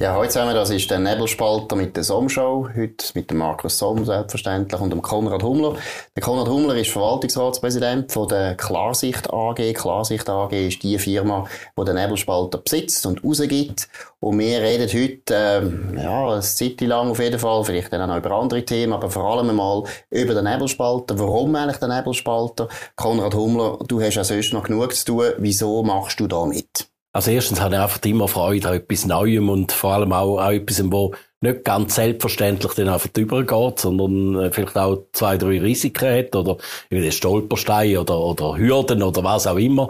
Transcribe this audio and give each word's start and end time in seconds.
Ja, 0.00 0.14
heute 0.14 0.28
zusammen, 0.28 0.54
das 0.54 0.70
ist 0.70 0.88
der 0.92 1.00
Nebelspalter 1.00 1.74
mit 1.74 1.96
der 1.96 2.04
Somm-Show. 2.04 2.68
Heute 2.76 3.04
mit 3.14 3.32
dem 3.32 3.38
Markus 3.38 3.78
Somm 3.78 4.04
selbstverständlich 4.04 4.80
und 4.80 4.90
dem 4.90 5.02
Konrad 5.02 5.42
Hummler. 5.42 5.74
Der 6.14 6.22
Konrad 6.22 6.46
Hummler 6.46 6.76
ist 6.76 6.90
Verwaltungsratspräsident 6.90 8.12
von 8.12 8.28
der 8.28 8.54
Klarsicht 8.54 9.28
AG. 9.28 9.74
Klarsicht 9.74 10.28
AG 10.28 10.52
ist 10.52 10.84
die 10.84 10.96
Firma, 11.00 11.48
die 11.76 11.84
den 11.84 11.96
Nebelspalter 11.96 12.58
besitzt 12.58 13.06
und 13.06 13.24
rausgibt. 13.24 13.88
Und 14.20 14.38
wir 14.38 14.60
reden 14.60 14.88
heute, 14.88 15.34
ähm, 15.34 15.98
ja, 16.00 16.30
eine 16.30 16.42
Zeit 16.42 16.80
lang 16.82 17.10
auf 17.10 17.18
jeden 17.18 17.40
Fall, 17.40 17.64
vielleicht 17.64 17.92
dann 17.92 18.08
auch 18.08 18.18
über 18.18 18.30
andere 18.30 18.64
Themen, 18.64 18.92
aber 18.92 19.10
vor 19.10 19.24
allem 19.24 19.50
einmal 19.50 19.82
über 20.10 20.32
den 20.32 20.44
Nebelspalter. 20.44 21.18
Warum 21.18 21.56
eigentlich 21.56 21.78
der 21.78 21.88
Nebelspalter? 21.88 22.68
Konrad 22.94 23.34
Hummler, 23.34 23.80
du 23.88 24.00
hast 24.00 24.14
ja 24.14 24.22
sonst 24.22 24.52
noch 24.52 24.62
genug 24.62 24.94
zu 24.94 25.04
tun. 25.06 25.24
Wieso 25.38 25.82
machst 25.82 26.20
du 26.20 26.28
da 26.28 26.46
mit? 26.46 26.88
Also 27.18 27.32
erstens 27.32 27.60
habe 27.60 27.74
ich 27.74 27.80
einfach 27.80 28.00
immer 28.04 28.28
Freude 28.28 28.68
an 28.68 28.74
etwas 28.74 29.04
Neuem 29.04 29.48
und 29.48 29.72
vor 29.72 29.94
allem 29.94 30.12
auch 30.12 30.38
an 30.38 30.54
etwas, 30.54 30.80
wo 30.84 31.16
nicht 31.40 31.64
ganz 31.64 31.96
selbstverständlich 31.96 32.74
dann 32.74 32.88
einfach 32.88 33.08
übergeht, 33.16 33.80
sondern 33.80 34.40
äh, 34.40 34.52
vielleicht 34.52 34.76
auch 34.76 35.02
zwei, 35.10 35.36
drei 35.36 35.60
Risiken 35.60 36.16
hat 36.16 36.36
oder 36.36 36.58
wie 36.90 37.10
Stolperstein 37.10 37.96
oder, 37.96 38.20
oder 38.20 38.56
Hürden 38.56 39.02
oder 39.02 39.24
was 39.24 39.48
auch 39.48 39.56
immer. 39.56 39.88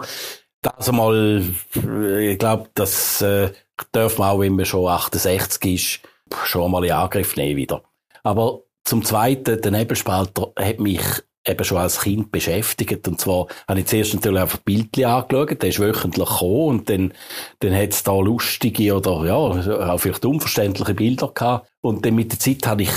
Das 0.63 0.89
einmal, 0.89 1.43
äh, 1.75 2.31
ich 2.31 2.39
glaube, 2.39 2.67
das 2.73 3.21
äh, 3.21 3.51
darf 3.91 4.17
man 4.17 4.29
auch, 4.31 4.39
wenn 4.39 4.55
man 4.55 4.65
schon 4.65 4.87
68 4.87 5.75
ist, 5.75 5.99
schon 6.45 6.71
mal 6.71 6.83
in 6.83 6.93
Angriff 6.93 7.35
nehmen 7.35 7.57
wieder. 7.57 7.83
Aber 8.23 8.63
zum 8.85 9.05
Zweiten, 9.05 9.61
der 9.61 9.71
Nebelspalter 9.71 10.51
hat 10.57 10.79
mich 10.79 11.03
eben 11.49 11.63
schon 11.63 11.77
als 11.77 12.01
Kind 12.01 12.31
beschäftigt. 12.31 13.07
Und 13.07 13.19
zwar 13.19 13.47
habe 13.67 13.79
ich 13.79 13.87
zuerst 13.87 14.13
natürlich 14.13 14.41
einfach 14.41 14.59
Bildchen 14.59 15.05
angeschaut, 15.05 15.61
der 15.61 15.69
ist 15.69 15.79
wöchentlich 15.79 16.29
gekommen 16.29 16.67
und 16.67 16.89
dann, 16.89 17.13
dann 17.59 17.75
hat 17.75 17.93
es 17.93 18.03
da 18.03 18.17
lustige 18.19 18.95
oder 18.95 19.25
ja, 19.25 19.35
auch 19.35 19.97
vielleicht 19.99 20.25
unverständliche 20.25 20.93
Bilder 20.93 21.31
gehabt. 21.33 21.69
Und 21.81 22.05
dann 22.05 22.15
mit 22.15 22.31
der 22.31 22.39
Zeit 22.39 22.67
habe 22.67 22.83
ich 22.83 22.91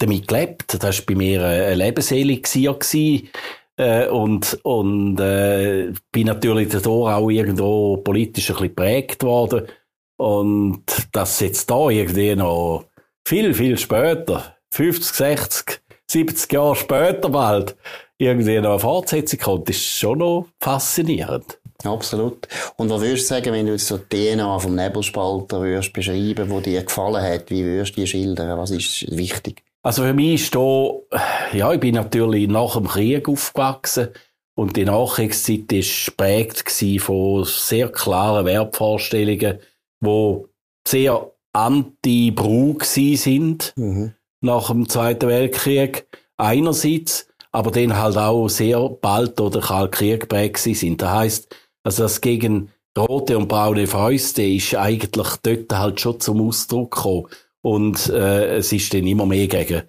damit 0.00 0.28
gelebt. 0.28 0.82
Das 0.82 0.98
war 0.98 1.06
bei 1.06 1.14
mir 1.14 1.44
eine 1.44 1.74
Lebenselixier 1.74 2.74
gewesen. 2.74 3.28
Äh, 3.76 4.08
und 4.08 4.58
und 4.62 5.20
äh, 5.20 5.92
bin 6.12 6.26
natürlich 6.26 6.68
dadurch 6.68 7.14
auch 7.14 7.30
irgendwo 7.30 7.98
politisch 7.98 8.50
ein 8.50 8.56
bisschen 8.56 8.68
geprägt 8.68 9.22
worden. 9.22 9.68
Und 10.16 10.84
dass 11.12 11.40
jetzt 11.40 11.70
da 11.70 11.88
irgendwie 11.88 12.36
noch 12.36 12.84
viel, 13.26 13.54
viel 13.54 13.78
später, 13.78 14.56
50, 14.70 15.16
60, 15.16 15.80
70 16.10 16.52
Jahre 16.52 16.76
später 16.76 17.28
bald 17.28 17.76
irgendwie 18.18 18.60
noch 18.60 18.70
eine 18.70 18.78
Fortsetzung 18.78 19.38
kommt, 19.38 19.70
ist 19.70 19.82
schon 19.82 20.18
noch 20.18 20.46
faszinierend. 20.58 21.58
Absolut. 21.84 22.46
Und 22.76 22.90
was 22.90 23.00
würdest 23.00 23.30
du 23.30 23.34
sagen, 23.34 23.52
wenn 23.52 23.66
du 23.66 23.72
jetzt 23.72 23.86
so 23.86 23.96
die 23.96 24.34
DNA 24.34 24.58
vom 24.58 24.74
Nebelspalter 24.74 25.62
würdest 25.62 25.92
beschreiben, 25.92 26.50
wo 26.50 26.60
dir 26.60 26.82
gefallen 26.82 27.22
hat, 27.22 27.50
wie 27.50 27.64
würdest 27.64 27.96
du 27.96 28.02
die 28.02 28.06
schildern? 28.06 28.58
Was 28.58 28.70
ist 28.70 29.06
wichtig? 29.16 29.62
Also 29.82 30.02
für 30.02 30.12
mich 30.12 30.42
ist 30.42 30.54
da, 30.54 30.90
ja, 31.54 31.72
ich 31.72 31.80
bin 31.80 31.94
natürlich 31.94 32.48
nach 32.48 32.74
dem 32.74 32.86
Krieg 32.86 33.28
aufgewachsen 33.28 34.08
und 34.54 34.76
die 34.76 34.84
Nachkriegszeit 34.84 35.72
ist 35.72 36.06
geprägt 36.06 36.64
von 36.98 37.44
sehr 37.44 37.88
klaren 37.88 38.44
Wertvorstellungen, 38.44 39.58
die 40.00 40.36
sehr 40.86 41.30
anti-Brau 41.52 42.76
sind. 42.82 43.72
Mhm 43.76 44.14
nach 44.40 44.68
dem 44.68 44.88
Zweiten 44.88 45.28
Weltkrieg 45.28 46.06
einerseits, 46.36 47.26
aber 47.52 47.70
dann 47.70 47.96
halt 47.96 48.16
auch 48.16 48.48
sehr 48.48 48.88
bald 48.88 49.38
durch 49.38 49.68
den 49.68 49.90
Krieg 49.90 50.20
geprägt 50.20 50.58
sind. 50.58 51.02
Das 51.02 51.10
heisst, 51.10 51.56
also 51.82 52.04
das 52.04 52.20
gegen 52.20 52.70
rote 52.96 53.38
und 53.38 53.48
braune 53.48 53.86
Fäuste 53.86 54.42
ist 54.42 54.74
eigentlich 54.74 55.36
dort 55.42 55.72
halt 55.72 56.00
schon 56.00 56.20
zum 56.20 56.46
Ausdruck 56.46 56.94
gekommen. 56.94 57.26
Und 57.62 58.08
äh, 58.08 58.56
es 58.56 58.72
ist 58.72 58.94
dann 58.94 59.06
immer 59.06 59.26
mehr 59.26 59.46
gegen, 59.46 59.82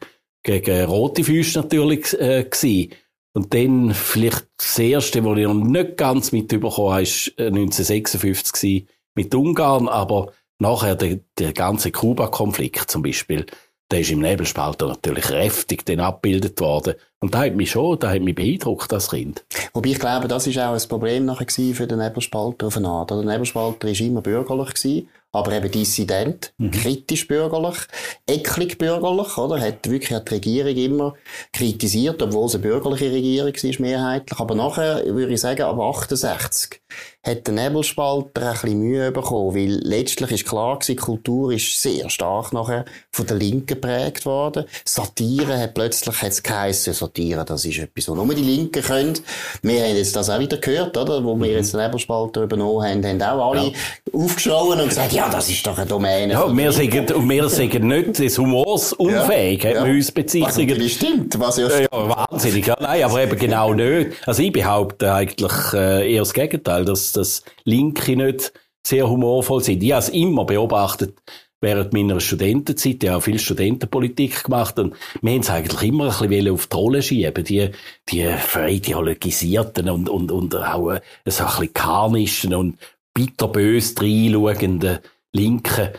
gegen 0.43 0.85
rote 0.85 1.23
Füße 1.23 1.59
natürlich 1.59 2.13
äh, 2.19 2.43
gewesen. 2.43 2.91
Und 3.33 3.53
dann 3.53 3.93
vielleicht 3.93 4.47
das 4.57 4.77
Erste, 4.77 5.23
was 5.23 5.37
ich 5.37 5.45
noch 5.45 5.53
nicht 5.53 5.95
ganz 5.95 6.33
mitbekommen 6.33 6.75
habe, 6.75 6.83
war 6.83 6.97
1956 6.97 8.87
mit 9.15 9.33
Ungarn, 9.33 9.87
aber 9.87 10.33
nachher 10.59 10.95
der, 10.95 11.19
der 11.37 11.53
ganze 11.53 11.91
Kuba-Konflikt 11.91 12.91
zum 12.91 13.03
Beispiel 13.03 13.45
der 13.91 13.99
ist 13.99 14.11
im 14.11 14.19
Nebelspalter 14.19 14.87
natürlich 14.87 15.25
kräftig 15.25 15.85
dann 15.85 15.99
abgebildet 15.99 16.59
worden. 16.59 16.95
Und 17.19 17.33
da 17.33 17.45
hat 17.45 17.55
mich 17.55 17.71
schon, 17.71 17.99
da 17.99 18.09
hat 18.09 18.21
mich 18.21 18.35
beeindruckt, 18.35 18.91
das 18.91 19.09
Kind. 19.09 19.43
Wobei 19.73 19.89
ich 19.89 19.99
glaube, 19.99 20.27
das 20.27 20.47
ist 20.47 20.57
auch 20.57 20.73
ein 20.73 20.89
Problem 20.89 21.25
nachher 21.25 21.47
für 21.75 21.87
den 21.87 21.99
Nebelspalter 21.99 22.67
auf 22.67 22.77
eine 22.77 22.87
Art. 22.87 23.11
Der 23.11 23.17
Nebelspalter 23.17 23.87
war 23.87 23.99
immer 23.99 24.21
bürgerlich 24.21 24.73
gewesen 24.73 25.07
aber 25.33 25.53
eben 25.53 25.71
dissident, 25.71 26.53
mhm. 26.57 26.71
kritisch 26.71 27.27
bürgerlich, 27.27 27.77
eklig 28.27 28.77
bürgerlich, 28.77 29.37
oder? 29.37 29.61
Hat 29.61 29.89
wirklich 29.89 30.19
die 30.19 30.33
Regierung 30.33 30.75
immer 30.75 31.13
kritisiert, 31.53 32.21
obwohl 32.21 32.47
es 32.47 32.55
eine 32.55 32.63
bürgerliche 32.63 33.11
Regierung 33.11 33.53
war, 33.53 33.81
mehrheitlich. 33.81 34.39
Aber 34.39 34.55
nachher, 34.55 35.05
würde 35.05 35.33
ich 35.33 35.39
sagen, 35.39 35.61
ab 35.61 35.79
68 35.79 36.81
hat 37.23 37.45
der 37.45 37.53
Nebelspalter 37.53 38.41
ein 38.41 38.53
bisschen 38.53 38.79
Mühe 38.79 39.11
bekommen, 39.11 39.55
weil 39.55 39.79
letztlich 39.83 40.31
ist 40.31 40.47
klar 40.47 40.79
gewesen, 40.79 40.97
Kultur 40.97 41.51
ist 41.51 41.79
sehr 41.79 42.09
stark 42.09 42.51
nachher 42.51 42.85
von 43.11 43.27
der 43.27 43.37
Linken 43.37 43.67
geprägt 43.67 44.25
worden. 44.25 44.65
Satire 44.85 45.59
hat 45.59 45.75
plötzlich 45.75 46.19
hat's 46.19 46.41
geheissen, 46.41 46.93
Satire, 46.93 47.45
das 47.45 47.63
ist 47.65 47.77
etwas, 47.77 48.09
was 48.09 48.15
nur 48.15 48.33
die 48.33 48.41
Linken 48.41 48.81
können. 48.81 49.13
Wir 49.61 49.83
haben 49.83 49.95
jetzt 49.95 50.15
das 50.15 50.31
auch 50.31 50.39
wieder 50.39 50.57
gehört, 50.57 50.97
oder? 50.97 51.23
Wo 51.23 51.35
mhm. 51.35 51.43
wir 51.43 51.51
jetzt 51.51 51.73
den 51.73 51.81
Nebelspalter 51.81 52.41
übernommen 52.41 52.83
haben, 52.83 53.05
haben 53.05 53.21
auch 53.21 53.51
alle 53.51 53.67
ja. 53.67 53.73
aufgeschrien 54.13 54.81
und 54.81 54.89
gesagt, 54.89 55.13
ja, 55.13 55.29
das 55.29 55.47
ist 55.47 55.65
doch 55.67 55.77
eine 55.77 55.85
Domäne. 55.85 56.33
Ja, 56.33 56.57
wir 56.57 56.71
sagen, 56.71 57.29
wir 57.29 57.49
sagen 57.49 57.87
nicht 57.87 58.17
des 58.17 58.37
Humors 58.39 58.93
unfähig, 58.93 59.63
ja, 59.63 59.69
hat 59.69 59.75
ja. 59.75 59.81
man 59.81 59.91
uns 59.91 60.11
bezeichnet. 60.11 60.81
Was 60.81 60.91
stimmt, 60.91 61.39
was 61.39 61.57
ja, 61.57 61.67
ja 61.81 61.87
wahnsinnig. 61.91 62.65
Ja, 62.65 62.77
nein, 62.79 63.03
aber 63.03 63.21
eben 63.21 63.37
genau 63.37 63.73
nicht. 63.75 64.11
Also 64.25 64.41
ich 64.41 64.51
behaupte 64.51 65.13
eigentlich 65.13 65.53
äh, 65.73 66.11
eher 66.11 66.21
das 66.21 66.33
Gegenteil, 66.33 66.83
dass 66.83 67.10
das 67.13 67.43
Linke 67.63 68.15
nicht 68.15 68.53
sehr 68.85 69.09
humorvoll 69.09 69.63
sind. 69.63 69.83
Ich 69.83 69.91
habe 69.91 70.01
es 70.01 70.09
immer 70.09 70.45
beobachtet, 70.45 71.17
während 71.61 71.93
meiner 71.93 72.19
Studentenzeit, 72.19 73.03
ja, 73.03 73.19
viel 73.19 73.39
Studentenpolitik 73.39 74.43
gemacht 74.43 74.79
und 74.79 74.95
wir 75.21 75.31
haben 75.31 75.41
es 75.41 75.49
eigentlich 75.49 75.89
immer 75.89 76.05
ein 76.05 76.29
bisschen 76.29 76.53
auf 76.53 76.67
die 76.67 76.75
Rolle 76.75 77.01
schieben, 77.03 77.43
die, 77.43 77.69
die 78.09 78.23
verideologisierten 78.23 79.89
und, 79.89 80.09
und, 80.09 80.31
und 80.31 80.55
auch 80.55 80.83
so 80.83 80.89
ein 80.89 81.01
bisschen 81.23 81.73
karnischen 81.73 82.55
und 82.55 82.77
bitterbös 83.13 83.93
reinschauenden 83.99 84.99
Linken 85.33 85.89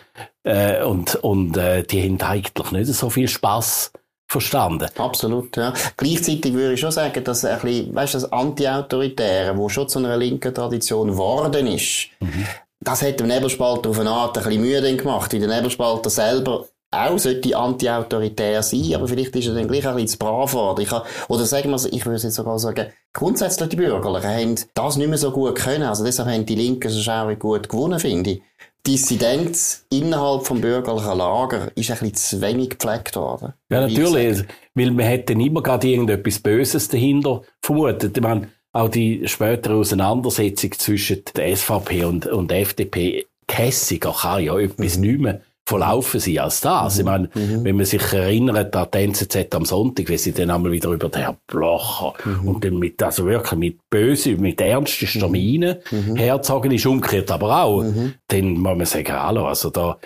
äh, 0.43 0.83
und, 0.83 1.15
und 1.17 1.57
äh, 1.57 1.85
die 1.85 2.03
haben 2.03 2.21
eigentlich 2.21 2.73
nicht 2.73 2.93
so 2.93 3.09
viel 3.09 3.29
Spaß 3.29 3.93
verstanden. 4.33 4.89
Absolut, 4.97 5.57
ja. 5.57 5.73
Gleichzeitig 5.97 6.53
würde 6.53 6.75
ich 6.75 6.81
schon 6.81 6.91
sagen, 6.91 7.23
dass 7.23 7.45
ein 7.45 7.61
bisschen, 7.61 7.95
weißt, 7.95 8.15
das 8.15 8.33
Anti-Autoritäre, 8.33 9.57
wo 9.57 9.69
schon 9.69 9.89
zu 9.89 9.99
einer 9.99 10.17
linken 10.17 10.55
Tradition 10.55 11.09
geworden 11.09 11.67
ist, 11.67 12.09
mhm. 12.21 12.47
das 12.81 13.03
hat 13.03 13.21
dem 13.21 13.29
Nebelspalter 13.29 13.91
auf 13.91 14.01
eine 14.01 14.11
Art 14.11 14.37
ein 14.39 14.45
bisschen 14.45 14.63
Mühe 14.63 14.97
gemacht, 14.97 15.33
weil 15.33 15.41
der 15.41 15.49
Nebelspalter 15.49 16.11
selber 16.11 16.67
auch 16.93 17.19
sollte 17.19 17.57
anti-autoritär 17.57 18.63
sein, 18.63 18.95
aber 18.95 19.09
vielleicht 19.09 19.35
ist 19.35 19.47
er 19.47 19.55
dann 19.55 19.67
gleich 19.67 19.87
ein 19.87 19.95
bisschen 19.95 20.09
zu 20.09 20.19
brav 20.19 20.53
worden. 20.53 20.83
Ich 20.83 20.91
kann, 20.91 21.03
oder 21.29 21.47
sagen 21.47 21.71
wir, 21.71 21.93
ich 21.93 22.05
würde 22.05 22.23
jetzt 22.23 22.35
sogar 22.35 22.59
sagen, 22.59 22.93
grundsätzlich 23.15 23.71
die 23.71 23.77
Bürgerlichen 23.77 24.31
haben 24.31 24.55
das 24.75 24.97
nicht 24.97 25.09
mehr 25.09 25.17
so 25.17 25.31
gut 25.31 25.55
können. 25.55 25.85
Also 25.85 26.05
deshalb 26.05 26.29
haben 26.29 26.45
die 26.45 26.55
Linken 26.55 26.91
so 26.91 27.11
auch 27.11 27.39
gut 27.39 27.69
gewonnen, 27.69 27.99
finde 27.99 28.33
ich. 28.33 28.43
Dissidenz 28.87 29.87
innerhalb 29.91 30.45
vom 30.45 30.61
bürgerlichen 30.61 31.17
Lager 31.17 31.71
ist 31.77 31.91
ein 31.91 31.99
bisschen 31.99 32.15
zu 32.15 32.41
wenig 32.41 32.71
gepflegt 32.71 33.15
worden. 33.15 33.53
Ja, 33.71 33.83
natürlich. 33.83 34.45
Weil 34.75 34.91
man 34.91 35.07
hätte 35.07 35.35
immer 35.35 35.63
gerade 35.63 35.89
irgendetwas 35.89 36.41
Böses 36.41 36.89
dahinter 36.89 37.43
vermutet. 37.61 38.17
Ich 38.17 38.23
meine, 38.23 38.49
auch 38.73 38.89
die 38.89 39.29
spätere 39.29 39.75
Auseinandersetzung 39.75 40.73
zwischen 40.73 41.23
der 41.37 41.57
SVP 41.57 42.05
und, 42.05 42.27
und 42.27 42.51
der 42.51 42.61
FDP, 42.61 43.27
Kässiger 43.47 44.13
kann 44.13 44.43
ja 44.43 44.59
etwas 44.59 44.97
mhm. 44.97 45.03
nicht 45.03 45.21
mehr 45.21 45.41
verlaufen 45.67 46.21
sie 46.21 46.41
als 46.41 46.61
das. 46.61 46.95
Mhm. 46.95 47.01
Ich 47.01 47.05
meine, 47.07 47.31
mhm. 47.35 47.65
wenn 47.65 47.77
man 47.77 47.85
sich 47.85 48.13
erinnert 48.13 48.75
an 48.75 48.89
die 48.93 48.99
NZZ 48.99 49.55
am 49.55 49.65
Sonntag, 49.65 50.09
wie 50.09 50.19
sie 50.19 50.33
dann 50.33 50.51
einmal 50.51 50.73
wieder 50.73 50.91
über 50.91 51.09
den 51.09 51.23
Herrn 51.23 51.37
Blocher 51.47 52.15
mhm. 52.25 52.49
und 52.49 52.65
dann 52.65 52.79
mit, 52.79 53.03
also 53.03 53.27
wirklich 53.27 53.59
mit 53.59 53.79
böse, 53.89 54.37
mit 54.37 54.61
ernsten 54.61 55.31
Mienen 55.31 55.77
mhm. 55.91 56.17
herzogen 56.17 56.73
ist, 56.73 56.87
umgekehrt 56.87 57.31
aber 57.31 57.63
auch, 57.63 57.83
mhm. 57.83 58.15
dann 58.29 58.55
muss 58.55 58.77
man 58.77 58.87
sagen, 58.87 59.13
hallo, 59.13 59.47
also 59.47 59.71
da, 59.71 59.99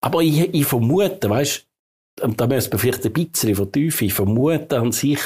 aber 0.00 0.22
ich, 0.22 0.52
ich 0.52 0.64
vermute, 0.64 1.28
weißt, 1.28 1.66
und 2.22 2.40
da 2.40 2.46
müssen 2.46 2.72
wir 2.72 2.78
vielleicht 2.78 3.04
ein 3.06 3.12
bisschen 3.12 3.54
vertiefen, 3.54 4.06
ich 4.06 4.14
vermute 4.14 4.78
an 4.78 4.92
sich, 4.92 5.20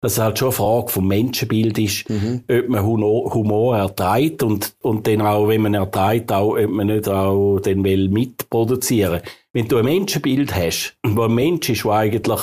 dass 0.00 0.12
es 0.12 0.18
halt 0.18 0.38
schon 0.38 0.48
eine 0.48 0.56
Frage 0.56 0.88
vom 0.88 1.08
Menschenbild 1.08 1.78
ist, 1.78 2.08
mhm. 2.08 2.44
ob 2.48 2.68
man 2.68 2.84
Humor 2.84 3.76
erträgt 3.76 4.42
und, 4.42 4.74
und 4.80 5.06
dann 5.06 5.22
auch, 5.22 5.48
wenn 5.48 5.62
man 5.62 5.74
erträgt, 5.74 6.32
auch, 6.32 6.56
ob 6.56 6.70
man 6.70 6.86
nicht 6.86 7.08
auch 7.08 7.58
den 7.60 7.82
will 7.84 8.08
mitproduzieren. 8.08 9.20
Wenn 9.52 9.68
du 9.68 9.78
ein 9.78 9.84
Menschenbild 9.84 10.54
hast, 10.54 10.96
wo 11.04 11.22
ein 11.22 11.34
Mensch 11.34 11.68
ist, 11.68 11.84
der 11.84 11.92
eigentlich 11.92 12.40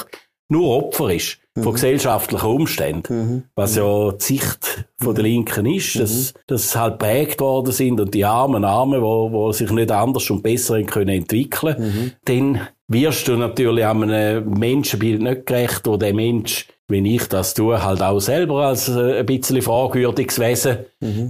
nur 0.49 0.77
Opfer 0.77 1.13
ist, 1.13 1.39
von 1.57 1.73
gesellschaftlichen 1.73 2.45
Umständen. 2.45 3.13
Mhm. 3.17 3.43
Was 3.55 3.77
ja 3.77 4.11
die 4.11 4.23
Sicht 4.23 4.85
von 4.97 5.15
der 5.15 5.23
Linken 5.23 5.65
ist, 5.65 5.97
dass, 5.97 6.33
dass 6.47 6.75
halt 6.75 6.99
prägt 6.99 7.39
worden 7.39 7.71
sind 7.71 7.99
und 8.01 8.13
die 8.13 8.25
armen 8.25 8.65
Armen, 8.65 9.01
wo, 9.01 9.31
wo 9.31 9.51
sich 9.53 9.71
nicht 9.71 9.91
anders 9.91 10.29
und 10.29 10.43
besser 10.43 10.81
können 10.83 11.09
entwickeln, 11.15 12.13
dann 12.25 12.67
wirst 12.89 13.27
du 13.27 13.37
natürlich 13.37 13.85
einem 13.85 14.49
Menschenbild 14.49 15.21
nicht 15.21 15.45
gerecht, 15.45 15.81
wo 15.85 15.95
der 15.95 16.13
Mensch, 16.13 16.67
wenn 16.87 17.05
ich 17.05 17.27
das 17.27 17.53
tue, 17.53 17.83
halt 17.83 18.01
auch 18.01 18.19
selber 18.19 18.67
als 18.67 18.89
äh, 18.89 19.19
ein 19.19 19.25
bisschen 19.25 19.61
fragwürdiges 19.61 20.39
Wesen 20.39 20.77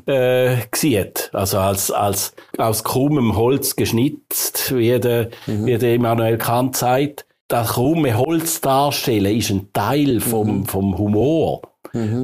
äh, 0.06 0.58
sieht. 0.74 1.30
Also 1.34 1.60
als, 1.60 1.92
als 1.92 2.34
aus 2.58 2.84
krummem 2.84 3.36
Holz 3.36 3.76
geschnitzt, 3.76 4.76
wie 4.76 5.00
der, 5.00 5.30
wie 5.46 5.78
der 5.78 5.96
Immanuel 5.96 6.38
Kant 6.38 6.76
sagt. 6.76 7.26
Das 7.48 7.74
krumme 7.74 8.18
Holz 8.18 8.60
darstellen 8.60 9.38
ist 9.38 9.52
ein 9.52 9.70
Teil 9.72 10.20
vom, 10.20 10.66
vom 10.66 10.98
Humor. 10.98 11.62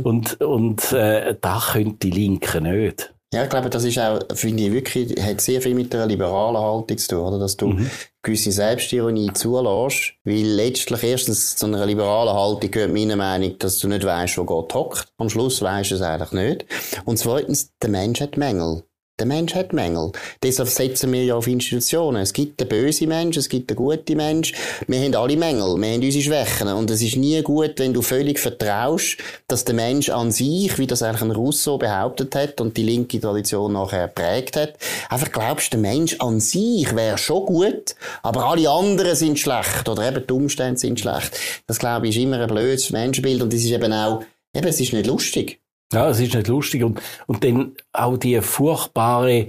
Und, 0.03 0.41
und 0.41 0.91
äh, 0.91 1.35
das 1.39 1.73
können 1.73 1.99
die 1.99 2.09
Linken 2.09 2.63
nicht. 2.63 3.13
Ja, 3.33 3.43
ich 3.43 3.49
glaube, 3.49 3.69
das 3.69 3.85
ist 3.85 3.97
auch, 3.97 4.19
finde 4.33 4.63
ich 4.63 4.73
wirklich, 4.73 5.15
hat 5.23 5.39
sehr 5.39 5.61
viel 5.61 5.73
mit 5.73 5.95
einer 5.95 6.05
liberalen 6.05 6.57
Haltung 6.57 6.97
zu 6.97 7.07
tun, 7.07 7.19
oder? 7.19 7.39
Dass 7.39 7.55
du 7.55 7.73
gewisse 8.21 8.51
Selbstironie 8.51 9.31
zulässt. 9.33 10.13
Weil 10.25 10.43
letztlich 10.43 11.01
erstens 11.01 11.55
zu 11.55 11.65
einer 11.65 11.85
liberalen 11.85 12.33
Haltung 12.33 12.69
gehört 12.69 12.91
meiner 12.91 13.15
Meinung, 13.15 13.57
dass 13.59 13.77
du 13.77 13.87
nicht 13.87 14.05
weißt, 14.05 14.37
wo 14.37 14.43
Gott 14.43 14.73
hockt. 14.73 15.07
Am 15.17 15.29
Schluss 15.29 15.61
weißt 15.61 15.91
du 15.91 15.95
es 15.95 16.01
eigentlich 16.01 16.31
nicht. 16.33 16.65
Und 17.05 17.17
zweitens, 17.17 17.71
der 17.81 17.89
Mensch 17.89 18.19
hat 18.19 18.35
Mängel. 18.35 18.83
Der 19.21 19.27
Mensch 19.27 19.53
hat 19.53 19.71
Mängel. 19.71 20.11
Deshalb 20.41 20.67
setzen 20.67 21.13
wir 21.13 21.23
ja 21.23 21.35
auf 21.35 21.45
Institutionen. 21.45 22.23
Es 22.23 22.33
gibt 22.33 22.59
den 22.59 22.67
bösen 22.67 23.07
Mensch, 23.07 23.37
es 23.37 23.49
gibt 23.49 23.69
den 23.69 23.77
guten 23.77 24.17
Mensch. 24.17 24.51
Wir 24.87 24.99
haben 24.99 25.13
alle 25.13 25.37
Mängel, 25.37 25.79
wir 25.79 25.93
haben 25.93 26.03
unsere 26.03 26.23
Schwächen. 26.23 26.69
Und 26.69 26.89
es 26.89 27.03
ist 27.03 27.17
nie 27.17 27.39
gut, 27.43 27.73
wenn 27.77 27.93
du 27.93 28.01
völlig 28.01 28.39
vertraust, 28.39 29.17
dass 29.47 29.63
der 29.63 29.75
Mensch 29.75 30.09
an 30.09 30.31
sich, 30.31 30.75
wie 30.79 30.87
das 30.87 31.03
eigentlich 31.03 31.21
ein 31.21 31.29
Rousseau 31.29 31.77
behauptet 31.77 32.33
hat 32.33 32.61
und 32.61 32.75
die 32.77 32.81
linke 32.81 33.21
Tradition 33.21 33.73
nachher 33.73 34.07
prägt 34.07 34.57
hat, 34.57 34.73
einfach 35.07 35.31
glaubst, 35.31 35.71
der 35.71 35.79
Mensch 35.79 36.15
an 36.17 36.39
sich 36.39 36.95
wäre 36.95 37.19
schon 37.19 37.45
gut, 37.45 37.93
aber 38.23 38.45
alle 38.45 38.67
anderen 38.71 39.15
sind 39.15 39.37
schlecht 39.37 39.87
oder 39.87 40.07
eben 40.07 40.25
die 40.25 40.33
Umstände 40.33 40.79
sind 40.79 40.99
schlecht. 40.99 41.37
Das 41.67 41.77
glaube 41.77 42.07
ich 42.07 42.17
ist 42.17 42.23
immer 42.23 42.39
ein 42.39 42.47
blödes 42.47 42.89
Menschenbild 42.89 43.43
und 43.43 43.53
das 43.53 43.59
ist 43.59 43.69
eben 43.69 43.93
auch, 43.93 44.23
eben, 44.55 44.67
es 44.67 44.79
ist 44.79 44.93
nicht 44.93 45.05
lustig. 45.05 45.61
Ja, 45.91 46.09
es 46.09 46.19
ist 46.19 46.33
nicht 46.33 46.47
lustig. 46.47 46.83
Und, 46.83 47.01
und 47.27 47.43
dann 47.43 47.73
auch 47.91 48.17
die 48.17 48.39
furchtbare, 48.41 49.47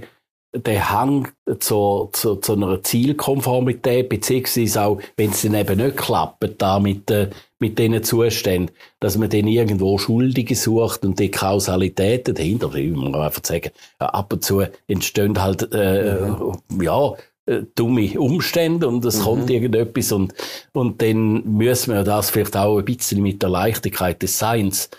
der 0.55 0.91
Hang 0.91 1.29
zu, 1.59 2.09
zu, 2.11 2.35
zu 2.35 2.53
einer 2.53 2.83
Zielkonformität, 2.83 4.07
beziehungsweise 4.07 4.83
auch, 4.83 5.01
wenn 5.17 5.31
es 5.31 5.41
dann 5.41 5.55
eben 5.55 5.77
nicht 5.77 5.97
klappt, 5.97 6.61
da 6.61 6.79
mit, 6.79 7.09
äh, 7.09 7.29
mit 7.59 7.79
diesen 7.79 8.03
Zuständen, 8.03 8.75
dass 8.99 9.17
man 9.17 9.29
dann 9.29 9.47
irgendwo 9.47 9.97
Schuldige 9.97 10.55
sucht 10.55 11.05
und 11.05 11.19
die 11.19 11.31
Kausalitäten 11.31 12.35
dahinter, 12.35 12.73
wie 12.75 12.91
man 12.91 13.15
einfach 13.15 13.43
sagen, 13.43 13.71
ab 13.97 14.31
und 14.31 14.43
zu 14.43 14.63
entstehen 14.87 15.41
halt, 15.41 15.73
äh, 15.73 16.19
ja, 16.81 17.13
äh, 17.45 17.63
dumme 17.75 18.19
Umstände 18.19 18.87
und 18.87 19.03
es 19.05 19.21
kommt 19.21 19.49
irgendetwas 19.49 20.11
und, 20.11 20.33
und 20.71 21.01
dann 21.01 21.43
müssen 21.45 21.93
wir 21.93 22.03
das 22.03 22.29
vielleicht 22.29 22.55
auch 22.55 22.77
ein 22.77 22.85
bisschen 22.85 23.21
mit 23.23 23.41
der 23.41 23.49
Leichtigkeit 23.49 24.21
des 24.21 24.37
Seins 24.37 24.89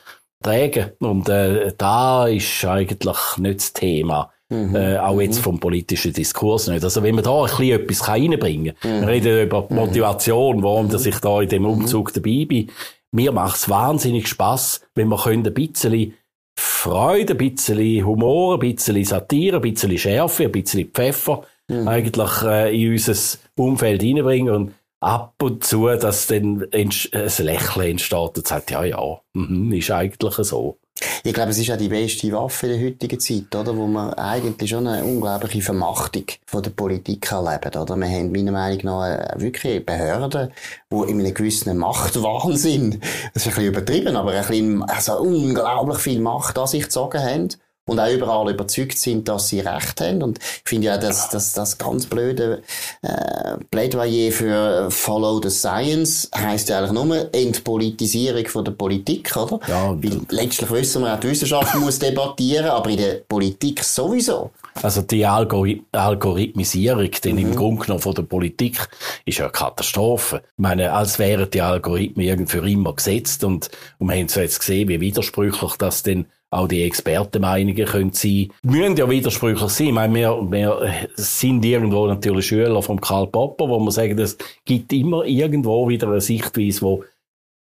tragen. 0.44 0.92
Und 1.00 1.28
äh, 1.28 1.72
da 1.76 2.26
ist 2.28 2.64
eigentlich 2.64 3.18
nicht 3.38 3.58
das 3.58 3.72
Thema. 3.72 4.30
Äh, 4.50 4.98
auch 4.98 5.20
jetzt 5.20 5.40
vom 5.40 5.58
politischen 5.58 6.12
Diskurs 6.12 6.68
nicht. 6.68 6.84
Also 6.84 7.02
wenn 7.02 7.14
man 7.14 7.24
da 7.24 7.42
ein 7.42 7.46
bisschen 7.46 7.80
etwas 7.80 8.08
reinbringen 8.08 8.74
kann, 8.78 9.00
wir 9.00 9.08
reden 9.08 9.42
über 9.42 9.66
die 9.68 9.74
Motivation, 9.74 10.62
warum 10.62 10.88
dass 10.88 11.06
ich 11.06 11.18
da 11.18 11.40
in 11.40 11.48
dem 11.48 11.64
Umzug 11.64 12.12
dabei 12.12 12.44
bin. 12.44 12.70
Mir 13.10 13.32
macht 13.32 13.56
es 13.56 13.68
wahnsinnig 13.68 14.28
Spass, 14.28 14.82
wenn 14.94 15.08
wir 15.08 15.16
können 15.16 15.46
ein 15.46 15.54
bisschen 15.54 16.14
Freude, 16.56 17.34
ein 17.34 17.38
bisschen 17.38 18.06
Humor, 18.06 18.54
ein 18.54 18.60
bisschen 18.60 19.02
Satire, 19.04 19.56
ein 19.56 19.62
bisschen 19.62 19.98
Schärfe, 19.98 20.44
ein 20.44 20.52
bisschen 20.52 20.90
Pfeffer 20.90 21.42
eigentlich 21.68 22.42
äh, 22.42 22.82
in 22.84 22.92
unser 22.92 23.38
Umfeld 23.56 24.02
reinbringen. 24.02 24.54
Und 24.54 24.74
ab 25.04 25.34
und 25.42 25.64
zu, 25.64 25.86
dass 25.88 26.26
dann 26.26 26.66
ein 26.72 26.90
Lächeln 27.12 27.90
entsteht 27.90 28.36
und 28.36 28.48
sagt, 28.48 28.70
ja, 28.70 28.84
ja, 28.84 29.20
mhm, 29.34 29.72
ist 29.72 29.90
eigentlich 29.90 30.34
so. 30.34 30.78
Ich 31.24 31.34
glaube, 31.34 31.50
es 31.50 31.58
ist 31.58 31.70
auch 31.70 31.76
die 31.76 31.88
beste 31.88 32.30
Waffe 32.32 32.68
in 32.68 32.72
der 32.78 32.86
heutigen 32.86 33.18
Zeit, 33.18 33.54
oder? 33.54 33.76
Wo 33.76 33.86
man 33.86 34.14
eigentlich 34.14 34.70
schon 34.70 34.86
eine 34.86 35.04
unglaubliche 35.04 35.60
Vermachtung 35.60 36.24
von 36.46 36.62
der 36.62 36.70
Politik 36.70 37.30
erlebt, 37.32 37.76
oder? 37.76 37.96
Wir 37.96 38.08
haben 38.08 38.30
meiner 38.30 38.52
Meinung 38.52 38.80
nach 38.84 39.40
wirklich 39.40 39.84
Behörden, 39.84 40.52
die 40.90 41.10
in 41.10 41.20
einem 41.20 41.34
gewissen 41.34 41.76
Machtwahnsinn, 41.76 43.00
das 43.32 43.42
ist 43.42 43.48
ein 43.48 43.54
bisschen 43.54 43.64
übertrieben, 43.64 44.16
aber 44.16 44.32
ein 44.32 44.46
bisschen, 44.46 44.82
also 44.84 45.18
unglaublich 45.18 45.98
viel 45.98 46.20
Macht 46.20 46.56
an 46.58 46.68
sich 46.68 46.84
gezogen 46.84 47.22
haben. 47.22 47.48
Und 47.86 48.00
auch 48.00 48.10
überall 48.10 48.50
überzeugt 48.50 48.96
sind, 48.96 49.28
dass 49.28 49.48
sie 49.48 49.60
Recht 49.60 50.00
haben. 50.00 50.22
Und 50.22 50.38
ich 50.38 50.62
finde 50.64 50.86
ja, 50.86 50.96
dass 50.96 51.28
das, 51.28 51.52
das 51.52 51.76
ganz 51.76 52.06
blöde 52.06 52.62
äh, 53.02 53.58
Plädoyer 53.70 54.32
für 54.32 54.90
Follow 54.90 55.40
the 55.42 55.50
Science 55.50 56.30
heisst 56.34 56.70
ja 56.70 56.78
eigentlich 56.78 56.92
nur 56.92 57.34
Entpolitisierung 57.34 58.46
von 58.46 58.64
der 58.64 58.72
Politik, 58.72 59.36
oder? 59.36 59.60
Ja, 59.68 59.90
Weil 59.90 60.20
letztlich 60.30 60.70
wissen 60.70 61.02
wir, 61.02 61.14
auch 61.14 61.20
die 61.20 61.28
Wissenschaft 61.28 61.74
muss 61.78 61.98
debattieren, 61.98 62.66
aber 62.66 62.88
in 62.90 62.96
der 62.96 63.14
Politik 63.28 63.84
sowieso. 63.84 64.50
Also 64.82 65.02
die 65.02 65.24
Algori 65.24 65.84
Algorithmisierung, 65.92 67.10
denn 67.22 67.38
im 67.38 67.54
Grunde 67.54 67.82
genommen 67.82 68.00
von 68.00 68.14
der 68.14 68.22
Politik, 68.22 68.88
ist 69.24 69.38
ja 69.38 69.44
eine 69.44 69.52
Katastrophe. 69.52 70.42
Ich 70.44 70.62
meine, 70.62 70.92
als 70.92 71.18
wären 71.18 71.50
die 71.50 71.62
Algorithmen 71.62 72.26
irgendwie 72.26 72.58
für 72.58 72.68
immer 72.68 72.94
gesetzt 72.94 73.44
und, 73.44 73.70
und 73.98 74.08
wir 74.08 74.16
haben 74.16 74.28
so 74.28 74.40
jetzt 74.40 74.58
gesehen, 74.58 74.88
wie 74.88 75.00
widersprüchlich 75.00 75.74
das 75.76 76.02
denn 76.02 76.26
auch 76.54 76.68
die 76.68 76.82
Expertenmeinungen 76.82 77.86
können 77.86 78.12
sein. 78.12 78.50
Müssen 78.62 78.96
ja 78.96 79.08
widersprüchlich 79.08 79.70
sein. 79.70 79.88
Ich 79.88 79.92
meine, 79.92 80.14
wir, 80.14 80.38
wir 80.50 81.08
sind 81.16 81.64
irgendwo 81.64 82.06
natürlich 82.06 82.46
Schüler 82.46 82.82
vom 82.82 83.00
Karl 83.00 83.26
Popper, 83.26 83.68
wo 83.68 83.78
man 83.78 83.90
sagen, 83.90 84.18
es 84.18 84.38
gibt 84.64 84.92
immer 84.92 85.24
irgendwo 85.24 85.88
wieder 85.88 86.08
eine 86.08 86.20
Sichtweise, 86.20 86.82
wo 86.82 87.04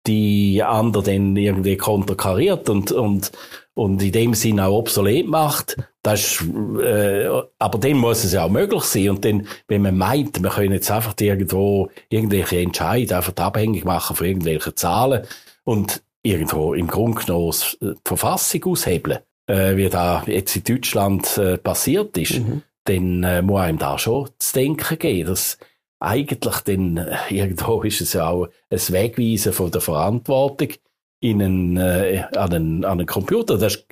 die 0.06 0.62
andere 0.62 1.04
dann 1.04 1.36
irgendwie 1.36 1.78
konterkariert 1.78 2.70
und, 2.70 2.92
und, 2.92 3.32
und 3.74 4.02
in 4.02 4.12
dem 4.12 4.34
Sinne 4.34 4.68
auch 4.68 4.80
obsolet 4.80 5.28
macht. 5.28 5.78
Das 6.02 6.20
ist, 6.20 6.44
äh, 6.82 7.30
aber 7.58 7.78
dann 7.80 7.98
muss 7.98 8.24
es 8.26 8.34
ja 8.34 8.44
auch 8.44 8.50
möglich 8.50 8.84
sein. 8.84 9.12
Und 9.12 9.26
dann, 9.26 9.48
wenn 9.68 9.82
man 9.82 9.98
meint, 9.98 10.44
wir 10.44 10.50
können 10.50 10.74
jetzt 10.74 10.92
einfach 10.92 11.16
irgendwo 11.20 11.90
irgendwelche 12.10 12.60
Entscheidungen 12.60 13.14
einfach 13.18 13.36
abhängig 13.38 13.86
machen 13.86 14.16
von 14.16 14.28
irgendwelchen 14.28 14.76
Zahlen 14.76 15.26
und 15.64 16.04
irgendwo 16.24 16.74
im 16.74 16.88
Grunde 16.88 17.22
genommen 17.24 17.54
die 17.82 17.94
Verfassung 18.04 18.64
aushebeln, 18.66 19.20
äh, 19.48 19.76
wie 19.76 19.90
da 19.90 20.24
jetzt 20.26 20.56
in 20.56 20.64
Deutschland 20.64 21.38
äh, 21.38 21.58
passiert 21.58 22.18
ist, 22.18 22.42
dann 22.86 23.24
äh, 23.24 23.42
muss 23.42 23.62
einem 23.62 23.78
da 23.78 23.98
schon 23.98 24.30
zu 24.40 24.54
denken 24.54 24.98
geben, 24.98 25.30
dass 25.30 25.58
eigentlich 26.00 26.40
dann 26.40 26.98
äh, 26.98 27.18
irgendwo 27.30 27.82
ist 27.84 28.02
es 28.02 28.14
ja 28.14 28.28
auch 28.28 28.48
ein 28.70 28.80
Wegweisen 28.90 29.54
von 29.54 29.72
der 29.72 29.82
Verantwortung 29.82 30.70
in 31.20 31.42
einen, 31.42 31.78
äh, 31.78 32.24
an, 32.36 32.54
einen, 32.54 32.86
an 32.86 33.00
einen 33.00 33.08
Computer. 33.08 33.58
Das 33.58 33.76
ist, 33.76 33.88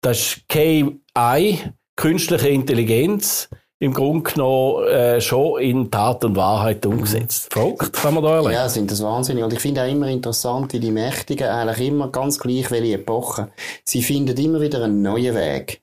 das 0.00 0.18
ist 0.18 0.48
KI, 0.48 1.60
künstliche 1.96 2.48
Intelligenz, 2.48 3.48
im 3.78 3.92
Grunde 3.92 4.30
genommen 4.30 4.86
äh, 4.86 5.20
schon 5.20 5.60
in 5.60 5.90
Tat 5.90 6.24
und 6.24 6.36
Wahrheit 6.36 6.86
umgesetzt. 6.86 7.52
Verrückt, 7.52 7.92
kann 7.92 8.14
man 8.14 8.22
da 8.22 8.36
erleben. 8.36 8.54
Ja, 8.54 8.68
sind 8.68 8.90
das 8.90 9.02
wahnsinnig. 9.02 9.44
Und 9.44 9.52
ich 9.52 9.60
finde 9.60 9.82
auch 9.82 9.88
immer 9.88 10.08
interessant, 10.08 10.72
wie 10.72 10.80
die 10.80 10.90
Mächtigen 10.90 11.48
eigentlich 11.48 11.88
immer 11.88 12.08
ganz 12.08 12.38
gleich 12.38 12.70
welche 12.70 12.94
Epoche. 12.94 13.50
Sie 13.84 14.02
finden 14.02 14.36
immer 14.36 14.60
wieder 14.60 14.82
einen 14.84 15.02
neuen 15.02 15.34
Weg, 15.34 15.82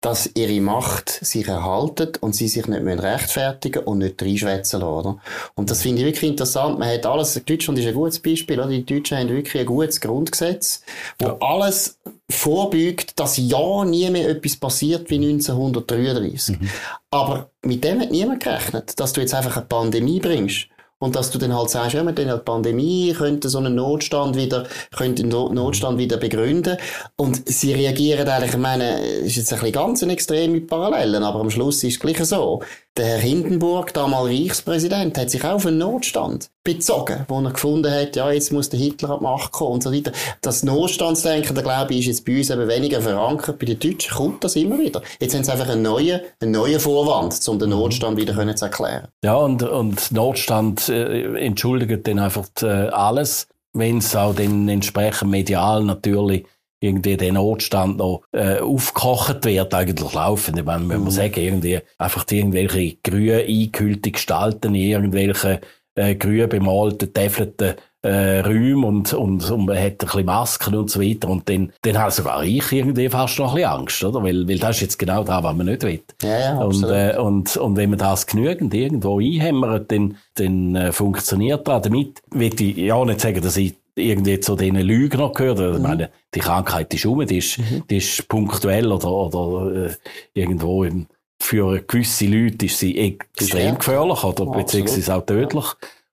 dass 0.00 0.30
ihre 0.34 0.60
Macht 0.60 1.10
sich 1.10 1.46
erhaltet 1.46 2.18
und 2.22 2.34
sie 2.34 2.48
sich 2.48 2.66
nicht 2.66 2.82
mehr 2.82 3.02
rechtfertigen 3.02 3.84
und 3.84 3.98
nicht 3.98 4.22
reinschwätzen 4.22 4.80
lassen. 4.80 4.92
Oder? 4.92 5.18
Und 5.54 5.70
das 5.70 5.82
finde 5.82 6.00
ich 6.00 6.06
wirklich 6.06 6.30
interessant. 6.30 6.78
Man 6.78 6.88
hat 6.88 7.04
alles, 7.04 7.40
Deutschland 7.44 7.78
ist 7.78 7.86
ein 7.86 7.94
gutes 7.94 8.18
Beispiel, 8.18 8.58
oder? 8.58 8.70
Die 8.70 8.84
Deutschen 8.84 9.18
haben 9.18 9.28
wirklich 9.28 9.60
ein 9.60 9.66
gutes 9.66 10.00
Grundgesetz, 10.00 10.82
wo 11.18 11.28
alles 11.40 11.98
vorbeugt, 12.30 13.18
dass 13.20 13.36
ja 13.36 13.84
nie 13.84 14.08
mehr 14.08 14.30
etwas 14.30 14.56
passiert 14.56 15.10
wie 15.10 15.16
1933. 15.16 16.56
Aber 17.10 17.50
mit 17.62 17.84
dem 17.84 18.00
hat 18.00 18.10
niemand 18.10 18.42
gerechnet, 18.42 18.98
dass 18.98 19.12
du 19.12 19.20
jetzt 19.20 19.34
einfach 19.34 19.56
eine 19.56 19.66
Pandemie 19.66 20.20
bringst. 20.20 20.68
Und 21.02 21.16
dass 21.16 21.30
du 21.30 21.38
dann 21.38 21.56
halt 21.56 21.70
sagst, 21.70 21.94
ja, 21.94 22.04
wir 22.04 22.12
dann 22.12 22.28
halt 22.28 22.44
Pandemie, 22.44 23.14
könnte 23.16 23.48
so 23.48 23.58
einen 23.58 23.74
Notstand 23.74 24.36
wieder, 24.36 24.66
könnte 24.94 25.22
einen 25.22 25.30
No- 25.32 25.50
Notstand 25.52 25.98
wieder 25.98 26.18
begründen. 26.18 26.76
Und 27.16 27.48
sie 27.48 27.72
reagieren 27.72 28.28
eigentlich, 28.28 28.50
ich 28.52 28.58
meine, 28.58 29.00
ist 29.02 29.36
jetzt 29.36 29.52
ein 29.52 29.58
bisschen 29.60 29.72
ganz 29.72 30.02
eine 30.02 30.12
extreme 30.12 30.60
Parallelen, 30.60 31.22
aber 31.24 31.40
am 31.40 31.50
Schluss 31.50 31.82
ist 31.84 31.94
es 31.94 32.00
gleich 32.00 32.22
so. 32.24 32.62
Der 32.96 33.06
Herr 33.06 33.18
Hindenburg, 33.18 33.94
damals 33.94 34.30
Reichspräsident, 34.30 35.16
hat 35.16 35.30
sich 35.30 35.44
auch 35.44 35.54
auf 35.54 35.66
einen 35.66 35.78
Notstand 35.78 36.50
bezogen, 36.64 37.24
wo 37.28 37.40
er 37.40 37.52
gefunden 37.52 37.90
hat, 37.90 38.16
ja, 38.16 38.30
jetzt 38.32 38.52
muss 38.52 38.68
der 38.68 38.80
Hitler 38.80 39.10
an 39.10 39.18
die 39.20 39.22
Macht 39.22 39.52
kommen 39.52 39.74
und 39.74 39.82
so 39.82 39.92
weiter. 39.92 40.10
Das 40.42 40.64
Notstandsdenken, 40.64 41.54
da 41.54 41.62
glaube 41.62 41.94
ich, 41.94 42.00
ist 42.00 42.06
jetzt 42.06 42.26
bei 42.26 42.38
uns 42.38 42.50
eben 42.50 42.68
weniger 42.68 43.00
verankert. 43.00 43.58
Bei 43.60 43.66
den 43.66 43.78
Deutschen 43.78 44.12
kommt 44.12 44.42
das 44.42 44.56
immer 44.56 44.78
wieder. 44.78 45.02
Jetzt 45.20 45.34
haben 45.36 45.44
sie 45.44 45.52
einfach 45.52 45.68
einen 45.68 45.82
neuen, 45.82 46.20
einen 46.40 46.50
neuen 46.50 46.80
Vorwand, 46.80 47.48
um 47.48 47.58
den 47.60 47.70
Notstand 47.70 48.16
wieder 48.16 48.34
können 48.34 48.56
zu 48.56 48.64
erklären. 48.64 49.06
Ja, 49.24 49.36
und, 49.36 49.62
und 49.62 50.10
Notstand 50.10 50.88
äh, 50.88 51.36
entschuldigt 51.38 52.06
dann 52.08 52.18
einfach 52.18 52.48
äh, 52.62 52.66
alles. 52.66 53.46
wenn 53.72 53.98
es 53.98 54.16
auch 54.16 54.34
dann 54.34 54.68
entsprechend 54.68 55.30
medial 55.30 55.84
natürlich 55.84 56.44
irgendwie 56.80 57.16
der 57.16 57.32
Notstand 57.32 57.98
noch 57.98 58.22
äh, 58.32 58.58
aufgekocht 58.58 59.44
wird, 59.44 59.74
eigentlich 59.74 60.12
laufen. 60.12 60.56
Ich 60.56 60.64
meine, 60.64 60.88
wenn 60.88 60.98
man 60.98 61.04
mhm. 61.04 61.10
sagen, 61.10 61.40
irgendwie 61.40 61.80
einfach 61.98 62.24
irgendwelche 62.30 62.96
grün 63.02 63.46
eingehüllte 63.46 64.10
Gestalten 64.10 64.74
in 64.74 64.82
irgendwelche 64.82 65.60
äh, 65.94 66.14
grün 66.14 66.48
bemalten, 66.48 67.12
täfelten 67.12 67.74
äh, 68.02 68.40
Räume 68.40 68.86
und, 68.86 69.12
und, 69.12 69.50
und 69.50 69.66
man 69.66 69.76
hat 69.76 69.92
ein 69.92 69.96
bisschen 69.98 70.24
Masken 70.24 70.74
und 70.74 70.90
so 70.90 71.00
weiter. 71.00 71.28
Und 71.28 71.48
dann, 71.48 71.72
dann 71.82 71.98
habe 71.98 72.10
sogar 72.10 72.42
ich 72.44 72.72
irgendwie 72.72 73.08
fast 73.08 73.38
noch 73.38 73.50
ein 73.50 73.56
bisschen 73.56 73.70
Angst, 73.70 74.04
oder? 74.04 74.22
Weil, 74.22 74.48
weil 74.48 74.58
das 74.58 74.76
ist 74.76 74.82
jetzt 74.82 74.98
genau 74.98 75.22
das, 75.22 75.42
was 75.42 75.56
man 75.56 75.66
nicht 75.66 75.82
will. 75.82 76.00
Ja, 76.22 76.38
ja, 76.38 76.58
und, 76.58 76.82
äh, 76.84 77.18
und, 77.18 77.56
und 77.56 77.76
wenn 77.76 77.90
man 77.90 77.98
das 77.98 78.26
genügend 78.26 78.72
irgendwo 78.72 79.20
einhämmert, 79.20 79.92
dann, 79.92 80.16
dann 80.36 80.76
äh, 80.76 80.92
funktioniert 80.92 81.68
das. 81.68 81.82
Damit 81.82 82.22
will 82.30 82.60
ich 82.60 82.76
ja 82.76 83.04
nicht 83.04 83.20
sagen, 83.20 83.42
dass 83.42 83.56
ich 83.58 83.74
irgendwie 84.00 84.40
zu 84.40 84.56
diesen 84.56 84.76
Lügnern 84.76 85.32
gehört. 85.32 85.58
Mhm. 85.58 85.76
Ich 85.76 85.82
meine, 85.82 86.10
die 86.34 86.40
Krankheit 86.40 86.92
ist 86.94 87.06
um, 87.06 87.24
die 87.26 87.38
ist, 87.38 87.58
mhm. 87.58 87.84
die 87.88 87.98
ist 87.98 88.28
punktuell 88.28 88.90
oder, 88.90 89.10
oder 89.10 89.86
äh, 89.86 89.90
irgendwo 90.34 90.84
im, 90.84 91.06
für 91.40 91.80
gewisse 91.80 92.26
Leute 92.26 92.66
ist 92.66 92.78
sie 92.78 92.98
extrem 92.98 93.78
gefährlich 93.78 94.22
oder 94.22 94.46
oh, 94.46 94.52
beziehungsweise 94.52 95.14
auch 95.14 95.24
tödlich. 95.24 95.66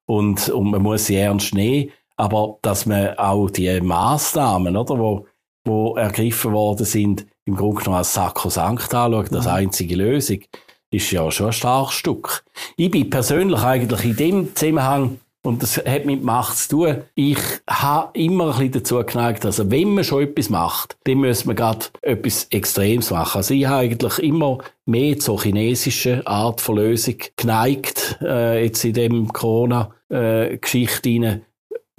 Und, 0.06 0.50
und 0.50 0.72
man 0.72 0.82
muss 0.82 1.08
sie 1.08 1.18
ernst 1.18 1.54
nehmen. 1.54 1.92
Aber 2.16 2.58
dass 2.62 2.86
man 2.86 3.18
auch 3.18 3.50
die 3.50 3.80
Massnahmen, 3.82 4.76
oder, 4.76 4.98
wo, 4.98 5.28
wo 5.66 5.96
ergriffen 5.96 6.54
worden 6.54 6.86
sind, 6.86 7.28
im 7.46 7.56
Grunde 7.56 7.82
genommen 7.82 7.98
als 7.98 8.14
Sakrosankt 8.14 8.94
anschaut, 8.94 9.34
als 9.34 9.46
mhm. 9.46 9.52
einzige 9.52 9.96
Lösung, 9.96 10.40
ist 10.90 11.12
ja 11.12 11.30
schon 11.30 11.48
ein 11.48 11.54
starkes 11.54 11.96
Stück. 11.96 12.44
Ich 12.76 12.90
bin 12.90 13.10
persönlich 13.10 13.62
eigentlich 13.62 14.06
in 14.06 14.16
dem 14.16 14.56
Zusammenhang 14.56 15.20
und 15.48 15.64
das 15.64 15.78
hat 15.78 16.06
mit 16.06 16.24
Macht 16.24 16.58
zu 16.58 16.70
tun. 16.70 16.98
Ich 17.16 17.40
habe 17.70 18.10
immer 18.20 18.46
ein 18.46 18.52
bisschen 18.52 18.72
dazu 18.74 19.04
geneigt, 19.04 19.46
also 19.46 19.72
wenn 19.72 19.94
man 19.94 20.04
schon 20.04 20.24
etwas 20.24 20.50
macht, 20.50 20.98
dann 21.06 21.20
muss 21.20 21.46
man 21.46 21.56
gerade 21.56 21.86
etwas 22.02 22.48
Extremes 22.50 23.12
machen. 23.12 23.38
Also 23.38 23.54
ich 23.54 23.66
habe 23.66 23.80
eigentlich 23.80 24.20
immer 24.20 24.58
mehr 24.86 25.18
zur 25.18 25.42
chinesischen 25.42 26.28
Art 26.28 26.60
von 26.60 26.76
Lösung 26.76 27.16
geneigt, 27.38 28.20
äh, 28.22 28.66
jetzt 28.66 28.84
in 28.84 28.94
dem 28.94 29.32
Corona-Geschichte 29.32 31.10
äh, 31.10 31.40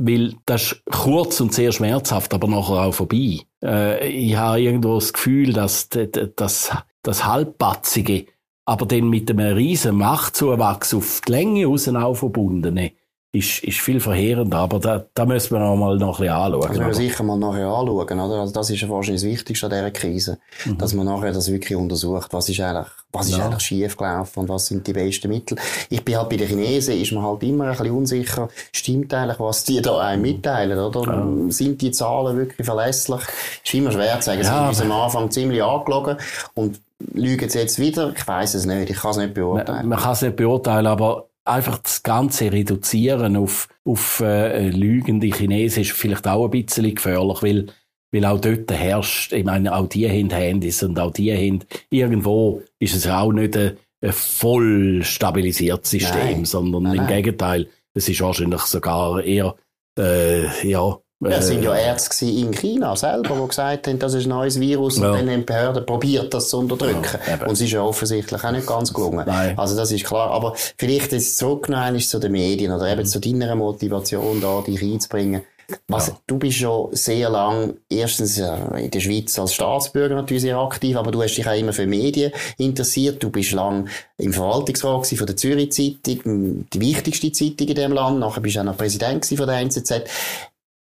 weil 0.01 0.35
das 0.47 0.63
ist 0.63 0.83
kurz 0.93 1.41
und 1.41 1.53
sehr 1.53 1.73
schmerzhaft, 1.73 2.33
aber 2.33 2.47
nachher 2.47 2.83
auch 2.85 2.95
vorbei. 2.95 3.41
Äh, 3.65 4.09
ich 4.09 4.37
habe 4.37 4.61
irgendwo 4.61 4.95
das 4.95 5.13
Gefühl, 5.13 5.53
dass 5.53 5.89
das, 5.89 6.71
das 7.03 7.25
Halbpatzige, 7.25 8.27
aber 8.65 8.87
dann 8.87 9.09
mit 9.09 9.31
einem 9.31 9.57
riesen 9.57 9.97
Machtzuwachs 9.97 10.95
auf 10.95 11.23
die 11.27 11.33
Länge 11.33 11.67
raus 11.67 11.89
auch 11.89 12.15
verbundene, 12.15 12.93
ist, 13.31 13.63
ist 13.63 13.79
viel 13.81 14.01
verheerender, 14.01 14.57
aber 14.57 14.79
da, 14.79 15.05
da 15.13 15.27
müssen 15.27 15.55
wir 15.55 15.59
noch 15.59 15.77
mal 15.77 15.99
noch 15.99 16.19
ein 16.19 16.23
bisschen 16.23 16.35
anschauen. 16.35 16.61
Das 16.63 16.71
müssen 16.71 16.87
wir 16.87 16.95
sicher 16.95 17.23
mal 17.23 17.37
nachher 17.37 17.69
anschauen, 17.69 18.21
oder? 18.21 18.41
Also 18.41 18.55
das 18.55 18.71
ist 18.71 18.81
ja 18.81 18.89
wahrscheinlich 18.89 19.21
das 19.21 19.31
Wichtigste 19.31 19.67
an 19.67 19.73
dieser 19.73 19.91
Krise, 19.91 20.39
mhm. 20.65 20.79
dass 20.79 20.95
man 20.95 21.05
nachher 21.05 21.33
das 21.33 21.53
wirklich 21.53 21.77
untersucht, 21.77 22.33
was 22.33 22.49
ist 22.49 22.59
eigentlich, 22.61 22.87
was 23.13 23.29
ist 23.29 23.37
ja. 23.37 23.45
eigentlich 23.45 23.63
schief 23.63 23.99
gelaufen 23.99 24.41
und 24.41 24.49
was 24.49 24.67
sind 24.67 24.87
die 24.87 24.95
besten 24.95 25.29
Mittel. 25.29 25.59
Ich 25.91 26.03
bin 26.03 26.17
halt 26.17 26.31
bei 26.31 26.37
den 26.37 26.49
Chinesen, 26.49 26.99
ist 26.99 27.13
man 27.13 27.23
halt 27.23 27.43
immer 27.43 27.65
ein 27.65 27.71
bisschen 27.73 27.91
unsicher, 27.91 28.49
stimmt 28.73 29.13
eigentlich, 29.13 29.39
was 29.39 29.63
die 29.65 29.83
da 29.83 29.99
einem 29.99 30.23
mitteilen, 30.23 30.79
oder? 30.79 31.03
Ja. 31.03 31.51
Sind 31.51 31.83
die 31.83 31.91
Zahlen 31.91 32.35
wirklich 32.35 32.65
verlässlich? 32.65 33.21
Ist 33.63 33.75
immer 33.75 33.93
schwer 33.93 34.19
zu 34.21 34.31
sagen. 34.31 34.41
Ja, 34.43 34.71
Sie 34.73 34.79
sind 34.79 34.91
am 34.91 35.03
Anfang 35.03 35.31
ziemlich 35.31 35.63
angelogen 35.63 36.17
und 36.55 36.81
lügen 37.13 37.49
sie 37.49 37.59
jetzt 37.59 37.79
wieder? 37.79 38.13
Ich 38.17 38.27
weiß 38.27 38.55
es 38.55 38.65
nicht, 38.65 38.91
ich 38.91 38.97
kann 38.97 39.11
es 39.11 39.17
nicht 39.19 39.35
beurteilen. 39.35 39.81
Man, 39.81 39.89
man 39.91 39.99
kann 39.99 40.13
es 40.13 40.23
nicht 40.23 40.37
beurteilen, 40.37 40.87
aber 40.87 41.28
einfach 41.49 41.79
das 41.79 42.03
Ganze 42.03 42.53
reduzieren 42.53 43.37
auf, 43.37 43.69
auf 43.85 44.21
äh, 44.21 44.69
lügende 44.69 45.29
Chinesen 45.29 45.83
ist 45.83 45.93
vielleicht 45.93 46.27
auch 46.27 46.45
ein 46.45 46.51
bisschen 46.51 46.95
gefährlich, 46.95 47.43
weil, 47.43 47.67
weil 48.13 48.25
auch 48.25 48.41
dort 48.41 48.71
herrscht, 48.71 49.33
ich 49.33 49.45
meine, 49.45 49.75
auch 49.75 49.89
die 49.89 50.09
haben 50.09 50.31
Handys 50.31 50.83
und 50.83 50.99
auch 50.99 51.13
die 51.13 51.33
haben, 51.33 51.65
irgendwo 51.91 52.63
ist 52.79 52.95
es 52.95 53.07
auch 53.07 53.33
nicht 53.33 53.57
ein, 53.57 53.77
ein 54.03 54.13
voll 54.13 55.03
stabilisiertes 55.03 55.91
System, 55.91 56.21
nein. 56.21 56.45
sondern 56.45 56.85
nein, 56.85 56.93
im 56.93 57.05
nein. 57.05 57.17
Gegenteil, 57.17 57.69
es 57.95 58.09
ist 58.09 58.21
wahrscheinlich 58.21 58.63
sogar 58.63 59.23
eher, 59.23 59.57
äh, 59.99 60.69
ja, 60.69 60.99
es 61.21 61.49
sind 61.49 61.65
ja 61.65 61.75
Ärzte 61.75 62.27
in 62.27 62.53
China 62.53 62.95
selber, 62.95 63.37
die 63.41 63.49
gesagt 63.49 63.89
haben, 63.89 63.99
das 63.99 64.15
ist 64.15 64.27
ein 64.27 64.29
neues 64.29 64.61
Virus 64.61 64.99
ja. 64.99 65.11
und 65.11 65.19
dann 65.19 65.29
haben 65.29 65.41
die 65.41 65.47
Behörden 65.47 65.85
probiert, 65.85 66.33
das 66.33 66.49
zu 66.49 66.59
unterdrücken. 66.59 67.19
Ja, 67.27 67.45
und 67.45 67.53
es 67.53 67.61
ist 67.61 67.73
ja 67.73 67.83
offensichtlich 67.83 68.45
auch 68.45 68.53
nicht 68.53 68.67
ganz 68.67 68.93
gelungen. 68.93 69.25
Nein. 69.27 69.59
Also 69.59 69.77
das 69.77 69.91
ist 69.91 70.05
klar. 70.05 70.31
Aber 70.31 70.55
vielleicht 70.77 71.13
ist 71.13 71.29
es 71.29 71.37
zurückgenommen 71.37 71.99
zu 71.99 72.21
den 72.21 72.33
Medien 72.33 72.73
oder 72.73 72.89
eben 72.89 73.01
mhm. 73.01 73.07
zu 73.07 73.21
deiner 73.21 73.55
Motivation, 73.57 74.41
da 74.41 74.61
dich 74.61 74.81
einzubringen. 74.81 75.43
Was, 75.87 76.07
ja. 76.07 76.19
Du 76.27 76.39
bist 76.39 76.59
schon 76.59 76.95
sehr 76.95 77.29
lang, 77.29 77.75
erstens 77.91 78.39
äh, 78.39 78.85
in 78.85 78.91
der 78.91 79.01
Schweiz 79.01 79.39
als 79.39 79.53
Staatsbürger 79.53 80.15
natürlich 80.15 80.43
sehr 80.43 80.57
aktiv, 80.57 80.97
aber 80.97 81.11
du 81.11 81.23
hast 81.23 81.35
dich 81.35 81.47
auch 81.47 81.59
immer 81.59 81.75
für 81.75 81.87
Medien 81.87 82.33
interessiert. 82.57 83.23
Du 83.23 83.29
bist 83.29 83.53
lang 83.53 83.87
im 84.17 84.33
Verwaltungsrat 84.33 85.07
von 85.07 85.27
der 85.27 85.37
Zürich 85.37 85.73
Zeitung, 85.73 86.67
die 86.73 86.81
wichtigste 86.81 87.33
Zeitung 87.33 87.69
in 87.69 87.75
dem 87.75 87.93
Land. 87.93 88.19
Nachher 88.19 88.41
bist 88.41 88.57
du 88.57 88.61
auch 88.61 88.65
noch 88.65 88.79
Präsident 88.79 89.27
von 89.27 89.47
der 89.47 89.59
NZZ. 89.59 90.05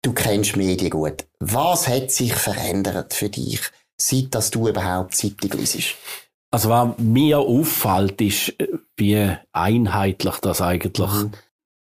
Du 0.03 0.13
kennst 0.13 0.57
Medien 0.57 0.89
gut. 0.89 1.27
Was 1.39 1.87
hat 1.87 2.11
sich 2.11 2.33
verändert 2.33 3.13
für 3.13 3.29
dich, 3.29 3.61
seit 3.97 4.33
dass 4.33 4.49
du 4.49 4.67
überhaupt 4.67 5.15
Zeitung 5.15 5.51
liest? 5.51 5.95
Also 6.49 6.69
was 6.69 6.97
mir 6.97 7.39
auffällt, 7.39 8.19
ist, 8.19 8.53
wie 8.97 9.29
einheitlich 9.53 10.35
das 10.37 10.61
eigentlich 10.61 11.11
mhm. 11.11 11.31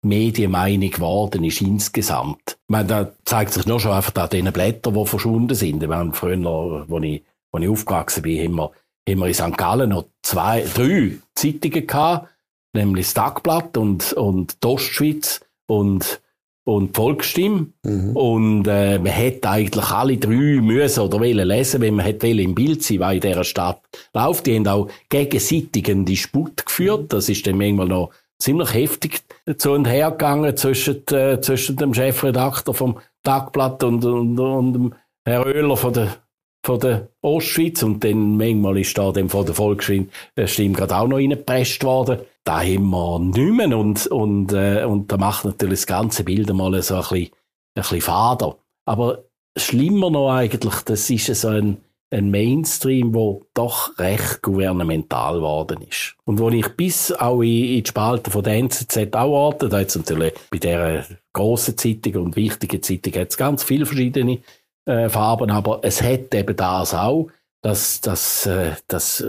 Medienmeinung 0.03 0.91
geworden 0.91 1.45
ist 1.45 1.61
insgesamt. 1.61 2.43
Ich 2.47 2.69
meine, 2.69 2.89
da 2.89 3.13
zeigt 3.25 3.55
sich 3.55 3.67
nur 3.67 3.81
schon 3.81 3.93
einfach 3.93 4.15
an 4.15 4.31
diesen 4.31 4.53
Blättern, 4.53 4.95
die 4.95 5.07
verschwunden 5.07 5.55
sind. 5.55 5.83
Ich 5.83 5.89
meine, 5.89 6.13
früher, 6.13 6.85
wo 6.89 6.99
ich, 6.99 7.25
wo 7.53 7.59
ich 7.59 7.69
aufgewachsen 7.69 8.23
bin, 8.23 8.45
haben 8.45 8.55
wir, 8.55 8.71
haben 9.09 9.19
wir 9.19 9.27
in 9.27 9.35
St. 9.35 9.57
Gallen 9.57 9.91
noch 9.91 10.07
zwei, 10.23 10.63
drei 10.63 11.19
Zeitungen 11.35 11.87
gehabt, 11.87 12.29
nämlich 12.75 13.07
das 13.07 13.15
Tagblatt 13.15 13.77
und, 13.77 14.13
und 14.13 14.63
die 14.63 14.67
Ostschweiz 14.67 15.41
und 15.67 16.21
und 16.65 16.97
Volksstimme. 16.97 17.67
Mhm. 17.83 18.17
Und 18.17 18.67
äh, 18.67 18.99
man 18.99 19.13
hätte 19.13 19.51
eigentlich 19.51 19.91
alle 19.91 20.17
drei 20.17 20.61
müssen 20.61 21.01
oder 21.01 21.21
wollen 21.21 21.49
lesen, 21.49 21.81
wenn 21.81 21.95
man 21.95 22.05
hätte 22.05 22.29
im 22.29 22.55
Bild 22.55 22.83
sein, 22.83 23.01
weil 23.01 23.17
in 23.17 23.21
dieser 23.23 23.45
Stadt 23.45 23.81
läuft. 24.15 24.47
Die 24.47 24.57
haben 24.57 24.67
auch 24.69 24.89
gegenseitig 25.09 25.91
einen 25.91 26.05
Disput 26.05 26.65
geführt. 26.65 27.13
Das 27.13 27.29
ist 27.29 27.47
dann 27.47 27.59
manchmal 27.59 27.89
noch 27.89 28.11
ziemlich 28.39 28.73
heftig 28.75 29.23
zu 29.59 29.73
und 29.73 29.87
her 29.87 30.11
gegangen 30.11 30.57
zwischen, 30.57 31.07
äh, 31.09 31.41
zwischen 31.41 31.77
dem 31.77 31.95
Chefredakteur 31.95 32.75
vom 32.75 32.99
Tagblatt 33.23 33.83
und, 33.85 34.05
und, 34.05 34.39
und 34.39 34.73
dem 34.73 34.95
Herr 35.25 35.47
Oehler 35.47 35.77
von 35.77 35.93
der 35.93 36.17
von 36.63 36.79
der 36.79 37.09
Ostschweiz 37.23 37.83
und 37.83 38.05
dann 38.05 38.37
manchmal 38.37 38.79
ist 38.79 38.97
da 38.99 39.13
dem 39.13 39.31
von 39.31 39.47
der 39.47 39.55
Volksstimme 39.55 40.09
gerade 40.37 40.97
auch 40.97 41.09
noch 41.09 41.17
reingepresst 41.17 41.83
worden 41.85 42.21
da 42.45 42.61
haben 42.61 42.91
wir 42.91 43.19
nicht 43.19 43.39
mehr 43.39 43.77
und, 43.77 44.07
und, 44.07 44.53
äh, 44.53 44.85
und 44.85 45.13
da 45.13 45.17
macht 45.17 45.45
natürlich 45.45 45.81
das 45.81 45.87
ganze 45.87 46.25
Bild 46.25 46.53
mal 46.53 46.81
so 46.83 46.95
ein 46.95 47.01
bisschen, 47.01 47.27
ein 47.27 47.33
bisschen 47.75 48.01
fader. 48.01 48.57
Aber 48.87 49.25
schlimmer 49.57 50.11
noch 50.11 50.31
eigentlich, 50.31 50.75
das 50.85 51.11
ist 51.11 51.27
so 51.27 51.49
ein, 51.49 51.79
ein 52.11 52.31
Mainstream, 52.31 53.15
wo 53.15 53.45
doch 53.55 53.99
recht 53.99 54.43
gouvernemental 54.43 55.35
geworden 55.37 55.83
ist. 55.89 56.17
Und 56.25 56.39
wo 56.39 56.49
ich 56.51 56.69
bis 56.77 57.13
auch 57.13 57.43
in, 57.43 57.65
in 57.65 57.83
die 57.83 57.89
Spalten 57.89 58.31
von 58.31 58.43
der 58.43 58.55
NZZ 58.55 59.15
auch 59.15 59.31
orte, 59.31 59.69
da 59.69 59.81
jetzt 59.81 59.97
natürlich 59.97 60.35
bei 60.51 60.59
dieser 60.59 61.05
grossen 61.33 61.79
Zeitung 61.79 62.25
und 62.25 62.37
wichtigen 62.37 62.83
Zeitung 62.83 63.15
hat 63.15 63.31
es 63.31 63.37
ganz 63.37 63.63
viele 63.63 63.87
verschiedene 63.87 64.39
äh, 64.87 65.09
Farben, 65.09 65.51
aber 65.51 65.81
es 65.83 66.03
hat 66.03 66.35
eben 66.35 66.57
das 66.57 66.95
auch, 66.95 67.29
dass 67.63 68.01
das, 68.01 68.47
äh, 68.47 68.73
das 68.89 69.25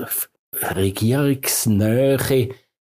Regierungsnähe 0.75 2.17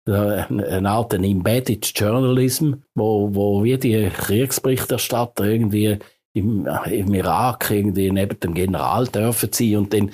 eine 0.08 0.90
Art 0.90 1.14
Embedded 1.14 1.92
Journalism, 1.96 2.74
wo, 2.96 3.34
wo 3.34 3.64
wie 3.64 3.78
die 3.78 4.10
Kriegsberichterstatter 4.10 5.46
irgendwie 5.46 6.00
im, 6.34 6.68
im 6.90 7.14
Irak 7.14 7.72
irgendwie 7.72 8.12
neben 8.12 8.40
dem 8.40 8.54
General 8.54 9.08
dürfen 9.08 9.52
sein 9.52 9.76
und 9.78 9.94
dann 9.94 10.12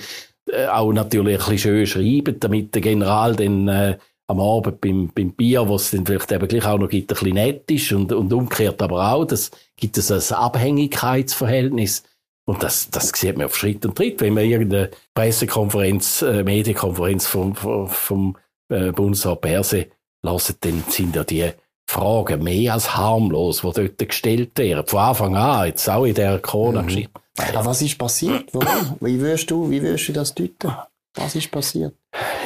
äh, 0.50 0.66
auch 0.66 0.92
natürlich 0.92 1.40
ein 1.40 1.50
bisschen 1.50 1.58
schön 1.58 1.86
schreiben, 1.86 2.40
damit 2.40 2.74
der 2.74 2.82
General 2.82 3.34
dann 3.36 3.68
äh, 3.68 3.98
am 4.26 4.40
Abend 4.40 4.80
beim, 4.80 5.10
beim 5.14 5.32
Bier, 5.32 5.68
was 5.68 5.84
es 5.84 5.90
dann 5.92 6.06
vielleicht 6.06 6.32
eben 6.32 6.48
gleich 6.48 6.66
auch 6.66 6.78
noch 6.78 6.88
gibt, 6.88 7.12
ein 7.12 7.14
bisschen 7.14 7.34
nett 7.34 7.70
ist 7.70 7.92
und, 7.92 8.12
und 8.12 8.32
umgekehrt 8.32 8.80
aber 8.80 9.12
auch, 9.12 9.24
das 9.24 9.50
gibt 9.76 9.98
es 9.98 10.10
ein 10.10 10.36
Abhängigkeitsverhältnis 10.36 12.04
und 12.46 12.62
das, 12.62 12.90
das 12.90 13.10
sieht 13.10 13.36
man 13.36 13.46
auf 13.46 13.56
Schritt 13.56 13.84
und 13.86 13.96
Tritt, 13.96 14.20
wenn 14.20 14.34
man 14.34 14.44
irgendeine 14.44 14.90
Pressekonferenz, 15.14 16.22
äh, 16.22 16.42
Medienkonferenz 16.42 17.26
vom, 17.26 17.54
vom, 17.54 17.88
vom 17.88 18.36
äh, 18.68 18.92
Bundesrat 18.92 19.40
Berse 19.40 19.86
lassen, 20.22 20.56
dann 20.60 20.84
sind 20.88 21.16
ja 21.16 21.24
die 21.24 21.50
Fragen 21.86 22.42
mehr 22.42 22.74
als 22.74 22.96
harmlos, 22.96 23.60
die 23.60 23.72
dort 23.72 23.98
gestellt 23.98 24.58
werden. 24.58 24.86
Von 24.86 25.00
Anfang 25.00 25.36
an, 25.36 25.66
jetzt 25.66 25.88
auch 25.88 26.04
in 26.04 26.14
der 26.14 26.38
Corona-Geschichte. 26.38 27.12
Mhm. 27.38 27.56
Aber 27.56 27.66
was 27.66 27.82
ist 27.82 27.98
passiert? 27.98 28.48
Warum? 28.52 28.96
Wie 29.00 29.20
würdest 29.20 29.50
du, 29.50 29.70
wie 29.70 29.82
würdest 29.82 30.08
du 30.08 30.12
das 30.12 30.34
deuten? 30.34 30.72
Was 31.14 31.34
ist 31.34 31.50
passiert? 31.50 31.94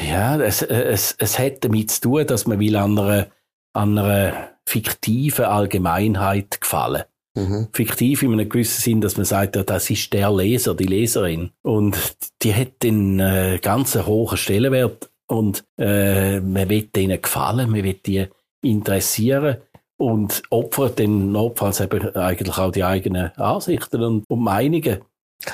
Ja, 0.07 0.39
es, 0.41 0.63
es, 0.63 1.15
es 1.19 1.39
hat 1.39 1.65
damit 1.65 1.91
zu 1.91 2.01
tun, 2.03 2.27
dass 2.27 2.47
man 2.47 2.59
will 2.59 2.77
an 2.77 2.99
einer, 2.99 3.27
an 3.73 3.99
einer 3.99 4.51
fiktiven 4.67 5.47
Allgemeinheit 5.47 6.61
gefallen. 6.61 7.05
Mhm. 7.35 7.69
Fiktiv 7.73 8.23
in 8.23 8.33
einem 8.33 8.49
gewissen 8.49 8.81
Sinn, 8.81 9.01
dass 9.01 9.17
man 9.17 9.25
sagt, 9.25 9.57
ja, 9.57 9.63
das 9.63 9.89
ist 9.91 10.13
der 10.13 10.31
Leser, 10.33 10.75
die 10.75 10.85
Leserin. 10.85 11.51
Und 11.63 11.97
die 12.43 12.55
hat 12.55 12.83
den 12.83 13.21
äh, 13.21 13.59
ganz 13.63 13.95
hohen 13.95 14.37
Stellenwert 14.37 15.11
und 15.29 15.65
äh, 15.79 16.41
man 16.41 16.69
will 16.69 16.89
ihnen 16.97 17.23
gefallen, 17.23 17.71
man 17.71 17.85
will 17.85 17.95
die 17.95 18.27
interessieren 18.63 19.59
und 19.97 20.43
opfert 20.51 20.99
dann 20.99 21.33
notfalls 21.33 21.81
eben 21.81 22.15
eigentlich 22.17 22.59
auch 22.59 22.73
die 22.73 22.85
eigenen 22.85 23.33
Ansichten 23.37 24.03
und, 24.03 24.25
und 24.29 24.41
Meinungen. 24.41 24.99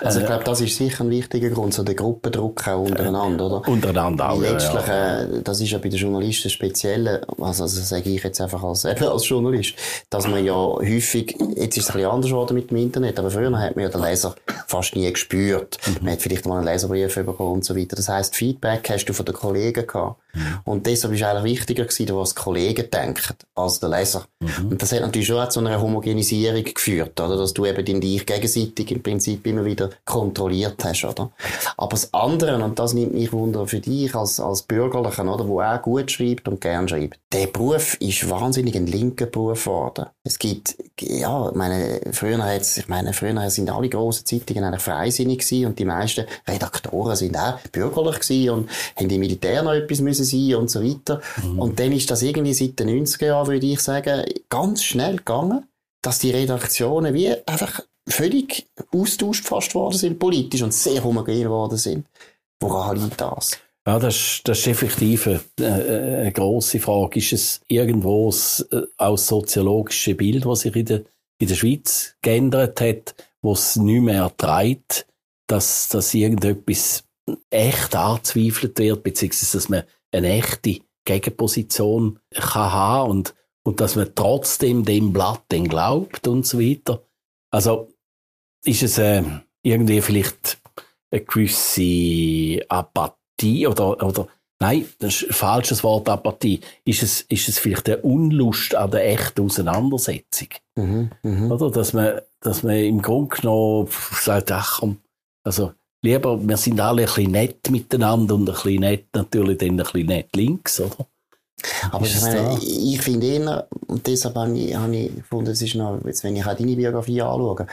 Also 0.01 0.21
ich 0.21 0.27
glaube, 0.27 0.45
das 0.45 0.63
ist 0.63 0.77
sicher 0.77 1.05
ein 1.05 1.11
wichtiger 1.11 1.51
Grund, 1.51 1.75
so 1.75 1.83
der 1.83 1.95
Gruppendruck 1.95 2.67
auch 2.67 2.81
untereinander, 2.81 3.47
oder? 3.47 3.69
Untereinander 3.69 4.31
auch, 4.31 4.41
Letztlich, 4.41 4.87
ja. 4.87 5.23
äh, 5.23 5.43
das 5.43 5.61
ist 5.61 5.71
ja 5.73 5.79
bei 5.79 5.91
den 5.91 5.99
Journalisten 5.99 6.49
speziell, 6.49 7.23
also, 7.39 7.65
also 7.65 7.83
sage 7.83 8.09
ich 8.09 8.23
jetzt 8.23 8.41
einfach 8.41 8.63
als, 8.63 8.87
eben 8.87 9.05
als 9.09 9.29
Journalist, 9.29 9.75
dass 10.09 10.27
man 10.27 10.43
ja 10.43 10.55
häufig, 10.55 11.37
jetzt 11.55 11.77
ist 11.77 11.85
es 11.85 11.91
ein 11.91 11.99
bisschen 11.99 12.11
anders 12.11 12.31
geworden 12.31 12.55
mit 12.55 12.71
dem 12.71 12.79
Internet, 12.79 13.19
aber 13.19 13.31
früher 13.31 13.57
hat 13.59 13.77
man 13.77 13.85
ja 13.85 13.91
den 13.91 14.01
Leser 14.01 14.35
fast 14.67 14.97
nie 14.97 15.13
gespürt. 15.13 15.79
Mhm. 15.87 15.97
Man 16.01 16.13
hat 16.15 16.23
vielleicht 16.23 16.47
mal 16.47 16.57
einen 16.57 16.67
Leserbrief 16.67 17.15
bekommen 17.15 17.53
und 17.53 17.65
so 17.65 17.77
weiter. 17.77 17.95
Das 17.95 18.09
heisst, 18.09 18.37
Feedback 18.37 18.89
hast 18.89 19.05
du 19.05 19.13
von 19.13 19.27
den 19.27 19.35
Kollegen 19.35 19.87
gehabt. 19.87 20.19
Mhm. 20.33 20.61
Und 20.65 20.87
deshalb 20.87 21.13
ist 21.13 21.23
eigentlich 21.23 21.59
wichtiger 21.59 21.85
gewesen, 21.85 22.17
was 22.17 22.35
die 22.35 22.41
Kollegen 22.41 22.91
denken, 22.91 23.35
als 23.55 23.81
der 23.81 23.91
Leser. 23.91 24.25
Mhm. 24.41 24.71
Und 24.71 24.83
das 24.83 24.93
hat 24.93 25.03
natürlich 25.03 25.29
schon 25.29 25.51
zu 25.51 25.61
einer 25.61 25.81
Homogenisierung 25.81 26.65
geführt, 26.65 27.21
oder? 27.21 27.37
Dass 27.37 27.53
du 27.53 27.67
eben 27.67 28.01
dich 28.01 28.27
gegenseitig 28.27 28.91
im 28.91 29.03
Prinzip 29.03 29.47
immer 29.47 29.65
wieder 29.65 29.74
kontrolliert 30.05 30.85
hast, 30.85 31.05
oder? 31.05 31.31
Aber 31.77 31.91
das 31.91 32.13
andere, 32.13 32.63
und 32.63 32.79
das 32.79 32.95
nimmt 32.95 33.15
mich 33.15 33.33
wunder 33.33 33.67
für 33.67 33.81
dich 33.81 34.15
als, 34.15 34.41
als 34.41 34.63
Bürgerlichen, 34.63 35.29
oder? 35.29 35.47
Wo 35.49 35.61
auch 35.61 35.83
gut 35.83 36.11
schreibt 36.11 36.49
und 36.49 36.61
gern 36.61 36.89
schreibt. 36.89 37.19
Der 37.33 37.47
Beruf 37.47 37.95
ist 38.01 38.29
wahnsinnig 38.31 38.77
ein 38.77 38.87
linker 38.87 39.27
Beruf 39.27 39.65
geworden. 39.65 40.07
Es 40.23 40.39
gibt, 40.39 40.77
ja, 41.01 41.49
ich 41.49 41.55
meine, 41.55 42.01
früher 42.13 42.43
hat's, 42.43 42.79
ich 42.79 42.89
meine, 42.89 43.13
früher 43.13 43.51
sind 43.51 43.71
alle 43.71 43.89
grossen 43.89 44.27
Zeitungen 44.27 44.65
eigentlich 44.65 44.83
freisinnig 44.83 45.41
gewesen 45.41 45.67
und 45.67 45.79
die 45.79 45.85
meisten 45.85 46.27
Redaktoren 46.47 47.17
sind 47.17 47.37
auch 47.37 47.59
bürgerlich 47.73 48.21
gewesen 48.21 48.51
und 48.51 48.71
haben 48.97 49.11
im 49.11 49.21
Militär 49.21 49.63
noch 49.63 49.73
etwas 49.73 50.01
müssen 50.01 50.25
sein 50.25 50.55
und 50.55 50.71
so 50.71 50.83
weiter. 50.83 51.21
Mhm. 51.43 51.59
Und 51.59 51.81
dann 51.81 51.93
ist 51.93 52.11
das 52.11 52.23
irgendwie 52.23 52.55
seit 52.55 52.79
den 52.79 53.05
90er 53.05 53.27
Jahren, 53.27 53.49
würde 53.49 53.67
ich 53.67 53.81
sagen, 53.81 54.25
ganz 54.49 54.83
schnell 54.83 55.17
gegangen, 55.17 55.67
dass 56.03 56.19
die 56.19 56.31
Redaktionen 56.31 57.15
wie 57.15 57.35
einfach 57.47 57.81
völlig 58.09 58.67
austauscht 58.93 59.47
fast 59.47 59.75
worden 59.75 59.97
sind, 59.97 60.19
politisch, 60.19 60.63
und 60.63 60.75
sehr 60.75 61.03
homogen 61.03 61.39
geworden 61.39 61.79
sind. 61.79 62.07
Woran 62.61 62.97
liegt 62.97 63.21
das? 63.21 63.59
Ja, 63.87 63.99
das, 63.99 64.17
ist, 64.17 64.41
das 64.45 64.59
ist 64.61 64.67
effektiv 64.67 65.27
eine, 65.27 65.41
eine 65.61 66.33
grosse 66.33 66.81
Frage. 66.81 67.19
Ist 67.19 67.33
es 67.33 67.61
irgendwo 67.69 68.31
äh, 68.31 68.83
das 68.97 69.27
soziologische 69.27 70.15
Bild, 70.15 70.47
das 70.47 70.61
sich 70.61 70.75
in 70.75 70.87
der, 70.87 71.03
in 71.39 71.49
der 71.49 71.55
Schweiz 71.55 72.17
geändert 72.23 72.81
hat, 72.81 73.15
wo 73.43 73.53
es 73.53 73.77
nicht 73.77 74.03
mehr 74.03 74.33
treibt, 74.37 75.07
dass, 75.47 75.89
dass 75.91 76.15
irgendetwas 76.15 77.05
echt 77.51 77.95
anzweifelt 77.95 78.79
wird, 78.79 79.03
beziehungsweise 79.03 79.57
dass 79.59 79.69
man 79.69 79.83
eine 80.13 80.29
echte 80.31 80.81
Gegenposition 81.05 82.19
kann 82.31 82.73
haben 82.73 83.11
und, 83.11 83.35
und 83.65 83.81
dass 83.81 83.97
man 83.97 84.15
trotzdem 84.15 84.85
dem 84.85 85.13
Blatt 85.13 85.43
dann 85.49 85.69
glaubt 85.69 86.27
und 86.27 86.47
so 86.47 86.59
weiter. 86.59 87.03
Also 87.51 87.94
ist 88.65 88.83
es 88.83 88.99
äh, 88.99 89.23
irgendwie 89.63 90.01
vielleicht 90.01 90.59
eine 91.11 91.23
gewisse 91.23 92.65
Apathie 92.69 93.67
oder, 93.67 94.03
oder 94.05 94.29
nein, 94.61 94.87
das 94.99 95.23
ist 95.23 95.29
ein 95.29 95.35
falsches 95.35 95.85
Wort, 95.85 96.09
Apathie. 96.09 96.61
Ist 96.85 97.03
es, 97.03 97.21
ist 97.23 97.49
es 97.49 97.59
vielleicht 97.59 97.89
eine 97.89 97.99
Unlust 97.99 98.75
an 98.75 98.91
der 98.91 99.09
echten 99.09 99.43
Auseinandersetzung? 99.43 100.49
Mhm, 100.77 101.11
mh. 101.23 101.55
Oder? 101.55 101.71
Dass 101.71 101.93
man, 101.93 102.21
dass 102.41 102.63
man 102.63 102.77
im 102.77 103.01
Grunde 103.03 103.37
genommen 103.37 103.89
sagt, 104.21 104.51
ach 104.51 104.81
komm, 104.81 104.99
also 105.45 105.73
lieber, 106.03 106.41
wir 106.47 106.57
sind 106.57 106.81
alle 106.81 107.03
ein 107.03 107.07
bisschen 107.07 107.33
nett 107.33 107.71
miteinander 107.71 108.35
und 108.35 108.49
ein 108.49 108.55
bisschen 108.55 108.81
nett 108.81 109.07
natürlich 109.15 109.59
dann 109.59 109.71
ein 109.71 109.77
bisschen 109.77 110.07
nett 110.07 110.35
links, 110.35 110.81
oder? 110.81 111.07
Aber 111.91 112.05
ich, 112.05 112.21
meine, 112.21 112.59
ich 112.63 113.01
finde 113.01 113.27
eher, 113.27 113.69
und 113.87 114.07
deshalb 114.07 114.35
habe 114.35 114.59
ich, 114.59 114.75
habe 114.75 114.95
ich 114.95 115.15
gefunden, 115.15 115.51
es 115.51 115.63
ist 115.63 115.75
noch, 115.77 116.05
jetzt, 116.05 116.23
wenn 116.25 116.37
ich 116.37 116.45
auch 116.45 116.55
deine 116.55 116.77
Biografie 116.77 117.23
anschaue, 117.23 117.67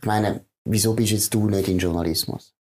ich 0.00 0.06
meine, 0.06 0.44
wieso 0.64 0.94
bist 0.94 1.12
jetzt 1.12 1.34
du 1.34 1.48
nicht 1.48 1.68
in 1.68 1.78
Journalismus? 1.78 2.54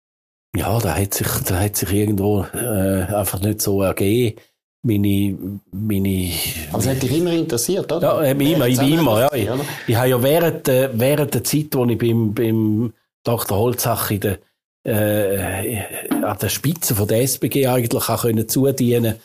Ja, 0.56 0.80
da 0.80 0.96
hat 0.96 1.14
sich, 1.14 1.28
da 1.46 1.60
hat 1.60 1.76
sich 1.76 1.92
irgendwo 1.92 2.44
äh, 2.54 3.04
einfach 3.04 3.42
nicht 3.42 3.62
so 3.62 3.82
ergeben. 3.82 4.40
Meine, 4.84 5.38
meine. 5.72 6.32
Aber 6.72 6.80
es 6.80 6.88
hat 6.88 7.04
dich 7.04 7.12
immer 7.12 7.32
interessiert, 7.32 7.92
oder? 7.92 8.24
Ja, 8.24 8.24
äh, 8.24 8.32
immer, 8.32 8.68
ich 8.68 8.80
immer, 8.80 9.20
ja. 9.20 9.34
Ich, 9.34 9.50
ich 9.88 9.96
habe 9.96 10.10
ja 10.10 10.24
während, 10.24 10.68
äh, 10.70 10.90
während 10.94 11.34
der 11.34 11.44
Zeit, 11.44 11.68
wo 11.74 11.86
ich 11.86 11.98
beim, 11.98 12.34
beim 12.34 12.94
Dr. 13.24 13.58
Holzach 13.58 14.12
in 14.12 14.22
der, 14.22 14.40
äh, 14.86 15.80
an 16.10 16.38
der 16.42 16.50
Spitze 16.50 16.96
von 16.96 17.08
der 17.08 17.22
SBG 17.22 17.68
eigentlich 17.68 18.10
auch 18.10 18.22
können 18.22 18.48
zudienen, 18.48 19.16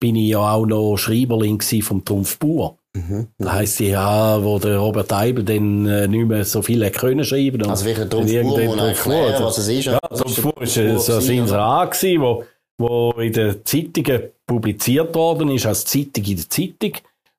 bin 0.00 0.16
ich 0.16 0.30
ja 0.30 0.40
auch 0.40 0.66
noch 0.66 0.96
Schreiberling 0.96 1.60
vom 1.60 2.04
Trumpf 2.04 2.38
Bauer. 2.38 2.78
Mhm. 2.94 3.28
Das 3.38 3.52
heisst, 3.52 3.80
ja, 3.80 4.42
wo 4.42 4.58
der 4.58 4.76
Robert 4.76 5.12
Eibel 5.12 5.44
dann 5.44 5.86
äh, 5.86 6.06
nicht 6.06 6.26
mehr 6.28 6.44
so 6.44 6.60
viel 6.60 6.88
können 6.90 7.24
schreiben. 7.24 7.66
Also 7.68 7.86
welcher 7.86 8.08
Trumpfbuhr, 8.08 8.78
erklären, 8.86 9.42
was 9.42 9.58
es 9.58 9.68
ist? 9.68 9.84
Ja, 9.86 9.98
Trumpfbuhr 9.98 10.56
war 10.56 10.98
so 10.98 11.14
ein 11.14 11.30
Inserat, 11.30 12.02
wo, 12.18 12.44
wo 12.78 13.12
in 13.12 13.32
den 13.32 13.64
Zeitungen 13.64 14.22
publiziert 14.46 15.14
worden 15.14 15.50
ist, 15.50 15.64
als 15.64 15.86
Zeitung 15.86 16.24
in 16.24 16.36
der 16.36 16.50
Zeitung 16.50 16.92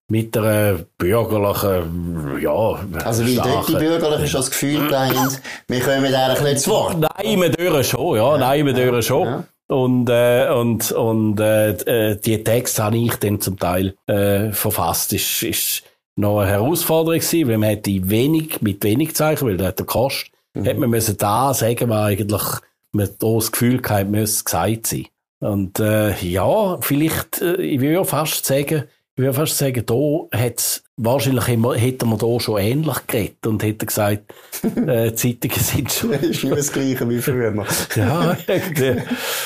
mit 0.09 0.35
einer 0.35 0.79
bürgerlichen, 0.97 2.39
ja, 2.41 2.79
Also 3.03 3.25
wie 3.25 3.35
dort 3.35 3.67
die 3.69 3.75
Bürgerlichen 3.75 4.27
schon 4.27 4.41
das 4.41 4.51
Gefühl 4.51 4.97
haben, 4.97 5.37
wir 5.67 5.79
kommen 5.79 6.13
eigentlich 6.13 6.41
nicht 6.41 6.59
zu 6.61 6.71
Wort. 6.71 6.97
Nein, 6.99 7.41
wir 7.41 7.49
dürfen 7.49 7.83
schon, 7.83 8.17
ja, 8.17 8.37
nein, 8.37 8.65
wir 8.65 8.73
dürfen 8.73 9.01
schon. 9.01 9.27
Ja. 9.27 9.43
Und, 9.67 10.10
äh, 10.10 10.49
und, 10.49 10.91
und 10.91 11.39
äh, 11.39 11.71
äh, 11.71 12.15
die 12.19 12.43
Texte 12.43 12.84
habe 12.84 12.97
ich 12.97 13.15
dann 13.15 13.39
zum 13.39 13.58
Teil 13.58 13.95
äh, 14.08 14.52
verfasst. 14.52 15.13
Ist, 15.13 15.43
ist 15.43 15.84
noch 16.15 16.39
eine 16.39 16.52
Herausforderung 16.52 17.19
gewesen, 17.19 17.47
weil 17.47 17.58
man 17.58 17.69
hätte 17.69 18.10
wenig, 18.10 18.62
mit 18.62 18.84
wenig 18.84 19.15
Zeichen, 19.15 19.47
weil 19.47 19.58
der 19.58 19.67
hat 19.67 19.80
der 19.80 19.86
Kost, 19.86 20.28
mhm. 20.54 20.65
hätte 20.65 20.80
man 20.80 20.89
müssen 20.89 21.17
da 21.17 21.54
sagen, 21.54 21.89
was 21.89 22.06
eigentlich 22.06 22.62
man 22.91 23.10
da 23.17 23.34
das 23.36 23.52
Gefühl 23.52 23.82
gehabt, 23.82 24.10
müsste 24.10 24.43
gesagt 24.43 24.88
sein. 24.88 25.08
Und 25.39 25.80
äh, 25.80 26.15
ja, 26.21 26.78
vielleicht, 26.82 27.41
äh, 27.41 27.56
ich 27.56 27.82
würde 27.82 28.06
fast 28.06 28.45
sagen, 28.45 28.84
ich 29.15 29.21
würde 29.21 29.34
fast 29.34 29.58
sagen, 29.60 29.86
da 29.86 30.38
hat's, 30.38 30.84
wahrscheinlich 30.97 31.47
hätte 31.47 32.06
man 32.08 32.17
da 32.17 32.39
schon 32.39 32.60
ähnlich 32.60 32.97
geredet 33.06 33.45
und 33.45 33.62
hätte 33.62 33.86
gesagt, 33.86 34.34
äh, 34.88 35.13
Zeitungen 35.13 35.60
sind 35.60 35.91
schon. 35.91 36.12
Ist 36.13 36.43
nicht 36.43 36.58
das 36.58 36.71
Gleiche 36.71 37.08
wie 37.08 37.19
früher. 37.19 37.54
ja, 37.95 38.38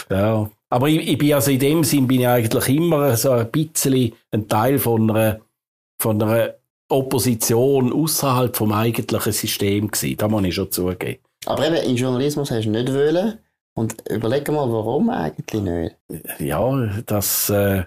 ja. 0.09 0.49
Aber 0.69 0.87
ich, 0.87 1.09
ich 1.09 1.17
bin 1.17 1.33
also 1.33 1.51
in 1.51 1.59
dem 1.59 1.83
Sinn 1.83 2.07
bin 2.07 2.21
ich 2.21 2.27
eigentlich 2.27 2.69
immer 2.69 3.15
so 3.17 3.31
ein 3.31 3.51
bisschen 3.51 4.13
ein 4.31 4.47
Teil 4.47 4.79
von 4.79 5.09
einer, 5.09 5.39
von 6.01 6.21
einer 6.21 6.53
Opposition 6.89 7.91
außerhalb 7.91 8.55
vom 8.55 8.71
eigentlichen 8.71 9.31
System 9.33 9.91
gewesen. 9.91 10.17
Da 10.17 10.29
muss 10.29 10.45
ich 10.45 10.55
schon 10.55 10.71
zugeben. 10.71 11.19
Aber 11.45 11.67
eben, 11.67 11.89
im 11.89 11.95
Journalismus 11.95 12.51
hast 12.51 12.65
du 12.65 12.71
nicht 12.71 12.93
wollen. 12.93 13.39
Und 13.75 14.09
überleg 14.09 14.47
mal, 14.49 14.71
warum 14.71 15.09
eigentlich 15.09 15.61
nicht? 15.61 15.95
Ja, 16.39 16.89
das, 17.05 17.49
äh, 17.49 17.83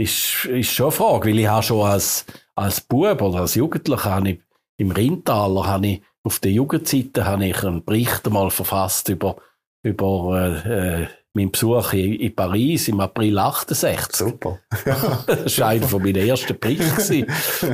ist, 0.00 0.46
ist 0.46 0.72
schon 0.72 0.86
eine 0.86 0.92
Frage, 0.92 1.28
weil 1.28 1.38
ich 1.38 1.46
habe 1.46 1.62
schon 1.62 1.86
als, 1.86 2.24
als 2.54 2.80
Bub 2.80 3.20
oder 3.22 3.40
als 3.40 3.54
Jugendlicher 3.54 4.10
habe 4.10 4.30
ich, 4.30 4.40
im 4.78 4.90
Rheintaler 4.90 5.66
habe 5.66 5.86
ich 5.86 6.02
auf 6.22 6.38
der 6.38 6.52
Jugendseite 6.52 7.24
habe 7.24 7.46
ich 7.46 7.64
einen 7.64 7.84
Bericht 7.84 8.26
einmal 8.26 8.50
verfasst 8.50 9.08
über, 9.08 9.36
über 9.82 10.62
äh, 10.66 11.06
meinen 11.32 11.50
Besuch 11.50 11.92
in, 11.92 12.14
in, 12.14 12.34
Paris 12.34 12.88
im 12.88 13.00
April 13.00 13.38
68. 13.38 14.16
Super. 14.16 14.58
das 15.26 15.58
war 15.58 15.68
einer 15.68 15.88
von 15.88 16.02
meinen 16.02 16.28
ersten 16.28 16.58
Berichten. 16.58 17.26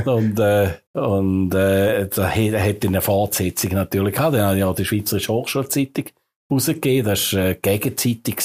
und 0.04 0.38
äh, 0.38 0.74
und 0.92 1.54
äh, 1.54 2.08
da 2.08 2.28
hätte 2.28 2.88
eine 2.88 3.00
Fortsetzung 3.00 3.72
natürlich 3.72 4.14
gehabt. 4.14 4.34
Dann 4.34 4.46
habe 4.46 4.56
ich 4.56 4.60
ja 4.60 4.72
die 4.72 4.84
Schweizerische 4.84 5.32
Hochschulzeitung 5.32 6.04
rausgegeben. 6.50 7.10
Das 7.10 7.32
war 7.32 7.46
äh, 7.46 7.54
Gegenzeitung 7.56 8.36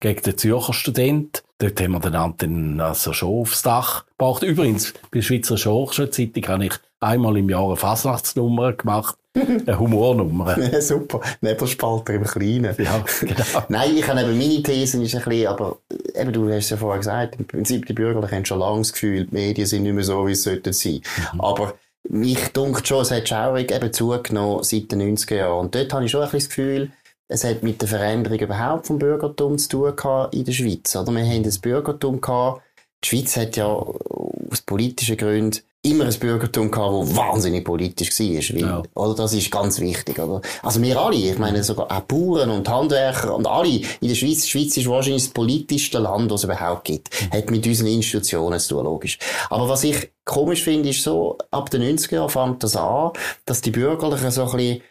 gegen 0.00 0.22
den 0.22 0.38
Zürcher 0.38 0.72
Student. 0.72 1.44
Dort 1.58 1.80
haben 1.80 1.92
wir 1.92 2.00
den 2.00 2.34
dann 2.36 2.80
also 2.80 3.12
schon 3.14 3.40
aufs 3.40 3.62
Dach 3.62 4.04
gebracht. 4.18 4.42
Übrigens, 4.42 4.92
bei 5.10 5.18
der 5.18 5.22
Schweizer 5.22 5.56
Hochschulzeitung 5.56 6.46
habe 6.48 6.66
ich 6.66 6.74
einmal 7.00 7.36
im 7.36 7.48
Jahr 7.48 7.66
eine 7.66 7.76
Fasnachtsnummer 7.76 8.74
gemacht. 8.74 9.16
Eine 9.36 9.78
Humornummer. 9.78 10.56
Ja, 10.72 10.80
super. 10.80 11.20
Nebelspalter 11.42 12.14
im 12.14 12.24
Kleinen. 12.24 12.74
Ja, 12.78 13.04
genau. 13.20 13.64
Nein, 13.68 13.94
ich 13.94 14.08
habe 14.08 14.22
eben 14.22 14.38
meine 14.38 14.62
These 14.62 15.02
ist 15.02 15.14
ein 15.14 15.22
bisschen, 15.22 15.46
aber 15.48 15.76
eben, 16.14 16.32
du 16.32 16.48
hast 16.48 16.64
es 16.64 16.70
ja 16.70 16.78
vorher 16.78 17.00
gesagt, 17.00 17.36
im 17.38 17.46
Prinzip 17.46 17.84
die 17.84 17.92
Bürgerlichen 17.92 18.34
haben 18.34 18.44
schon 18.46 18.60
lange 18.60 18.78
das 18.78 18.94
Gefühl, 18.94 19.26
die 19.26 19.34
Medien 19.34 19.66
sind 19.66 19.82
nicht 19.82 19.92
mehr 19.92 20.04
so, 20.04 20.26
wie 20.26 20.32
es 20.32 20.42
sollten 20.42 20.72
sein. 20.72 21.02
Mhm. 21.34 21.40
Aber 21.42 21.74
mich 22.08 22.48
dunkt 22.54 22.88
schon, 22.88 23.02
es 23.02 23.10
hat 23.10 23.28
Schaurig 23.28 23.70
eben 23.72 23.92
zugenommen 23.92 24.62
seit 24.62 24.90
den 24.90 25.02
90er 25.02 25.36
Jahren. 25.36 25.60
Und 25.60 25.74
dort 25.74 25.92
habe 25.92 26.06
ich 26.06 26.10
schon 26.10 26.22
ein 26.22 26.30
bisschen 26.30 26.38
das 26.38 26.48
Gefühl, 26.48 26.90
es 27.28 27.44
hat 27.44 27.62
mit 27.62 27.80
der 27.80 27.88
Veränderung 27.88 28.38
überhaupt 28.38 28.86
vom 28.86 28.98
Bürgertum 28.98 29.58
zu 29.58 29.68
tun 29.68 29.96
gehabt 29.96 30.34
in 30.34 30.44
der 30.44 30.52
Schweiz. 30.52 30.94
Oder? 30.94 31.12
Wir 31.12 31.24
haben 31.24 31.42
das 31.42 31.58
Bürgertum 31.58 32.20
gehabt. 32.20 32.62
Die 33.04 33.08
Schweiz 33.08 33.36
hat 33.36 33.56
ja 33.56 33.66
aus 33.66 34.62
politischen 34.62 35.16
Gründen 35.16 35.60
immer 35.82 36.04
ein 36.06 36.18
Bürgertum 36.18 36.70
gehabt, 36.70 37.08
das 37.08 37.16
wahnsinnig 37.16 37.64
politisch 37.64 38.18
war. 38.18 38.58
Ja. 38.58 38.82
oder, 38.94 39.14
das 39.14 39.32
ist 39.32 39.50
ganz 39.50 39.78
wichtig. 39.78 40.18
Oder? 40.18 40.40
Also 40.62 40.82
wir 40.82 41.00
alle, 41.00 41.16
ich 41.16 41.38
meine 41.38 41.62
sogar 41.62 41.90
auch 41.90 42.00
Bauern 42.00 42.50
und 42.50 42.68
Handwerker 42.68 43.34
und 43.34 43.46
alle 43.46 43.68
in 43.68 44.08
der 44.08 44.14
Schweiz, 44.14 44.42
die 44.42 44.48
Schweiz 44.48 44.76
ist 44.76 44.88
wahrscheinlich 44.88 45.24
das 45.24 45.32
politischste 45.32 45.98
Land, 45.98 46.30
das 46.30 46.40
es 46.40 46.44
überhaupt 46.44 46.84
gibt. 46.84 47.10
Hat 47.32 47.50
mit 47.50 47.66
unseren 47.66 47.88
Institutionen 47.88 48.58
zu 48.58 48.74
tun, 48.74 48.84
logisch. 48.84 49.18
Aber 49.48 49.68
was 49.68 49.84
ich 49.84 50.10
komisch 50.24 50.64
finde, 50.64 50.88
ist 50.88 51.02
so, 51.02 51.38
ab 51.50 51.70
den 51.70 51.82
90er 51.82 52.14
Jahren 52.14 52.30
fängt 52.30 52.64
das 52.64 52.76
an, 52.76 53.12
dass 53.44 53.60
die 53.60 53.70
Bürgerlichen 53.70 54.30
so 54.30 54.42
ein 54.42 54.56
bisschen, 54.56 54.82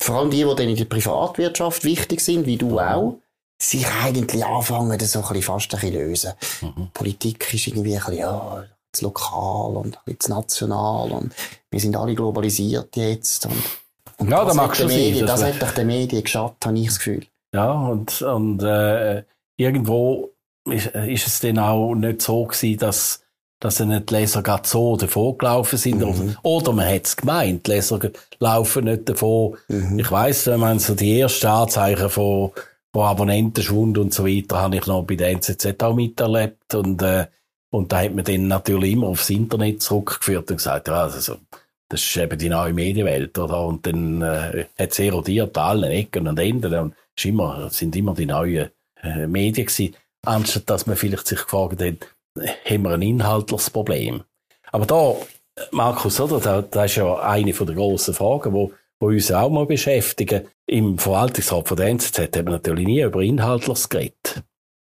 vor 0.00 0.16
allem 0.16 0.30
die, 0.30 0.44
die 0.44 0.54
dann 0.54 0.68
in 0.68 0.76
der 0.76 0.84
Privatwirtschaft 0.86 1.84
wichtig 1.84 2.20
sind, 2.20 2.46
wie 2.46 2.56
du 2.56 2.80
auch, 2.80 3.18
sich 3.60 3.86
eigentlich 4.02 4.44
anfangen, 4.44 4.98
das 4.98 5.12
so 5.12 5.18
ein 5.18 5.28
bisschen 5.28 5.42
fast 5.42 5.74
ein 5.74 5.80
bisschen 5.80 5.94
lösen. 5.94 6.32
Mhm. 6.62 6.88
Politik 6.94 7.52
ist 7.52 7.66
irgendwie 7.66 7.94
ein 7.94 8.00
bisschen, 8.00 8.18
ja, 8.18 8.64
das 8.90 9.02
lokal 9.02 9.76
und 9.76 9.98
das 10.06 10.28
national 10.28 11.12
und 11.12 11.34
wir 11.70 11.78
sind 11.78 11.96
alle 11.96 12.14
globalisiert 12.14 12.96
jetzt 12.96 13.46
und, 13.46 13.62
und 14.16 14.30
ja, 14.30 14.44
das, 14.44 14.56
da 14.56 14.74
schon 14.74 14.88
Medien, 14.88 15.26
das, 15.26 15.40
das 15.40 15.54
hat 15.54 15.62
doch 15.62 15.72
den 15.72 15.86
Medien 15.86 16.24
geschadet, 16.24 16.56
habe 16.64 16.78
ich 16.78 16.86
das 16.86 16.98
Gefühl. 16.98 17.26
Ja, 17.54 17.72
und, 17.72 18.22
und 18.22 18.62
äh, 18.62 19.22
irgendwo 19.56 20.30
ist, 20.68 20.86
ist 20.86 21.26
es 21.26 21.40
dann 21.40 21.58
auch 21.58 21.94
nicht 21.94 22.22
so 22.22 22.44
gewesen, 22.44 22.78
dass 22.78 23.22
dass 23.60 23.76
die 23.76 24.02
Leser 24.10 24.42
gerade 24.42 24.66
so 24.66 24.96
davon 24.96 25.36
gelaufen 25.36 25.78
sind. 25.78 26.00
Mhm. 26.00 26.36
Oder, 26.42 26.72
man 26.72 26.88
hat 26.88 27.06
es 27.06 27.16
gemeint, 27.16 27.66
die 27.66 27.72
Leser 27.72 28.00
laufen 28.38 28.84
nicht 28.84 29.08
davon. 29.08 29.56
Mhm. 29.68 29.98
Ich 29.98 30.10
weiss, 30.10 30.46
wenn 30.46 30.60
man 30.60 30.78
so 30.78 30.94
die 30.94 31.20
ersten 31.20 31.46
Anzeichen 31.46 32.08
von, 32.08 32.52
von 32.92 33.02
Abonnentenschwund 33.02 33.98
und 33.98 34.14
so 34.14 34.26
weiter, 34.26 34.62
habe 34.62 34.76
ich 34.76 34.86
noch 34.86 35.02
bei 35.02 35.14
der 35.14 35.28
NZZ 35.28 35.82
auch 35.82 35.94
miterlebt. 35.94 36.74
Und, 36.74 37.02
äh, 37.02 37.26
und 37.70 37.92
da 37.92 38.00
hat 38.00 38.14
man 38.14 38.24
dann 38.24 38.48
natürlich 38.48 38.92
immer 38.92 39.08
aufs 39.08 39.28
Internet 39.28 39.82
zurückgeführt 39.82 40.50
und 40.50 40.56
gesagt, 40.56 40.88
ja, 40.88 41.02
also, 41.02 41.36
das 41.90 42.00
ist 42.00 42.16
eben 42.16 42.38
die 42.38 42.48
neue 42.48 42.72
Medienwelt, 42.72 43.36
oder? 43.38 43.66
Und 43.66 43.86
dann 43.86 44.22
äh, 44.22 44.66
hat 44.78 44.92
es 44.92 44.98
erodiert 44.98 45.58
an 45.58 45.64
allen 45.64 45.90
Ecken 45.90 46.26
und 46.26 46.38
Enden. 46.38 46.72
Und 46.74 46.94
ist 47.14 47.26
immer, 47.26 47.68
sind 47.68 47.94
immer 47.94 48.14
die 48.14 48.26
neuen 48.26 48.70
äh, 49.02 49.26
Medien 49.26 49.66
gewesen. 49.66 49.94
Anstatt 50.24 50.70
dass 50.70 50.86
man 50.86 50.96
vielleicht 50.96 51.26
sich 51.26 51.40
gefragt 51.40 51.82
hat, 51.82 52.06
haben 52.38 52.82
wir 52.82 52.90
ein 52.90 53.02
inhaltliches 53.02 53.70
Problem. 53.70 54.22
Aber 54.72 54.86
da, 54.86 55.16
Markus, 55.70 56.20
oder? 56.20 56.40
Da, 56.40 56.62
das 56.62 56.92
ist 56.92 56.96
ja 56.96 57.18
eine 57.20 57.52
der 57.52 57.74
grossen 57.74 58.14
Fragen, 58.14 58.52
wo, 58.52 58.72
wo 59.00 59.08
uns 59.08 59.32
auch 59.32 59.50
mal 59.50 59.66
beschäftigen. 59.66 60.46
Im 60.66 60.98
Verwaltungsrat 60.98 61.68
von 61.68 61.76
der 61.76 61.88
NZZ 61.88 62.18
hat 62.18 62.36
man 62.36 62.54
natürlich 62.54 62.86
nie 62.86 63.02
über 63.02 63.22
Inhaltliches 63.22 63.88
geredet. 63.88 64.42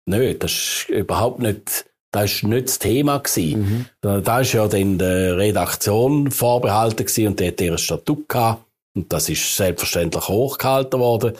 Nein, 0.06 0.36
das 0.38 0.52
ist 0.52 0.88
überhaupt 0.88 1.40
nicht, 1.40 1.86
das 2.12 2.32
ist 2.32 2.44
nicht 2.44 2.68
das 2.68 2.78
Thema 2.78 3.18
gewesen. 3.18 3.86
Mhm. 4.02 4.22
Da 4.22 4.40
ist 4.40 4.52
ja 4.52 4.66
dann 4.66 4.98
der 4.98 5.36
Redaktion 5.36 6.30
vorbehalten 6.30 7.06
gewesen 7.06 7.28
und 7.28 7.40
die 7.40 7.48
hat 7.48 7.60
ihr 7.60 7.78
Statut 7.78 8.28
gehabt. 8.28 8.64
Und 8.96 9.12
das 9.12 9.28
ist 9.28 9.56
selbstverständlich 9.56 10.26
hochgehalten 10.28 10.98
worden 10.98 11.34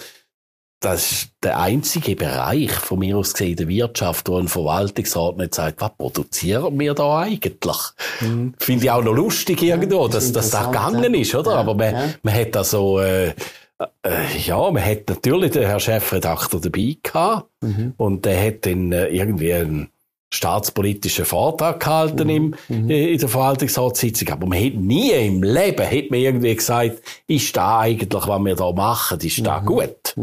das 0.81 1.13
ist 1.13 1.31
der 1.43 1.61
einzige 1.61 2.17
Bereich 2.17 2.73
von 2.73 3.01
mir 3.01 3.19
aus 3.19 3.35
gesehen 3.35 3.57
der 3.57 3.69
Wirtschaft, 3.69 4.29
wo 4.29 4.39
ein 4.39 4.49
Verwaltungsrat 4.49 5.37
nicht 5.37 5.55
sagt, 5.55 5.81
was 5.83 5.91
produzieren 5.97 6.79
wir 6.81 6.95
da 6.95 7.19
eigentlich? 7.19 7.77
Mhm. 8.21 8.55
Finde 8.59 8.85
ich 8.85 8.91
auch 8.91 9.05
noch 9.05 9.13
lustig 9.13 9.63
irgendwo, 9.63 10.07
ja, 10.07 10.09
das 10.09 10.33
dass 10.33 10.51
das 10.51 10.67
gegangen 10.67 11.13
ist, 11.13 11.35
oder? 11.35 11.53
Ja, 11.53 11.57
Aber 11.59 11.75
man, 11.75 11.95
ja. 11.95 12.05
man 12.23 12.35
hat 12.35 12.57
also, 12.57 12.99
äh, 12.99 13.29
äh, 14.03 14.39
ja, 14.43 14.71
man 14.71 14.85
hat 14.85 15.09
natürlich 15.09 15.51
den 15.53 15.67
Herr 15.67 15.81
Chefredakteur 15.81 16.61
dabei 16.61 16.97
gehabt 17.03 17.51
mhm. 17.61 17.93
und 17.99 18.25
der 18.25 18.47
hat 18.47 18.65
dann 18.65 18.93
äh, 18.93 19.09
irgendwie 19.09 19.53
einen 19.53 19.91
staatspolitischen 20.33 21.25
Vortrag 21.25 21.81
gehalten 21.81 22.25
mhm. 22.25 22.31
im, 22.31 22.55
mhm. 22.69 22.91
Äh, 22.91 23.13
in 23.13 23.19
der 23.19 23.29
Verwaltungsratssitzung. 23.29 24.29
Aber 24.29 24.47
man 24.47 24.65
hat 24.65 24.75
nie 24.75 25.11
im 25.11 25.43
Leben, 25.43 25.85
hat 25.85 26.11
man 26.11 26.21
irgendwie 26.21 26.55
gesagt, 26.55 27.03
ist 27.27 27.57
da 27.57 27.81
eigentlich, 27.81 28.27
was 28.27 28.45
wir 28.45 28.55
da 28.55 28.73
machen, 28.73 29.19
ist 29.21 29.45
da 29.45 29.61
mhm. 29.61 29.67
gut? 29.67 30.15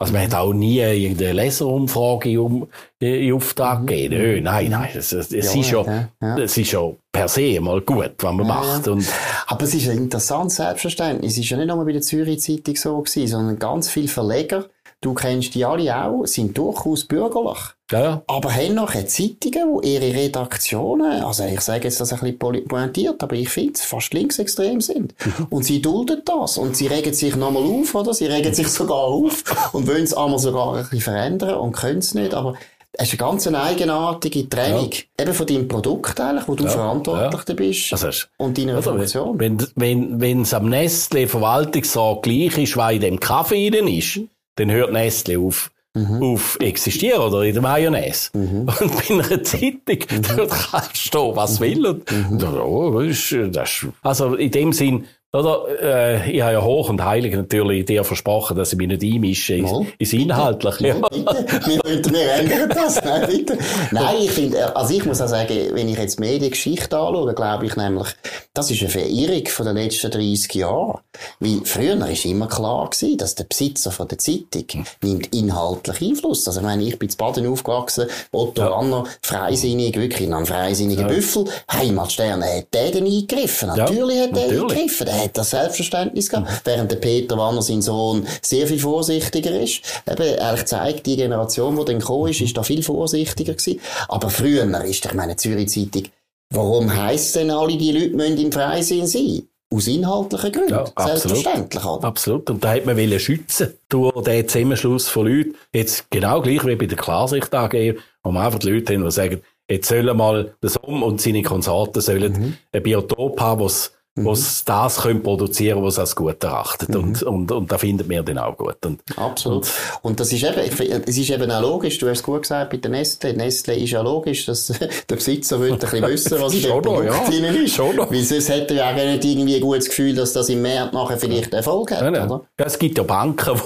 Mhm. 0.00 0.06
Also 0.06 0.12
man 0.12 0.22
hat 0.22 0.34
auch 0.34 0.52
nie 0.52 0.78
irgendeine 0.78 1.32
Leserumfrage 1.32 2.30
in, 2.30 2.66
in 3.00 3.32
Auftrag 3.34 3.82
mhm. 3.82 3.86
gegeben. 3.86 4.44
Nein, 4.44 4.70
nein, 4.70 4.88
es, 4.94 5.12
es, 5.12 5.32
es 5.32 5.54
ja, 5.54 5.60
ist 5.60 5.70
ja, 5.70 6.08
ja. 6.20 6.38
es 6.38 6.56
ist 6.56 6.72
ja 6.72 6.80
per 7.12 7.28
se 7.28 7.60
mal 7.60 7.80
gut, 7.82 8.14
was 8.18 8.34
man 8.34 8.46
macht. 8.46 8.88
Und 8.88 9.06
Aber 9.46 9.64
es 9.64 9.74
ist 9.74 9.88
ein 9.88 9.98
interessantes 9.98 10.56
Selbstverständnis. 10.56 11.32
Es 11.32 11.38
ist 11.38 11.50
ja 11.50 11.56
nicht 11.56 11.68
nur 11.68 11.84
bei 11.84 11.92
der 11.92 12.02
Zürich 12.02 12.40
Zeitung 12.40 12.76
so 12.76 13.00
gewesen, 13.00 13.28
sondern 13.28 13.58
ganz 13.58 13.88
viele 13.90 14.08
Verleger, 14.08 14.66
du 15.00 15.14
kennst 15.14 15.54
die 15.54 15.64
alle 15.64 16.04
auch, 16.04 16.24
sind 16.26 16.56
durchaus 16.56 17.04
bürgerlich. 17.04 17.58
Ja. 17.90 18.22
Aber 18.26 18.54
haben 18.54 18.74
nachher 18.74 19.06
Zeitungen, 19.06 19.68
wo 19.68 19.80
ihre 19.80 20.14
Redaktionen, 20.14 21.22
also 21.24 21.44
ich 21.44 21.60
sage 21.60 21.84
jetzt 21.84 22.00
das 22.00 22.12
ein 22.12 22.20
bisschen 22.20 22.68
pointiert, 22.68 23.22
aber 23.22 23.34
ich 23.34 23.48
finde 23.48 23.72
es 23.74 23.82
fast 23.82 24.14
linksextrem 24.14 24.80
sind. 24.80 25.14
Und 25.50 25.64
sie 25.64 25.82
dulden 25.82 26.22
das. 26.24 26.58
Und 26.58 26.76
sie 26.76 26.86
regen 26.86 27.12
sich 27.12 27.36
nochmal 27.36 27.64
auf, 27.64 27.94
oder? 27.94 28.14
Sie 28.14 28.26
regen 28.26 28.54
sich 28.54 28.68
sogar 28.68 28.98
auf 28.98 29.44
und 29.72 29.86
wollen 29.86 30.04
es 30.04 30.14
einmal 30.14 30.38
sogar 30.38 30.74
ein 30.74 30.82
bisschen 30.82 31.00
verändern 31.00 31.56
und 31.56 31.72
können 31.72 31.98
es 31.98 32.14
nicht. 32.14 32.34
Aber 32.34 32.54
es 32.92 33.12
ist 33.12 33.20
eine 33.20 33.30
ganz 33.30 33.46
eigenartige 33.46 34.48
Trennung. 34.48 34.90
Ja. 34.92 35.24
Eben 35.24 35.34
von 35.34 35.46
deinem 35.46 35.68
Produkt 35.68 36.20
eigentlich, 36.20 36.48
wo 36.48 36.54
du 36.54 36.64
ja, 36.64 36.70
verantwortlich 36.70 37.48
ja. 37.48 37.54
bist. 37.54 37.92
Also, 37.92 38.26
und 38.36 38.58
deiner 38.58 38.76
also, 38.76 38.90
Funktion. 38.90 39.38
Wenn, 39.38 39.66
wenn, 39.76 40.20
wenn 40.20 40.42
es 40.42 40.54
am 40.54 40.68
Nestle 40.68 41.26
Verwaltungsrat 41.26 42.22
gleich 42.22 42.58
ist, 42.58 42.76
weil 42.76 42.96
in 42.96 43.00
dem 43.02 43.20
Kaffee 43.20 43.70
drin 43.70 43.88
ist, 43.88 44.20
dann 44.56 44.70
hört 44.70 44.92
Nestle 44.92 45.38
auf 45.38 45.70
mhm. 45.94 46.22
auf 46.22 46.58
existieren 46.60 47.20
oder 47.20 47.42
in 47.42 47.54
der 47.54 47.62
Mayonnaise. 47.62 48.30
Mhm. 48.34 48.60
Und 48.80 49.08
bei 49.08 49.14
einer 49.14 49.42
Zeitung, 49.42 49.98
mhm. 50.10 50.22
dort 50.36 50.50
kannst 50.50 51.14
du 51.14 51.36
was 51.36 51.60
will. 51.60 51.86
Und, 51.86 52.10
mhm. 52.10 52.42
oh, 52.60 53.00
das 53.00 53.32
ist, 53.32 53.56
das 53.56 53.70
ist, 53.70 53.86
also 54.02 54.34
in 54.34 54.50
dem 54.50 54.72
Sinn, 54.72 55.06
oder, 55.32 55.64
äh, 55.80 56.30
ich 56.32 56.42
habe 56.42 56.54
ja 56.54 56.62
hoch 56.62 56.88
und 56.88 57.04
heilig 57.04 57.32
natürlich 57.34 57.84
dir 57.84 58.02
versprochen, 58.02 58.56
dass 58.56 58.72
ich 58.72 58.78
mich 58.78 58.88
nicht 58.88 59.04
einmische 59.04 59.54
ins, 59.54 59.70
no, 59.70 59.86
ins 59.96 60.12
Inhaltliche. 60.12 60.88
Ja. 60.88 60.96
wir, 60.96 61.80
wir 61.84 62.32
ändern 62.32 62.68
das. 62.68 63.00
Nein, 63.04 63.28
bitte. 63.28 63.56
Nein, 63.92 64.16
ich 64.22 64.30
finde, 64.32 64.74
also 64.74 64.92
ich 64.92 65.04
muss 65.04 65.20
auch 65.20 65.28
sagen, 65.28 65.54
wenn 65.72 65.88
ich 65.88 65.98
jetzt 65.98 66.18
Mediengeschichte 66.18 66.98
anschaue, 66.98 67.32
glaube 67.32 67.66
ich 67.66 67.76
nämlich, 67.76 68.08
das 68.54 68.72
ist 68.72 68.80
eine 68.80 68.90
Verirrung 68.90 69.46
von 69.46 69.66
den 69.66 69.76
letzten 69.76 70.10
30 70.10 70.52
Jahren. 70.54 70.98
Weil 71.38 71.60
früher 71.64 72.00
war 72.00 72.24
immer 72.24 72.48
klar 72.48 72.90
gewesen, 72.90 73.16
dass 73.18 73.36
der 73.36 73.44
Besitzer 73.44 73.92
von 73.92 74.08
der 74.08 74.18
Zeitung 74.18 74.84
nimmt 75.00 75.32
inhaltlich 75.32 76.02
Einfluss. 76.02 76.48
Also 76.48 76.58
ich 76.58 76.66
meine, 76.66 76.82
ich 76.82 76.98
bin 76.98 77.08
in 77.08 77.16
Baden 77.16 77.46
aufgewachsen, 77.46 78.08
Otto 78.32 78.62
ja. 78.62 78.68
Ranner, 78.68 79.04
freisinnig, 79.22 79.96
wirklich 79.96 80.32
ein 80.32 80.46
freisinniger 80.46 81.02
ja. 81.02 81.08
Büffel, 81.08 81.44
Heimatsterne, 81.70 82.46
hat 82.46 82.74
der 82.74 82.90
denn 82.90 83.04
eingegriffen? 83.06 83.68
Natürlich 83.68 84.16
ja, 84.16 84.22
hat 84.24 84.36
der 84.36 84.42
eingegriffen 84.44 85.19
hat 85.24 85.36
das 85.36 85.50
Selbstverständnis 85.50 86.28
gehabt. 86.28 86.50
Mhm. 86.50 86.54
Während 86.64 86.90
der 86.90 86.96
Peter 86.96 87.36
Wanner, 87.36 87.62
sein 87.62 87.82
Sohn, 87.82 88.26
sehr 88.42 88.66
viel 88.66 88.78
vorsichtiger 88.78 89.58
ist. 89.60 89.82
Eben, 90.10 90.22
ehrlich 90.22 90.64
zeigt, 90.66 91.06
die 91.06 91.16
Generation, 91.16 91.76
die 91.76 91.84
dann 91.84 91.98
gekommen 91.98 92.30
ist, 92.30 92.40
ist 92.40 92.56
da 92.56 92.62
viel 92.62 92.82
vorsichtiger 92.82 93.54
gewesen. 93.54 93.80
Aber 94.08 94.30
früher 94.30 94.64
ist, 94.84 95.04
ich 95.04 95.14
meine, 95.14 95.36
Zürich 95.36 95.68
Zeitung, 95.68 96.10
warum 96.50 96.94
heisst 96.94 97.36
denn 97.36 97.50
alle, 97.50 97.76
die 97.76 97.92
Leute 97.92 98.16
müssen 98.16 98.38
im 98.38 98.52
Freisinn 98.52 99.06
sein? 99.06 99.42
Aus 99.72 99.86
inhaltlichen 99.86 100.50
Gründen. 100.50 100.70
Ja, 100.70 100.84
Selbstverständlich. 101.06 101.84
Oder? 101.84 102.04
Absolut. 102.04 102.50
Und 102.50 102.64
da 102.64 102.72
hat 102.72 102.86
man 102.86 102.96
wollen 102.96 103.20
schützen 103.20 103.74
durch 103.88 104.24
den 104.24 104.48
Zusammenschluss 104.48 105.08
von 105.08 105.28
Leuten. 105.28 105.54
Jetzt 105.72 106.10
genau 106.10 106.40
gleich 106.40 106.66
wie 106.66 106.74
bei 106.74 106.86
der 106.86 106.98
Klarsicht 106.98 107.54
AG, 107.54 107.94
wo 108.24 108.32
man 108.32 108.46
einfach 108.46 108.58
die 108.58 108.68
Leute 108.68 108.94
haben, 108.94 109.04
die 109.04 109.10
sagen, 109.12 109.42
jetzt 109.70 109.88
sollen 109.88 110.16
mal 110.16 110.54
der 110.60 110.70
Sohn 110.70 111.04
und 111.04 111.20
seine 111.20 111.42
Konsorten 111.42 112.02
sollen 112.02 112.32
mhm. 112.32 112.56
ein 112.72 112.82
Biotop 112.82 113.40
haben, 113.40 113.60
was 113.60 113.92
mhm. 114.16 114.26
was 114.26 114.64
das 114.64 115.02
können 115.02 115.22
produzieren, 115.22 115.82
was 115.82 115.98
als 115.98 116.14
gut 116.14 116.42
erachtet. 116.42 116.90
Mhm. 116.90 116.96
Und, 116.96 117.22
und, 117.22 117.52
und 117.52 117.72
da 117.72 117.78
findet 117.78 118.08
man 118.08 118.24
dann 118.24 118.38
auch 118.38 118.56
gut. 118.56 118.84
Und, 118.84 119.00
Absolut. 119.16 119.66
Und, 120.02 120.10
und 120.10 120.20
das 120.20 120.32
ist 120.32 120.42
eben, 120.42 121.02
es 121.06 121.18
ist 121.18 121.30
eben 121.30 121.50
auch 121.50 121.60
logisch, 121.60 121.98
du 121.98 122.08
hast 122.08 122.18
es 122.18 122.22
gut 122.22 122.42
gesagt, 122.42 122.70
bei 122.70 122.76
der 122.76 122.90
Nestle. 122.90 123.34
Nestle 123.34 123.74
ist 123.74 123.90
ja 123.90 124.02
logisch, 124.02 124.46
dass 124.46 124.66
der 125.08 125.16
Besitzer 125.16 125.60
will 125.60 125.72
ein 125.72 125.78
bisschen 125.78 126.02
wissen, 126.06 126.40
was 126.40 126.54
in 126.54 126.62
dem 126.62 126.70
Produkt 126.70 127.06
ja. 127.06 127.24
drin 127.24 127.44
ist. 127.64 127.74
Schon 127.74 127.96
noch. 127.96 128.10
Weil 128.10 128.22
sonst 128.22 128.48
hätte 128.48 128.78
er 128.78 128.96
ja 128.96 129.12
nicht 129.12 129.24
irgendwie 129.24 129.56
ein 129.56 129.60
gutes 129.60 129.88
Gefühl, 129.88 130.14
dass 130.14 130.32
das 130.32 130.48
im 130.48 130.62
März 130.62 130.92
nachher 130.92 131.18
vielleicht 131.18 131.54
Erfolg 131.54 131.92
hat, 131.92 132.02
ja, 132.02 132.12
ja. 132.12 132.24
oder? 132.26 132.44
Ja, 132.58 132.66
es 132.66 132.78
gibt 132.78 132.98
ja 132.98 133.04
Banken, 133.04 133.60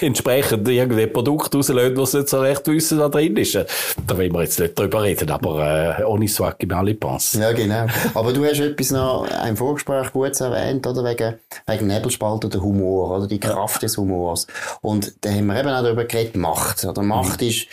die 0.00 0.06
entsprechend 0.06 0.68
irgendwie 0.68 1.06
Produkte 1.06 1.56
rauslösen, 1.56 1.94
die 1.94 2.06
sie 2.06 2.18
nicht 2.18 2.28
so 2.28 2.40
recht 2.40 2.66
wissen, 2.66 2.98
was 2.98 3.10
drin 3.10 3.36
ist. 3.36 3.54
Da 3.54 4.18
wollen 4.18 4.32
wir 4.32 4.42
jetzt 4.42 4.58
nicht 4.58 4.78
drüber 4.78 5.02
reden, 5.02 5.30
aber 5.30 5.98
äh, 6.00 6.04
ohne 6.04 6.28
Swag 6.28 6.62
im 6.62 6.72
Alipass. 6.72 7.34
Ja, 7.34 7.52
genau. 7.52 7.86
Aber 8.14 8.32
du 8.32 8.44
hast 8.44 8.60
etwas 8.60 8.90
noch, 8.90 9.26
ein 9.30 9.56
Vorgespräch 9.56 9.83
Vorgespräch 9.84 10.12
gut 10.12 10.40
erwähnt, 10.40 10.86
oder? 10.86 11.04
Wegen, 11.04 11.38
wegen 11.66 11.86
Nebelspalter 11.86 12.48
der 12.48 12.62
Humor, 12.62 13.16
oder? 13.16 13.26
Die 13.26 13.40
Kraft 13.40 13.82
des 13.82 13.96
Humors. 13.96 14.46
Und 14.80 15.14
da 15.24 15.30
haben 15.30 15.46
wir 15.46 15.58
eben 15.58 15.68
auch 15.68 15.82
darüber 15.82 16.04
geredet, 16.04 16.36
Macht. 16.36 16.84
Oder? 16.84 17.02
Macht 17.02 17.40
mhm. 17.40 17.48
ist 17.48 17.66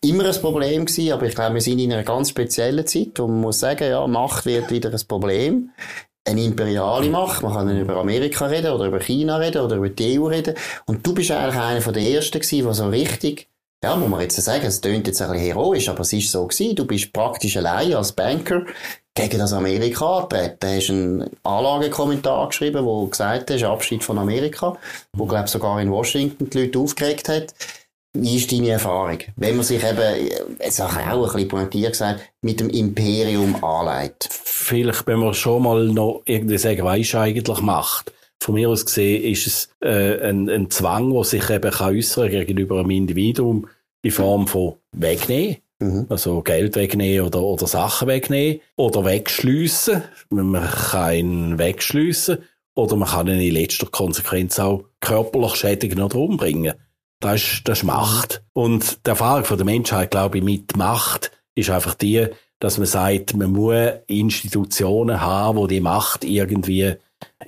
immer 0.00 0.24
ein 0.24 0.40
Problem 0.40 0.86
gewesen, 0.86 1.12
aber 1.12 1.26
ich 1.26 1.34
glaube, 1.34 1.54
wir 1.54 1.60
sind 1.60 1.78
in 1.78 1.92
einer 1.92 2.04
ganz 2.04 2.30
speziellen 2.30 2.86
Zeit, 2.86 3.18
wo 3.18 3.26
man 3.26 3.40
muss 3.40 3.60
sagen, 3.60 3.88
ja, 3.88 4.06
Macht 4.06 4.46
wird 4.46 4.70
wieder 4.70 4.90
ein 4.90 5.08
Problem 5.08 5.70
eine 6.28 6.42
imperiale 6.42 7.08
Macht. 7.08 7.42
Man 7.42 7.52
kann 7.52 7.68
dann 7.68 7.80
über 7.80 7.96
Amerika 7.96 8.46
reden 8.46 8.72
oder 8.72 8.86
über 8.86 8.98
China 8.98 9.36
reden 9.36 9.62
oder 9.62 9.76
über 9.76 9.88
die 9.88 10.18
EU 10.18 10.26
reden. 10.26 10.54
Und 10.86 11.06
du 11.06 11.14
bist 11.14 11.30
eigentlich 11.30 11.60
einer 11.62 11.80
von 11.80 11.94
den 11.94 12.04
Ersten 12.04 12.40
gewesen, 12.40 12.64
der 12.64 12.74
so 12.74 12.88
richtig, 12.88 13.48
ja, 13.84 13.94
muss 13.94 14.08
man 14.08 14.20
jetzt 14.20 14.34
sagen, 14.42 14.66
es 14.66 14.80
klingt 14.80 15.06
jetzt 15.06 15.22
ein 15.22 15.30
bisschen 15.30 15.46
heroisch, 15.46 15.88
aber 15.88 16.00
es 16.00 16.12
ist 16.12 16.32
so 16.32 16.44
gewesen. 16.44 16.74
Du 16.74 16.84
bist 16.84 17.12
praktisch 17.12 17.56
allein 17.56 17.94
als 17.94 18.10
Banker 18.10 18.64
gegen 19.16 19.38
das 19.38 19.52
Amerika 19.52 20.18
antreten. 20.18 20.56
Du 20.60 20.66
hast 20.68 20.90
einen 20.90 21.30
Anlagekommentar 21.42 22.48
geschrieben, 22.48 22.84
wo 22.84 23.06
gesagt 23.06 23.50
hat, 23.50 23.62
Abschied 23.64 24.04
von 24.04 24.18
Amerika, 24.18 24.76
wo, 25.14 25.26
glaube 25.26 25.48
sogar 25.48 25.80
in 25.80 25.90
Washington 25.90 26.48
die 26.48 26.60
Leute 26.60 26.78
aufgeregt 26.78 27.28
hat. 27.28 27.54
Wie 28.12 28.36
ist 28.36 28.52
deine 28.52 28.70
Erfahrung? 28.70 29.18
Wenn 29.36 29.56
man 29.56 29.64
sich 29.64 29.82
eben, 29.82 30.30
jetzt 30.60 30.80
auch 30.80 30.96
ein 30.96 31.22
bisschen 31.22 31.48
pointiert 31.48 31.92
gesagt, 31.92 32.20
mit 32.40 32.60
dem 32.60 32.70
Imperium 32.70 33.62
anlegt. 33.62 34.28
Vielleicht, 34.30 35.06
wenn 35.06 35.18
man 35.18 35.34
schon 35.34 35.62
mal 35.62 35.84
noch 35.86 36.22
irgendwie 36.24 36.58
sagen, 36.58 36.78
du 37.12 37.18
eigentlich 37.18 37.60
Macht? 37.60 38.12
Von 38.40 38.54
mir 38.54 38.68
aus 38.68 38.86
gesehen 38.86 39.22
ist 39.24 39.46
es 39.46 39.70
äh, 39.80 40.28
ein, 40.28 40.48
ein 40.48 40.70
Zwang, 40.70 41.12
der 41.12 41.24
sich 41.24 41.48
eben 41.50 41.70
kann 41.70 41.96
äußern 41.96 42.30
gegenüber 42.30 42.80
einem 42.80 42.90
Individuum 42.90 43.66
in 44.02 44.10
Form 44.10 44.46
von 44.46 44.74
wegnehmen. 44.92 45.56
Mhm. 45.78 46.06
Also 46.08 46.42
Geld 46.42 46.76
wegnehmen 46.76 47.26
oder, 47.26 47.42
oder 47.42 47.66
Sachen 47.66 48.08
wegnehmen. 48.08 48.60
Oder 48.76 49.04
wegschliessen. 49.04 50.02
Man 50.30 50.68
kann 50.68 51.14
ihn 51.14 51.58
wegschliessen. 51.58 52.38
Oder 52.74 52.96
man 52.96 53.08
kann 53.08 53.28
ihn 53.28 53.40
in 53.40 53.54
letzter 53.54 53.86
Konsequenz 53.86 54.58
auch 54.58 54.84
körperlich 55.00 55.54
schädigen 55.56 56.00
oder 56.00 56.16
umbringen. 56.16 56.74
Das 57.20 57.42
ist, 57.42 57.62
das 57.64 57.78
ist 57.78 57.84
Macht. 57.84 58.42
Und 58.52 59.06
die 59.06 59.10
Erfahrung 59.10 59.44
von 59.44 59.56
der 59.56 59.64
Menschheit, 59.64 60.10
glaube 60.10 60.38
ich, 60.38 60.44
mit 60.44 60.76
Macht 60.76 61.30
ist 61.54 61.70
einfach 61.70 61.94
die, 61.94 62.26
dass 62.58 62.78
man 62.78 62.86
sagt, 62.86 63.36
man 63.36 63.52
muss 63.52 63.92
Institutionen 64.06 65.20
haben, 65.20 65.56
wo 65.56 65.66
die 65.66 65.80
Macht 65.80 66.24
irgendwie 66.24 66.94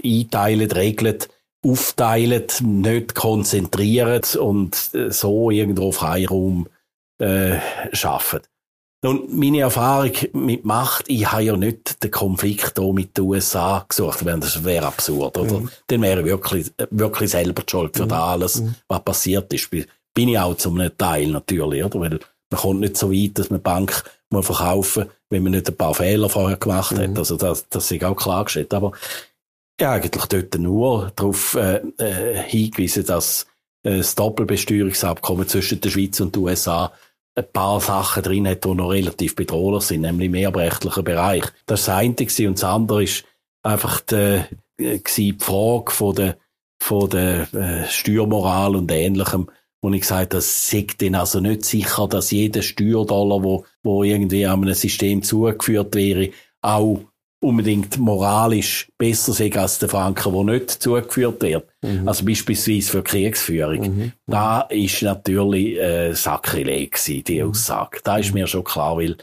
einteilen, 0.02 0.70
regeln, 0.70 1.18
aufteilen, 1.62 2.44
nicht 2.62 3.14
konzentrieren 3.14 4.22
und 4.38 4.74
so 5.10 5.50
irgendwo 5.50 5.92
Freiraum 5.92 6.68
äh, 7.18 7.58
schaffen. 7.92 8.40
Nun, 9.04 9.28
meine 9.30 9.60
Erfahrung 9.60 10.10
mit 10.32 10.64
Macht, 10.64 11.04
ich 11.08 11.30
habe 11.30 11.42
ja 11.44 11.56
nicht 11.56 12.02
den 12.02 12.10
Konflikt 12.10 12.72
hier 12.76 12.92
mit 12.92 13.16
den 13.16 13.24
USA 13.26 13.84
gesucht, 13.88 14.26
das 14.26 14.64
wäre 14.64 14.86
absurd, 14.86 15.38
oder? 15.38 15.60
Mhm. 15.60 15.70
Dann 15.86 16.02
wäre 16.02 16.20
ich 16.20 16.26
wirklich, 16.26 16.72
wirklich 16.90 17.30
selber 17.30 17.62
die 17.62 17.70
Schuld 17.70 17.96
für 17.96 18.06
mhm. 18.06 18.12
alles, 18.12 18.60
mhm. 18.60 18.74
was 18.88 19.04
passiert 19.04 19.52
ist. 19.52 19.70
Bin 19.70 20.28
ich 20.28 20.38
auch 20.38 20.56
zum 20.56 20.82
Teil 20.98 21.28
natürlich, 21.28 21.84
oder? 21.84 22.00
Weil 22.00 22.18
man 22.50 22.60
kommt 22.60 22.80
nicht 22.80 22.96
so 22.96 23.12
weit, 23.12 23.38
dass 23.38 23.50
man 23.50 23.62
Bank 23.62 24.02
mal 24.30 24.42
verkaufen, 24.42 25.06
wenn 25.30 25.44
man 25.44 25.52
nicht 25.52 25.68
ein 25.68 25.76
paar 25.76 25.94
Fehler 25.94 26.28
vorher 26.28 26.56
gemacht 26.56 26.92
mhm. 26.92 27.10
hat. 27.10 27.18
Also 27.18 27.36
das, 27.36 27.68
das 27.68 27.90
ist 27.90 28.02
auch 28.02 28.16
klargestellt. 28.16 28.74
Aber 28.74 28.92
ja, 29.80 29.92
eigentlich 29.92 30.24
dort 30.24 30.58
nur 30.58 31.12
darauf 31.14 31.54
äh, 31.54 31.82
äh, 31.98 32.34
hingewiesen, 32.34 33.06
dass 33.06 33.46
äh, 33.84 33.98
das 33.98 34.16
Doppelbesteuerungsabkommen 34.16 35.46
zwischen 35.46 35.80
der 35.80 35.90
Schweiz 35.90 36.18
und 36.18 36.34
den 36.34 36.42
USA 36.42 36.92
ein 37.38 37.52
paar 37.52 37.80
Sachen 37.80 38.22
drin 38.22 38.48
hat, 38.48 38.64
die 38.64 38.74
noch 38.74 38.90
relativ 38.90 39.36
bedrohlich 39.36 39.84
sind, 39.84 40.02
nämlich 40.02 40.26
im 40.26 40.34
erbrechtlichen 40.34 41.04
Bereich. 41.04 41.44
Das 41.66 41.80
ist 41.80 41.88
das 41.88 41.94
eine 41.94 42.48
und 42.48 42.58
das 42.58 42.64
andere 42.64 43.04
ist 43.04 43.24
einfach 43.62 44.00
die, 44.00 44.42
äh, 44.78 45.00
die 45.16 45.36
Frage 45.38 45.90
von 45.90 46.14
der, 46.14 46.36
von 46.80 47.08
der 47.08 47.52
äh, 47.54 47.88
Steuermoral 47.88 48.76
und 48.76 48.90
Ähnlichem, 48.90 49.48
wo 49.80 49.90
ich 49.92 50.00
gesagt 50.00 50.34
das 50.34 50.68
sagt 50.68 51.00
denn 51.00 51.14
also 51.14 51.38
nicht 51.40 51.64
sicher, 51.64 52.08
dass 52.08 52.32
jeder 52.32 52.62
Steuerdollar, 52.62 53.44
wo, 53.44 53.64
wo 53.84 54.02
irgendwie 54.02 54.44
an 54.46 54.62
einem 54.62 54.74
System 54.74 55.22
zugeführt 55.22 55.94
wäre, 55.94 56.30
auch 56.60 57.00
unbedingt 57.40 57.98
moralisch 57.98 58.90
besser 58.98 59.32
sind 59.32 59.56
als 59.56 59.78
der 59.78 59.88
Franken, 59.88 60.32
der 60.32 60.54
nicht 60.54 60.70
zugeführt 60.70 61.42
wird. 61.42 61.68
Mhm. 61.82 62.08
Also 62.08 62.24
beispielsweise 62.24 62.90
für 62.90 63.02
Kriegsführung. 63.02 63.80
Mhm. 63.80 64.12
Da 64.26 64.62
ist 64.62 65.02
natürlich 65.02 65.76
äh, 65.78 66.12
Sakrileg 66.14 66.98
die 67.06 67.42
mhm. 67.42 67.50
Aussage. 67.50 68.00
Da 68.02 68.18
ist 68.18 68.34
mir 68.34 68.46
schon 68.46 68.64
klar, 68.64 68.96
weil, 68.96 69.16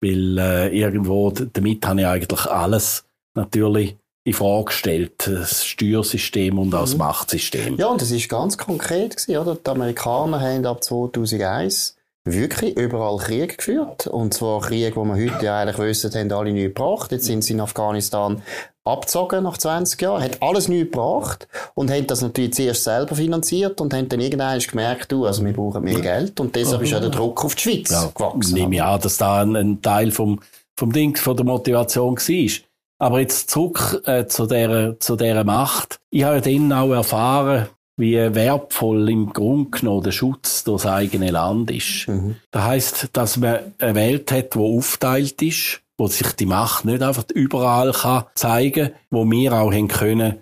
weil 0.00 0.38
äh, 0.38 0.68
irgendwo 0.78 1.30
damit 1.30 1.86
habe 1.86 2.00
ich 2.00 2.06
eigentlich 2.06 2.46
alles 2.46 3.04
natürlich 3.34 3.96
in 4.24 4.34
Frage 4.34 4.64
gestellt, 4.66 5.26
das 5.26 5.64
Steuersystem 5.64 6.58
und 6.58 6.74
auch 6.74 6.82
das 6.82 6.92
mhm. 6.92 6.98
Machtsystem. 6.98 7.76
Ja, 7.76 7.86
und 7.88 8.00
das 8.00 8.10
ist 8.10 8.28
ganz 8.28 8.56
konkret 8.56 9.16
gewesen, 9.16 9.36
oder? 9.36 9.54
Die 9.54 9.70
Amerikaner 9.70 10.40
haben 10.40 10.66
ab 10.66 10.82
2001 10.82 11.97
wirklich 12.32 12.76
überall 12.76 13.18
Krieg 13.18 13.58
geführt. 13.58 14.06
Und 14.06 14.34
zwar 14.34 14.60
Krieg, 14.60 14.96
wo 14.96 15.04
man 15.04 15.18
heute 15.18 15.44
ja 15.44 15.60
eigentlich 15.60 15.78
wissen, 15.78 16.12
haben 16.14 16.32
alle 16.32 16.52
nichts 16.52 16.74
gebracht. 16.74 17.12
Jetzt 17.12 17.26
sind 17.26 17.42
sie 17.42 17.54
in 17.54 17.60
Afghanistan 17.60 18.42
abgezogen 18.88 19.44
nach 19.44 19.58
20 19.58 20.00
Jahren, 20.00 20.22
hat 20.22 20.42
alles 20.42 20.68
nichts 20.68 20.90
gebracht 20.90 21.46
und 21.74 21.90
haben 21.90 22.06
das 22.06 22.22
natürlich 22.22 22.54
zuerst 22.54 22.84
selber 22.84 23.14
finanziert 23.14 23.80
und 23.80 23.92
haben 23.92 24.08
dann 24.08 24.20
irgendwann 24.20 24.58
gemerkt, 24.58 25.12
du, 25.12 25.26
also 25.26 25.44
wir 25.44 25.52
brauchen 25.52 25.84
mehr 25.84 26.00
Geld 26.00 26.40
und 26.40 26.56
deshalb 26.56 26.82
ist 26.82 26.90
ja 26.90 27.00
der 27.00 27.10
Druck 27.10 27.44
auf 27.44 27.54
die 27.54 27.62
Schweiz 27.62 27.90
ja, 27.90 28.10
gewachsen. 28.14 28.54
Nehme 28.54 28.76
ich 28.76 28.82
an, 28.82 29.00
dass 29.00 29.18
da 29.18 29.42
ein, 29.42 29.54
ein, 29.56 29.82
Teil 29.82 30.10
vom, 30.10 30.40
vom 30.76 30.92
Ding, 30.92 31.16
von 31.16 31.36
der 31.36 31.44
Motivation 31.44 32.16
war. 32.16 32.64
Aber 33.00 33.20
jetzt 33.20 33.50
zurück 33.50 34.02
äh, 34.06 34.26
zu, 34.26 34.46
der, 34.46 34.98
zu 34.98 35.16
dieser 35.16 35.44
Macht. 35.44 36.00
Ich 36.10 36.24
habe 36.24 36.40
dann 36.40 36.72
auch 36.72 36.92
erfahren, 36.92 37.68
wie 37.98 38.14
wertvoll 38.14 39.10
im 39.10 39.32
Grunde 39.32 39.70
genommen 39.70 40.04
der 40.04 40.12
Schutz 40.12 40.64
durchs 40.64 40.86
eigene 40.86 41.30
Land 41.30 41.70
ist. 41.70 42.08
Mhm. 42.08 42.36
Das 42.50 42.62
heisst, 42.62 43.10
dass 43.12 43.36
man 43.36 43.58
eine 43.78 43.94
Welt 43.94 44.30
hat, 44.30 44.54
die 44.54 44.58
aufteilt 44.58 45.42
ist, 45.42 45.82
wo 45.98 46.06
sich 46.06 46.32
die 46.32 46.46
Macht 46.46 46.84
nicht 46.84 47.02
einfach 47.02 47.24
überall 47.34 47.92
kann 47.92 48.24
zeigen 48.34 48.90
wo 49.10 49.28
wir 49.28 49.52
auch 49.52 49.72
haben 49.72 49.88
können 49.88 50.36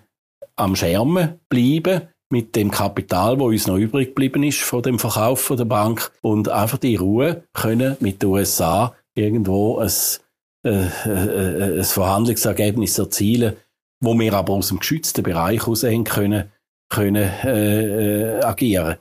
am 0.54 0.76
Schermen 0.76 1.40
bleiben 1.48 2.02
mit 2.28 2.56
dem 2.56 2.70
Kapital, 2.70 3.38
wo 3.38 3.46
uns 3.46 3.66
noch 3.66 3.76
übrig 3.76 4.08
geblieben 4.08 4.42
ist 4.42 4.60
von 4.60 4.82
dem 4.82 4.98
Verkauf 4.98 5.40
von 5.40 5.56
der 5.56 5.64
Bank 5.64 6.12
und 6.22 6.48
einfach 6.48 6.78
die 6.78 6.96
Ruhe 6.96 7.44
können 7.54 7.96
mit 8.00 8.22
den 8.22 8.30
USA 8.30 8.94
irgendwo 9.14 9.78
ein, 9.78 9.90
äh, 10.64 10.86
äh, 11.06 11.08
äh, 11.08 11.78
ein 11.78 11.84
Verhandlungsergebnis 11.84 12.98
erzielen, 12.98 13.56
wo 14.00 14.18
wir 14.18 14.34
aber 14.34 14.54
aus 14.54 14.68
dem 14.68 14.80
geschützten 14.80 15.22
Bereich 15.22 15.66
raus 15.66 15.86
können 16.04 16.50
können 16.88 17.30
äh, 17.44 18.38
äh, 18.38 18.42
agieren. 18.42 18.96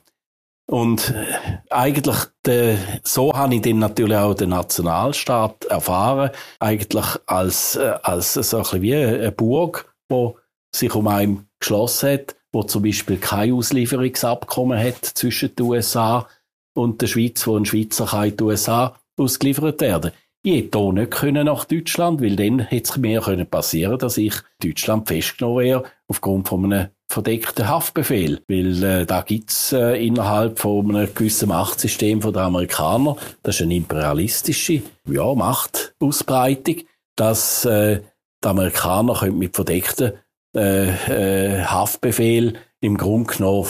Und 0.67 1.11
äh, 1.11 1.59
eigentlich 1.69 2.17
de, 2.45 2.77
so 3.03 3.33
habe 3.33 3.55
ich 3.55 3.61
dann 3.61 3.79
natürlich 3.79 4.17
auch 4.17 4.33
den 4.33 4.49
Nationalstaat 4.49 5.65
erfahren, 5.65 6.31
eigentlich 6.59 7.05
als 7.27 7.75
äh, 7.75 7.93
als 8.01 8.33
so 8.33 8.57
ein 8.57 8.63
bisschen 8.63 8.81
wie 8.81 8.95
eine 8.95 9.31
Burg, 9.31 9.93
wo 10.09 10.37
sich 10.75 10.93
um 10.95 11.07
einen 11.07 11.47
geschlossen 11.59 12.13
hat, 12.13 12.35
wo 12.51 12.63
zum 12.63 12.83
Beispiel 12.83 13.17
kein 13.17 13.53
Auslieferungsabkommen 13.53 14.79
hat 14.79 15.05
zwischen 15.05 15.55
den 15.55 15.65
USA 15.65 16.27
und 16.73 17.01
der 17.01 17.07
Schweiz, 17.07 17.45
wo 17.45 17.55
ein 17.57 17.65
Schweizer 17.65 18.07
kann 18.07 18.29
in 18.29 18.37
die 18.37 18.43
USA 18.43 18.95
ausgeliefert 19.17 19.81
werden. 19.81 20.11
Ich 20.41 20.57
hätte 20.57 20.79
hier 20.79 20.93
nicht 20.93 21.11
können 21.11 21.45
nach 21.45 21.65
Deutschland, 21.65 22.21
weil 22.21 22.35
dann 22.35 22.59
hätte 22.59 22.91
es 22.91 22.97
mir 22.97 23.45
passieren 23.45 23.91
können 23.91 23.99
dass 23.99 24.17
ich 24.17 24.33
in 24.61 24.69
Deutschland 24.69 25.07
festgenommen 25.07 25.63
wäre, 25.63 25.83
aufgrund 26.07 26.47
von 26.47 26.65
einem 26.65 26.89
verdeckten 27.07 27.67
Haftbefehl, 27.67 28.41
weil 28.47 28.83
äh, 28.83 29.05
da 29.05 29.21
gibt's 29.21 29.71
äh, 29.71 30.05
innerhalb 30.05 30.59
von 30.59 30.95
einem 30.95 31.13
gewissen 31.13 31.49
Machtsystem 31.49 32.21
von 32.21 32.33
den 32.33 32.41
Amerikanern, 32.41 33.15
das 33.43 33.55
ist 33.55 33.61
eine 33.61 33.75
imperialistische 33.75 34.81
ja, 35.07 35.33
Machtausbreitung, 35.33 36.77
dass 37.15 37.65
äh, 37.65 38.01
die 38.43 38.47
Amerikaner 38.47 39.15
können 39.15 39.37
mit 39.37 39.55
verdeckten 39.55 40.13
äh, 40.55 40.89
äh, 40.89 41.63
Haftbefehl 41.63 42.55
im 42.81 42.97
Grunde 42.97 43.33
genommen 43.33 43.69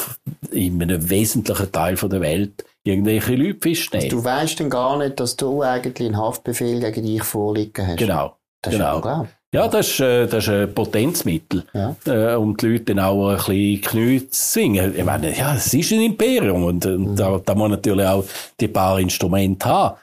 in 0.52 0.82
einem 0.82 1.10
wesentlichen 1.10 1.72
Teil 1.72 1.98
von 1.98 2.10
der 2.10 2.22
Welt 2.22 2.66
irgendwelche 2.84 3.36
Leute 3.36 3.60
festnehmen. 3.62 4.06
Also 4.06 4.18
du 4.18 4.24
weißt 4.24 4.60
dann 4.60 4.70
gar 4.70 4.98
nicht, 4.98 5.20
dass 5.20 5.36
du 5.36 5.62
eigentlich 5.62 6.08
einen 6.08 6.18
Haftbefehl 6.18 6.80
gegen 6.80 7.06
dich 7.06 7.24
vorliegen 7.24 7.88
hast. 7.88 7.98
Genau. 7.98 8.38
Das 8.62 8.74
genau. 8.74 9.28
Ja, 9.56 9.68
das 9.68 9.88
ist, 9.88 10.00
äh, 10.02 10.28
das 10.28 10.44
ist 10.44 10.50
ein 10.50 10.74
Potenzmittel, 10.74 11.64
ja. 11.74 11.96
äh, 12.06 12.36
um 12.36 12.56
die 12.58 12.68
Leute 12.68 12.94
dann 12.94 13.00
auch 13.00 13.30
ein 13.30 13.38
bisschen 13.38 13.82
Knie 13.82 14.30
zu 14.30 14.52
singen. 14.52 14.94
Ich 14.96 15.04
meine, 15.04 15.38
ja, 15.38 15.56
es 15.56 15.74
ist 15.74 15.92
ein 15.94 16.02
Imperium 16.02 16.64
und, 16.64 16.86
und 16.86 17.12
mhm. 17.12 17.16
da, 17.16 17.40
da 17.44 17.54
muss 17.56 17.62
man 17.62 17.72
natürlich 17.72 18.06
auch 18.06 18.26
die 18.60 18.68
paar 18.68 19.00
Instrumente 19.00 19.66
haben. 19.66 19.98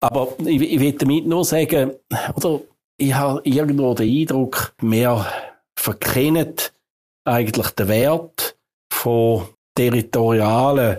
Aber 0.00 0.34
ich, 0.44 0.60
ich 0.60 0.80
will 0.80 0.92
damit 0.92 1.26
nur 1.26 1.44
sagen, 1.44 1.92
oder 2.34 2.60
ich 2.96 3.14
habe 3.14 3.40
irgendwo 3.44 3.94
den 3.94 4.08
Eindruck, 4.08 4.74
wir 4.80 5.24
verkennen 5.78 6.54
eigentlich 7.24 7.68
den 7.70 7.88
Wert 7.88 8.56
von 8.92 9.44
territorialen 9.74 10.98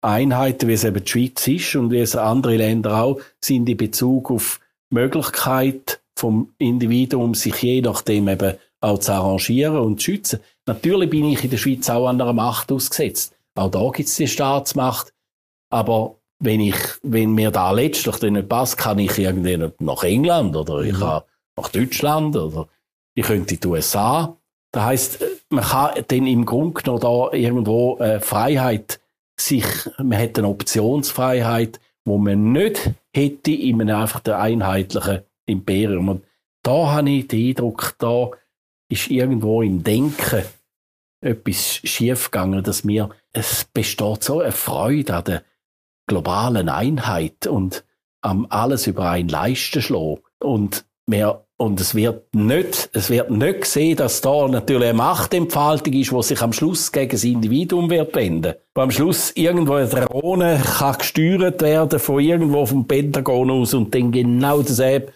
Einheiten, 0.00 0.68
wie 0.68 0.74
es 0.74 0.84
eben 0.84 1.04
die 1.04 1.10
Schweiz 1.10 1.46
ist 1.46 1.76
und 1.76 1.90
wie 1.90 2.00
es 2.00 2.16
andere 2.16 2.56
Länder 2.56 3.02
auch 3.02 3.20
sind 3.42 3.68
in 3.68 3.76
Bezug 3.76 4.30
auf 4.30 4.60
Möglichkeit 4.90 6.00
vom 6.18 6.52
Individuum, 6.58 7.34
sich 7.34 7.62
je 7.62 7.80
nachdem 7.80 8.28
eben 8.28 8.56
auch 8.80 8.98
zu 8.98 9.12
arrangieren 9.12 9.78
und 9.78 10.00
zu 10.00 10.06
schützen. 10.06 10.40
Natürlich 10.66 11.10
bin 11.10 11.24
ich 11.26 11.44
in 11.44 11.50
der 11.50 11.58
Schweiz 11.58 11.88
auch 11.88 12.08
an 12.08 12.20
einer 12.20 12.32
Macht 12.32 12.72
ausgesetzt. 12.72 13.34
Auch 13.54 13.70
da 13.70 13.88
gibt 13.90 14.08
es 14.08 14.16
die 14.16 14.28
Staatsmacht. 14.28 15.12
Aber 15.70 16.16
wenn 16.40 16.60
ich, 16.60 16.76
wenn 17.02 17.32
mir 17.32 17.50
da 17.50 17.70
letztlich 17.70 18.16
dann 18.16 18.34
nicht 18.34 18.48
passt, 18.48 18.76
kann 18.76 18.98
ich 18.98 19.16
irgendwie 19.18 19.70
nach 19.78 20.02
England 20.04 20.56
oder 20.56 20.80
ich 20.80 20.94
mhm. 20.94 21.00
kann 21.00 21.22
nach 21.56 21.68
Deutschland 21.68 22.36
oder 22.36 22.68
ich 23.14 23.24
könnte 23.24 23.54
in 23.54 23.60
die 23.60 23.66
USA. 23.66 24.36
Das 24.72 24.84
heisst, 24.84 25.24
man 25.50 25.64
kann 25.64 26.04
dann 26.06 26.26
im 26.26 26.44
Grunde 26.44 26.82
genommen 26.82 27.00
da 27.00 27.36
irgendwo 27.36 27.96
äh, 27.98 28.20
Freiheit 28.20 29.00
sich, 29.40 29.64
man 29.98 30.18
hat 30.18 30.38
eine 30.38 30.48
Optionsfreiheit, 30.48 31.80
wo 32.04 32.18
man 32.18 32.52
nicht 32.52 32.90
hätte 33.14 33.52
in 33.52 33.80
einem 33.80 34.00
einfach 34.00 34.20
der 34.20 34.40
einheitlichen 34.40 35.22
Imperium. 35.48 36.08
Und 36.08 36.24
da 36.62 36.92
habe 36.92 37.10
ich 37.10 37.28
den 37.28 37.48
Eindruck, 37.48 37.94
da 37.98 38.30
ist 38.88 39.10
irgendwo 39.10 39.62
im 39.62 39.82
Denken 39.82 40.44
etwas 41.20 41.80
schiefgegangen, 41.84 42.62
dass 42.62 42.84
mir, 42.84 43.10
es 43.32 43.64
besteht 43.64 44.22
so 44.22 44.40
eine 44.40 44.52
Freude 44.52 45.16
an 45.16 45.24
der 45.24 45.42
globalen 46.06 46.68
Einheit 46.68 47.46
und 47.46 47.84
am 48.20 48.46
alles 48.50 48.86
über 48.86 49.10
ein 49.10 49.28
Leisten 49.28 49.82
schlagen. 49.82 50.22
Und 50.40 50.84
wir 51.06 51.44
und 51.60 51.80
es 51.80 51.96
wird 51.96 52.32
nicht, 52.36 52.88
es 52.92 53.10
wird 53.10 53.32
nicht 53.32 53.62
gesehen, 53.62 53.96
dass 53.96 54.20
da 54.20 54.46
natürlich 54.46 54.90
eine 54.90 54.96
Machtentfaltung 54.96 55.92
ist, 55.92 56.12
die 56.12 56.22
sich 56.22 56.40
am 56.40 56.52
Schluss 56.52 56.92
gegen 56.92 57.10
das 57.10 57.24
Individuum 57.24 57.90
wird 57.90 58.14
wenden. 58.14 58.54
Wo 58.76 58.82
am 58.82 58.92
Schluss 58.92 59.32
irgendwo 59.34 59.72
eine 59.74 59.88
Drohne 59.88 60.62
kann 60.78 60.98
gesteuert 60.98 61.60
werden 61.60 61.98
von 61.98 62.20
irgendwo 62.20 62.64
vom 62.64 62.86
Pentagon 62.86 63.50
aus 63.50 63.74
und 63.74 63.92
dann 63.92 64.12
genau 64.12 64.62
dasselbe 64.62 65.12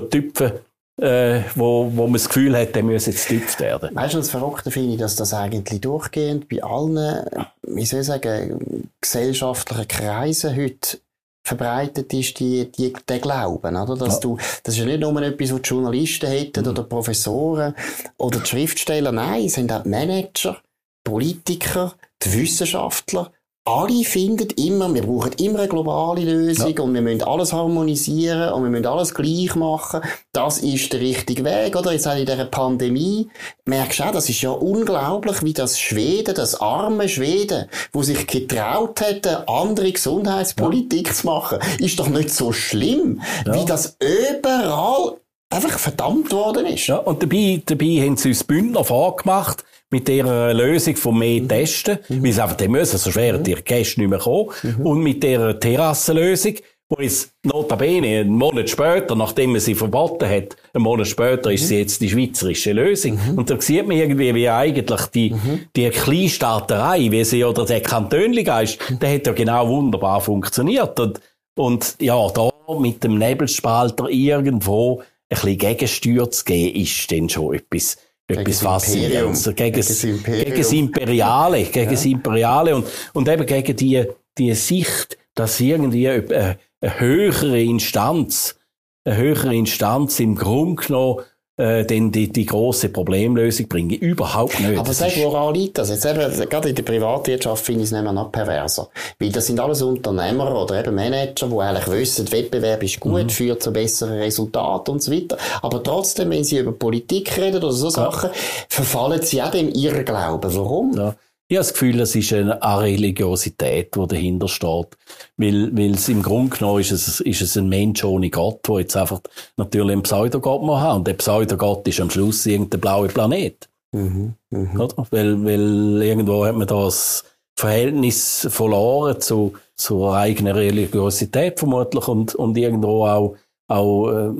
tüpfen, 0.00 0.52
äh, 1.00 1.40
wo, 1.54 1.90
wo 1.94 2.04
man 2.04 2.14
das 2.14 2.28
Gefühl 2.28 2.56
hat, 2.56 2.74
der 2.74 2.82
müsse 2.82 3.10
jetzt 3.10 3.28
getüpft 3.28 3.60
werden. 3.60 3.94
Weißt 3.94 4.14
du, 4.14 4.18
das 4.18 4.30
Verrückte 4.30 4.70
finde 4.70 4.94
ich, 4.94 5.00
dass 5.00 5.16
das 5.16 5.34
eigentlich 5.34 5.80
durchgehend 5.80 6.48
bei 6.48 6.62
allen, 6.62 7.24
wie 7.62 7.84
soll 7.84 8.00
ich 8.00 8.06
sagen, 8.06 8.90
gesellschaftlichen 9.00 9.88
Kreisen 9.88 10.56
heute 10.56 10.98
verbreitet 11.46 12.12
ist, 12.14 12.40
die, 12.40 12.70
die, 12.72 12.92
der 13.06 13.18
Glauben, 13.18 13.76
oder? 13.76 13.96
Dass 13.96 14.14
ja. 14.14 14.20
du, 14.20 14.38
das 14.62 14.74
ist 14.74 14.78
ja 14.78 14.86
nicht 14.86 15.00
nur 15.00 15.20
etwas, 15.20 15.52
was 15.52 15.62
die 15.62 15.68
Journalisten 15.68 16.26
hätten 16.26 16.64
mhm. 16.64 16.70
oder 16.70 16.82
Professoren 16.84 17.74
oder 18.16 18.40
die 18.40 18.46
Schriftsteller. 18.46 19.12
Nein, 19.12 19.44
es 19.44 19.54
sind 19.54 19.70
auch 19.70 19.82
die 19.82 19.90
Manager, 19.90 20.56
Politiker, 21.04 21.94
die 22.22 22.32
Wissenschaftler, 22.32 23.30
alle 23.66 24.04
finden 24.04 24.48
immer, 24.56 24.92
wir 24.92 25.02
brauchen 25.02 25.32
immer 25.38 25.60
eine 25.60 25.68
globale 25.68 26.22
Lösung 26.22 26.74
ja. 26.76 26.82
und 26.82 26.92
wir 26.92 27.00
müssen 27.00 27.22
alles 27.22 27.54
harmonisieren 27.54 28.52
und 28.52 28.62
wir 28.62 28.68
müssen 28.68 28.84
alles 28.84 29.14
gleich 29.14 29.54
machen. 29.54 30.02
Das 30.32 30.58
ist 30.58 30.92
der 30.92 31.00
richtige 31.00 31.44
Weg, 31.44 31.74
oder? 31.74 31.92
Jetzt 31.92 32.06
auch 32.06 32.14
in 32.14 32.26
dieser 32.26 32.44
Pandemie 32.44 33.30
merkst 33.64 34.00
du 34.00 34.04
auch, 34.04 34.12
das 34.12 34.28
ist 34.28 34.42
ja 34.42 34.50
unglaublich, 34.50 35.42
wie 35.42 35.54
das 35.54 35.80
Schweden, 35.80 36.34
das 36.34 36.60
arme 36.60 37.08
Schweden, 37.08 37.66
wo 37.92 38.02
sich 38.02 38.26
getraut 38.26 39.00
hätte, 39.00 39.48
andere 39.48 39.92
Gesundheitspolitik 39.92 41.08
ja. 41.08 41.14
zu 41.14 41.26
machen, 41.26 41.58
ist 41.78 41.98
doch 41.98 42.08
nicht 42.08 42.30
so 42.30 42.52
schlimm, 42.52 43.22
ja. 43.46 43.54
wie 43.54 43.64
das 43.64 43.96
überall 43.98 45.16
einfach 45.54 45.78
verdammt 45.78 46.32
worden 46.32 46.66
ist. 46.66 46.86
Ja, 46.86 46.96
und 46.96 47.22
dabei, 47.22 47.62
dabei 47.64 48.02
haben 48.02 48.16
sie 48.16 48.28
uns 48.28 48.44
Bündner 48.44 48.84
vorgemacht, 48.84 49.64
mit 49.90 50.08
dieser 50.08 50.52
Lösung 50.52 50.96
von 50.96 51.18
mehr 51.18 51.40
mhm. 51.40 51.48
Testen, 51.48 51.98
mhm. 52.08 52.24
weil 52.24 52.32
sie 52.32 52.42
einfach 52.42 52.56
dann 52.56 52.70
müssen, 52.70 52.98
so 52.98 53.14
wären 53.14 53.40
mhm. 53.40 53.44
die 53.44 53.54
Gäste 53.54 54.00
nicht 54.00 54.10
mehr 54.10 54.18
kommen. 54.18 54.50
Mhm. 54.62 54.86
Und 54.86 55.02
mit 55.02 55.22
dieser 55.22 55.58
Terrassenlösung, 55.58 56.54
wo 56.88 56.96
es 57.00 57.32
notabene 57.44 58.20
einen 58.20 58.30
Monat 58.30 58.68
später, 58.68 59.14
nachdem 59.14 59.52
man 59.52 59.60
sie 59.60 59.74
verboten 59.74 60.28
hat, 60.28 60.56
einen 60.72 60.82
Monat 60.82 61.06
später 61.06 61.52
ist 61.52 61.68
sie 61.68 61.74
mhm. 61.74 61.80
jetzt 61.80 62.00
die 62.00 62.10
schweizerische 62.10 62.72
Lösung. 62.72 63.12
Mhm. 63.14 63.38
Und 63.38 63.50
da 63.50 63.60
sieht 63.60 63.86
man 63.86 63.96
irgendwie, 63.96 64.34
wie 64.34 64.48
eigentlich 64.48 65.06
die, 65.06 65.34
die 65.76 65.88
Kleinstaaterei, 65.90 67.10
wie 67.10 67.24
sie, 67.24 67.44
oder 67.44 67.64
der 67.64 67.80
Kantönligeist, 67.80 68.78
der 69.00 69.14
hat 69.14 69.26
ja 69.26 69.32
genau 69.32 69.68
wunderbar 69.68 70.20
funktioniert. 70.20 70.98
Und, 70.98 71.20
und 71.56 71.96
ja, 72.00 72.28
da 72.30 72.50
mit 72.80 73.04
dem 73.04 73.18
Nebelspalter 73.18 74.08
irgendwo 74.08 75.02
bisschen 75.28 75.58
Gegensteuer 75.58 76.30
zu 76.30 76.44
geben, 76.44 76.80
ist 76.80 77.10
dann 77.10 77.28
schon 77.28 77.54
etwas, 77.54 77.98
etwas 78.26 78.60
Faszinierendes. 78.60 79.44
Gegen, 79.44 79.56
gegen, 79.56 79.76
das 79.76 80.02
gegen 80.02 80.56
das 80.56 80.72
Imperiale, 80.72 81.62
gegen 81.64 81.84
ja. 81.84 81.90
das 81.90 82.04
Imperiale 82.04 82.76
und, 82.76 82.86
und 83.12 83.28
eben 83.28 83.46
gegen 83.46 83.76
die, 83.76 84.04
die 84.38 84.54
Sicht, 84.54 85.18
dass 85.34 85.60
irgendwie 85.60 86.08
eine, 86.08 86.58
eine 86.80 87.00
höhere 87.00 87.60
Instanz, 87.60 88.56
eine 89.04 89.16
höhere 89.16 89.54
Instanz 89.54 90.20
im 90.20 90.34
Grunde 90.34 90.82
genommen 90.82 91.24
äh, 91.56 91.84
dann 91.84 92.10
die, 92.10 92.32
die 92.32 92.46
grosse 92.46 92.88
Problemlösung 92.88 93.68
bringen. 93.68 93.90
Überhaupt 93.90 94.58
nicht. 94.60 94.78
Aber 94.78 94.92
sag, 94.92 95.16
woran 95.18 95.54
liegt 95.54 95.78
das? 95.78 95.90
Jetzt 95.90 96.04
eben, 96.04 96.48
gerade 96.48 96.68
in 96.68 96.74
der 96.74 96.82
Privatwirtschaft 96.82 97.64
finde 97.64 97.82
ich 97.82 97.86
es 97.86 97.92
nicht 97.92 98.02
mehr 98.02 98.12
noch 98.12 98.32
perverser. 98.32 98.88
Weil 99.18 99.30
das 99.30 99.46
sind 99.46 99.60
alles 99.60 99.82
Unternehmer 99.82 100.60
oder 100.60 100.80
eben 100.80 100.94
Manager, 100.94 101.46
die 101.46 101.58
eigentlich 101.58 101.86
wissen, 101.88 102.32
Wettbewerb 102.32 102.82
ist 102.82 103.00
gut, 103.00 103.24
mhm. 103.24 103.30
führt 103.30 103.62
zu 103.62 103.72
besseren 103.72 104.18
Resultaten 104.18 104.90
und 104.92 105.02
so 105.02 105.12
weiter. 105.12 105.36
Aber 105.62 105.82
trotzdem, 105.82 106.30
wenn 106.30 106.44
sie 106.44 106.58
über 106.58 106.72
Politik 106.72 107.36
reden 107.36 107.58
oder 107.58 107.72
so 107.72 107.86
ja. 107.86 107.90
Sachen, 107.90 108.30
verfallen 108.68 109.22
sie 109.22 109.42
auch 109.42 109.50
dem 109.50 109.68
Irrglauben. 109.68 110.54
Warum? 110.54 110.96
Ja. 110.96 111.14
Ich 111.46 111.56
habe 111.56 111.64
das 111.64 111.72
Gefühl, 111.74 112.00
es 112.00 112.16
ist 112.16 112.32
eine 112.32 112.58
Religiosität, 112.62 113.94
die 113.94 114.06
dahinter 114.06 114.48
steht. 114.48 114.96
Weil, 115.36 115.76
weil 115.76 115.92
es 115.92 116.08
im 116.08 116.22
Grunde 116.22 116.56
genommen 116.56 116.80
ist 116.80 116.90
es, 116.90 117.20
ist 117.20 117.42
es 117.42 117.56
ein 117.58 117.68
Mensch 117.68 118.02
ohne 118.02 118.30
Gott, 118.30 118.66
der 118.66 118.80
jetzt 118.80 118.96
einfach 118.96 119.20
natürlich 119.56 119.92
einen 119.92 120.02
Pseudogott 120.02 120.62
muss 120.62 120.80
haben. 120.80 120.98
Und 120.98 121.06
der 121.06 121.14
Pseudogott 121.14 121.86
ist 121.86 122.00
am 122.00 122.08
Schluss 122.08 122.46
irgendein 122.46 122.80
blauer 122.80 123.08
Planet. 123.08 123.68
Mhm, 123.92 124.34
mh. 124.50 124.88
Weil, 125.10 125.44
weil 125.44 126.02
irgendwo 126.02 126.46
hat 126.46 126.56
man 126.56 126.66
das 126.66 127.24
Verhältnis 127.56 128.48
verloren 128.50 129.20
zu, 129.20 129.52
zur 129.76 130.16
eigenen 130.16 130.56
Religiosität 130.56 131.58
vermutlich 131.58 132.08
und, 132.08 132.34
und 132.34 132.56
irgendwo 132.56 133.06
auch, 133.06 133.36
auch 133.68 134.10
äh, 134.10 134.32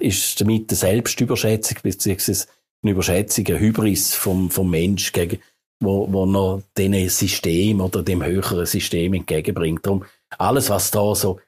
ist 0.00 0.40
damit 0.40 0.70
eine 0.70 0.76
Selbstüberschätzung 0.76 1.78
beziehungsweise 1.82 2.46
eine 2.82 2.92
Überschätzung, 2.92 3.46
eine 3.46 3.60
Hybris 3.60 4.14
vom, 4.14 4.50
vom 4.50 4.70
Mensch 4.70 5.12
gegen, 5.12 5.38
wo, 5.80 6.12
wo 6.12 6.26
noch 6.26 6.62
diesen 6.76 7.08
System 7.08 7.80
oder 7.80 8.02
dem 8.02 8.24
höheren 8.24 8.66
System 8.66 9.14
entgegenbringt. 9.14 9.86
Darum 9.86 10.04
alles, 10.36 10.70
was 10.70 10.90
da 10.90 11.14
so, 11.14 11.38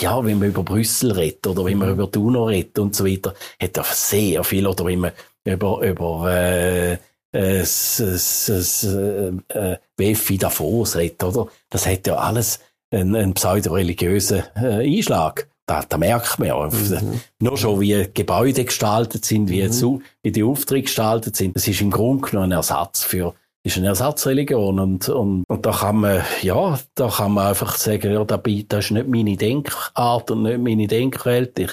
ja, 0.00 0.24
wenn 0.24 0.38
man 0.38 0.48
über 0.48 0.62
Brüssel 0.62 1.12
redet 1.12 1.46
oder 1.46 1.64
wenn 1.64 1.78
man 1.78 1.90
über 1.90 2.06
die 2.06 2.18
UNO 2.18 2.46
redet 2.46 2.78
und 2.78 2.96
so 2.96 3.04
weiter, 3.04 3.34
hat 3.60 3.76
er 3.76 3.84
sehr 3.84 4.42
viel, 4.42 4.66
oder 4.66 4.84
wenn 4.86 5.00
man 5.00 5.12
über, 5.44 5.80
über 5.82 6.32
äh, 6.32 6.98
äh, 7.36 7.58
das, 7.58 7.96
das, 7.98 8.46
das, 8.46 8.84
äh, 8.84 9.78
WFI 9.96 10.38
Davos 10.38 10.96
redet, 10.96 11.22
oder? 11.22 11.48
Das 11.70 11.86
hat 11.86 12.06
ja 12.06 12.16
alles 12.16 12.60
einen, 12.90 13.14
einen 13.14 13.34
pseudo-religiösen 13.34 14.42
äh, 14.54 14.96
Einschlag. 14.96 15.48
Da, 15.66 15.82
da 15.82 15.98
merkt 15.98 16.38
man 16.38 16.48
ja, 16.48 16.68
mhm. 16.68 17.20
nur 17.40 17.58
schon 17.58 17.80
wie 17.80 18.08
Gebäude 18.14 18.64
gestaltet 18.64 19.24
sind, 19.24 19.50
wie, 19.50 19.64
mhm. 19.64 19.72
zu, 19.72 20.02
wie 20.22 20.30
die 20.30 20.44
Aufträge 20.44 20.84
gestaltet 20.84 21.34
sind. 21.34 21.56
Das 21.56 21.66
ist 21.66 21.80
im 21.80 21.90
Grunde 21.90 22.28
genommen 22.28 22.52
ein 22.52 22.56
Ersatz 22.58 23.02
für 23.02 23.34
ist 23.66 23.76
eine 23.78 23.88
Ersatzreligion 23.88 24.78
und, 24.78 25.08
und, 25.08 25.44
und 25.48 25.66
da 25.66 25.72
kann 25.72 25.96
man, 25.96 26.22
ja, 26.42 26.78
da 26.94 27.08
kann 27.08 27.32
man 27.32 27.48
einfach 27.48 27.76
sagen, 27.76 28.12
ja, 28.12 28.24
das 28.24 28.84
ist 28.84 28.90
nicht 28.92 29.08
meine 29.08 29.36
Denkart 29.36 30.30
und 30.30 30.44
nicht 30.44 30.60
meine 30.60 30.86
Denkwelt. 30.86 31.58
Ich, 31.58 31.72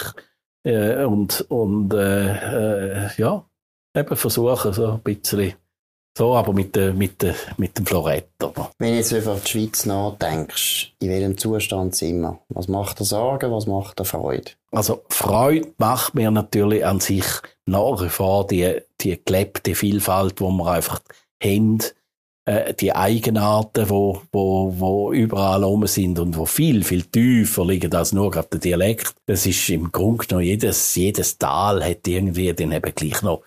äh, 0.64 1.04
und, 1.04 1.42
und, 1.50 1.94
äh, 1.94 3.06
äh, 3.06 3.10
ja, 3.18 3.46
eben 3.96 4.16
versuchen 4.16 4.74
so 4.74 4.94
ein 4.94 5.00
bisschen 5.02 5.54
so, 6.16 6.36
aber 6.36 6.54
mit, 6.54 6.78
äh, 6.78 6.94
mit, 6.94 7.24
äh, 7.24 7.34
mit 7.58 7.78
dem 7.78 7.88
Florett. 7.88 8.30
Oder? 8.42 8.70
Wenn 8.78 8.92
du 8.92 8.98
jetzt 8.98 9.12
über 9.12 9.36
die 9.36 9.50
Schweiz 9.50 9.86
nachdenkst, 9.88 10.94
in 11.00 11.10
welchem 11.10 11.38
Zustand 11.40 11.96
sind 11.96 12.22
wir? 12.22 12.40
Was 12.50 12.68
macht 12.68 13.00
dir 13.00 13.06
Sorgen, 13.06 13.52
was 13.52 13.66
macht 13.66 14.00
dir 14.00 14.06
Freude? 14.06 14.52
Also 14.72 15.04
Freude 15.10 15.74
macht 15.80 16.14
mir 16.14 16.30
natürlich 16.30 16.86
an 16.86 17.00
sich 17.00 17.26
nach 17.66 18.00
wie 18.02 18.10
vor 18.10 18.46
die, 18.46 18.80
die 19.02 19.20
gelebte 19.26 19.74
Vielfalt, 19.74 20.40
wo 20.40 20.52
man 20.52 20.76
einfach 20.76 21.00
haben, 21.44 21.80
äh, 22.46 22.74
die 22.74 22.94
Eigenarten, 22.94 23.90
wo, 23.90 24.22
wo, 24.32 24.74
wo 24.78 25.14
überall 25.14 25.64
rum 25.64 25.88
sind 25.88 26.20
und 26.20 26.38
wo 26.38 26.46
viel, 26.46 26.84
viel 26.84 27.04
tiefer 27.04 27.66
liegen 27.66 27.94
als 27.94 28.12
nur 28.12 28.32
gerade 28.32 28.50
der 28.54 28.60
Dialekt. 28.60 29.16
Das 29.26 29.46
ist 29.46 29.70
im 29.70 29.92
Grunde 29.92 30.26
genommen 30.26 30.46
jedes, 30.46 30.94
jedes 30.96 31.38
Tal 31.38 31.84
hat 31.84 32.08
irgendwie 32.08 32.54
dann 32.54 32.72
eben 32.72 32.96
gleich 32.96 33.22
noch 33.22 33.44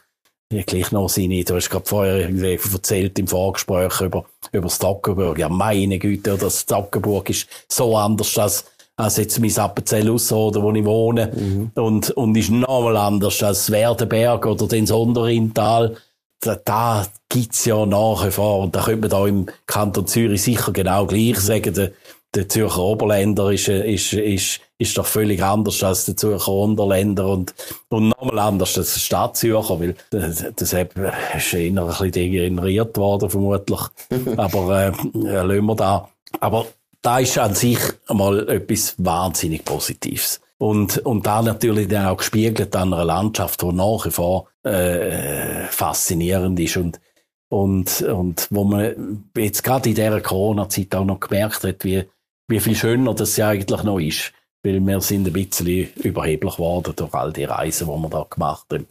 gleich 0.49 0.93
noch 0.93 1.09
seine, 1.09 1.45
du 1.45 1.57
hast 1.57 1.71
gerade 1.71 1.87
vorher 1.87 2.21
irgendwie 2.21 2.59
erzählt 2.73 3.19
im 3.19 3.27
Vorgespräch 3.27 4.01
über, 4.01 4.25
über 4.53 4.69
das 4.69 4.79
Toggenburg. 4.79 5.39
Ja, 5.39 5.49
meine 5.49 5.99
Güte, 5.99 6.37
das 6.39 6.67
Toggenburg 6.67 7.31
ist 7.31 7.49
so 7.69 7.97
anders 7.97 8.39
als, 8.39 8.65
als 8.97 9.17
jetzt 9.17 9.41
mein 9.41 9.57
Appenzell 9.59 10.09
oder 10.09 10.63
wo 10.63 10.73
ich 10.73 10.85
wohne. 10.85 11.33
Mhm. 11.35 11.71
Und, 11.75 12.11
und 12.11 12.37
ist 12.37 12.51
nochmal 12.51 12.97
anders 12.97 13.43
als 13.43 13.71
Werdenberg 13.71 14.47
oder 14.47 14.69
den 14.69 14.87
Sonderintal 14.87 15.97
da, 16.41 16.57
da 16.57 17.07
gibt's 17.29 17.65
ja 17.65 17.85
nach 17.87 18.27
wie 18.27 18.31
vor, 18.31 18.61
und 18.61 18.75
da 18.75 18.83
könnte 18.83 19.01
man 19.01 19.11
da 19.11 19.27
im 19.27 19.47
Kanton 19.67 20.07
Zürich 20.07 20.43
sicher 20.43 20.73
genau 20.73 21.07
gleich 21.07 21.39
sagen, 21.41 21.75
der, 21.75 21.93
der 22.35 22.49
Zürcher 22.49 22.83
Oberländer 22.83 23.51
ist, 23.51 23.69
ist, 23.69 24.13
ist, 24.13 24.61
ist 24.79 24.99
doch 24.99 25.07
völlig 25.07 25.43
anders 25.43 25.83
als 25.83 26.05
der 26.05 26.17
Zürcher 26.17 26.53
Unterländer 26.53 27.29
und, 27.29 27.55
und 27.89 28.09
nochmal 28.11 28.39
anders 28.41 28.77
als 28.77 28.95
der 28.95 29.01
Stadtzürcher, 29.01 29.81
weil 29.81 29.95
das 30.11 30.43
ist 30.43 30.73
eher 30.73 30.89
ein 30.97 31.75
bisschen 31.75 32.13
degeneriert 32.13 32.97
worden, 32.99 33.31
vermutlich. 33.31 33.81
Aber, 34.37 34.87
äh, 34.87 34.93
lassen 35.13 35.65
wir 35.65 35.77
da. 35.77 36.09
Aber 36.41 36.67
da 37.01 37.19
ist 37.21 37.39
an 37.39 37.55
sich 37.55 37.79
einmal 38.09 38.49
etwas 38.49 38.95
wahnsinnig 38.99 39.65
Positives. 39.65 40.41
Und, 40.59 40.99
und 40.99 41.27
da 41.27 41.43
natürlich 41.43 41.89
dann 41.89 42.07
auch 42.07 42.17
gespiegelt 42.17 42.75
an 42.75 42.95
einer 42.95 43.05
Landschaft, 43.05 43.61
die 43.61 43.73
nach 43.73 44.07
wie 44.07 44.11
vor 44.11 44.49
äh, 44.63 45.65
faszinierend 45.69 46.59
ist 46.59 46.79
und, 46.79 47.01
und, 47.49 48.03
und 48.03 48.49
wo 48.51 48.65
man 48.65 49.27
jetzt 49.37 49.63
gerade 49.63 49.91
in 49.91 49.95
dieser 49.95 50.21
Corona-Zeit 50.21 50.95
auch 50.95 51.05
noch 51.05 51.21
gemerkt 51.21 51.63
hat, 51.65 51.85
wie, 51.85 52.05
wie 52.49 52.61
viel 52.61 52.75
schöner 52.75 53.15
das 53.15 53.37
ja 53.37 53.49
eigentlich 53.49 53.83
noch 53.83 53.99
ist. 53.99 54.33
weil 54.67 54.81
wir 54.81 55.01
sind 55.01 55.27
ein 55.27 55.33
bisschen 55.33 55.89
überheblich 55.97 56.57
geworden 56.57 56.93
durch 56.97 57.15
all 57.15 57.33
die 57.33 57.45
Reisen, 57.45 57.87
die 57.87 58.03
wir 58.03 58.09
da 58.09 58.27
gemacht 58.29 58.67
haben. 58.73 58.87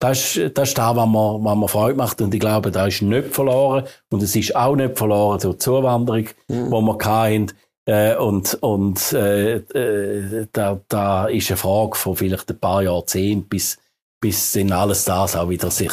Das 0.00 0.36
ist, 0.36 0.56
das 0.56 0.68
ist 0.68 0.78
das, 0.78 0.96
was 0.96 1.08
mir, 1.08 1.38
was 1.42 1.56
mir 1.56 1.68
Freude 1.68 1.96
macht. 1.96 2.20
Und 2.20 2.32
ich 2.32 2.40
glaube, 2.40 2.70
da 2.70 2.86
ist 2.86 3.02
nicht 3.02 3.34
verloren. 3.34 3.84
Und 4.10 4.22
es 4.22 4.36
ist 4.36 4.54
auch 4.54 4.76
nicht 4.76 4.96
verloren 4.96 5.40
durch 5.40 5.56
die 5.56 5.58
Zuwanderung, 5.58 6.28
mhm. 6.46 6.66
die 6.66 6.70
wir 6.70 6.98
hatten. 7.04 7.52
Äh, 7.88 8.16
und 8.16 8.52
und 8.60 9.12
äh, 9.14 9.56
äh, 9.56 10.46
da, 10.52 10.78
da 10.88 11.26
ist 11.26 11.50
eine 11.50 11.56
Frage 11.56 11.94
von 11.94 12.16
vielleicht 12.16 12.50
ein 12.50 12.58
paar 12.58 12.82
Jahrzehnten, 12.82 13.48
bis, 13.48 13.78
bis 14.20 14.52
dann 14.52 14.72
alles 14.72 15.06
das 15.06 15.34
auch 15.34 15.48
wieder 15.48 15.70
sich 15.70 15.92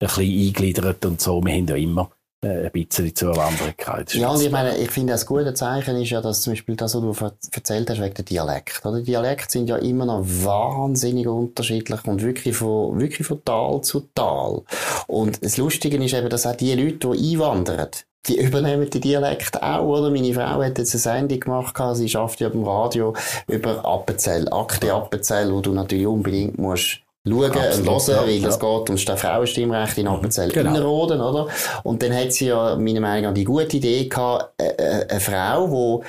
ein 0.00 0.06
bisschen 0.06 0.48
eingliedert 0.48 1.02
und 1.06 1.18
so. 1.18 1.42
Wir 1.42 1.54
haben 1.54 1.66
ja 1.66 1.76
immer 1.76 2.10
äh, 2.44 2.66
ein 2.66 2.72
bisschen 2.72 3.16
Zuwanderung 3.16 3.72
gehabt. 3.74 4.14
Ja, 4.14 4.28
und 4.28 4.42
ich 4.42 4.50
meine, 4.50 4.76
ich 4.76 4.90
finde, 4.90 5.14
das 5.14 5.24
gute 5.24 5.54
Zeichen 5.54 5.96
ist 5.96 6.10
ja, 6.10 6.20
dass 6.20 6.42
zum 6.42 6.52
Beispiel 6.52 6.76
das, 6.76 6.94
was 6.94 7.18
du 7.18 7.32
erzählt 7.52 7.88
hast, 7.88 8.02
wegen 8.02 8.14
der 8.14 8.24
Dialekt. 8.26 8.84
Oder? 8.84 9.00
Dialekte 9.00 9.50
sind 9.50 9.66
ja 9.66 9.76
immer 9.76 10.04
noch 10.04 10.22
wahnsinnig 10.22 11.26
unterschiedlich 11.26 12.04
und 12.04 12.20
wirklich 12.20 12.54
von, 12.54 13.00
wirklich 13.00 13.26
von 13.26 13.42
Tal 13.42 13.80
zu 13.80 14.00
Tal. 14.14 14.60
Und 15.06 15.42
das 15.42 15.56
Lustige 15.56 15.96
ist 16.04 16.12
eben, 16.12 16.28
dass 16.28 16.44
auch 16.44 16.56
die 16.56 16.74
Leute, 16.74 17.16
die 17.16 17.32
einwandern, 17.32 17.88
die 18.26 18.40
übernehmen 18.40 18.88
die 18.90 19.00
Dialekt 19.00 19.62
auch, 19.62 19.86
oder? 19.86 20.10
Meine 20.10 20.34
Frau 20.34 20.62
hat 20.62 20.78
jetzt 20.78 20.94
eine 20.94 21.00
Sendung 21.00 21.40
gemacht, 21.40 21.74
sie 21.94 22.08
schafft 22.08 22.40
ja 22.40 22.48
beim 22.48 22.64
Radio 22.64 23.14
über 23.46 23.84
Appenzell, 23.84 24.48
Akte 24.50 24.92
Appenzell, 24.92 25.52
wo 25.52 25.60
du 25.60 25.72
natürlich 25.72 26.06
unbedingt 26.06 26.58
musst 26.58 27.00
schauen 27.26 27.52
Absolut, 27.52 27.88
und 27.88 28.08
hören, 28.08 28.28
ja, 28.30 28.42
weil 28.42 28.48
es 28.48 28.58
geht 28.58 28.90
ums 28.90 29.20
Frauenstimmrecht 29.20 29.98
in 29.98 30.08
Appenzell 30.08 30.50
genau. 30.50 30.70
Innerrhoden, 30.70 31.20
oder? 31.20 31.48
Und 31.82 32.02
dann 32.02 32.14
hat 32.14 32.32
sie 32.32 32.46
ja, 32.46 32.76
meiner 32.76 33.00
Meinung 33.00 33.30
nach, 33.30 33.34
die 33.34 33.44
gute 33.44 33.76
Idee 33.76 34.08
gehabt, 34.08 34.60
äh, 34.60 34.68
äh, 34.68 35.06
eine 35.08 35.20
Frau, 35.20 36.02
die 36.02 36.06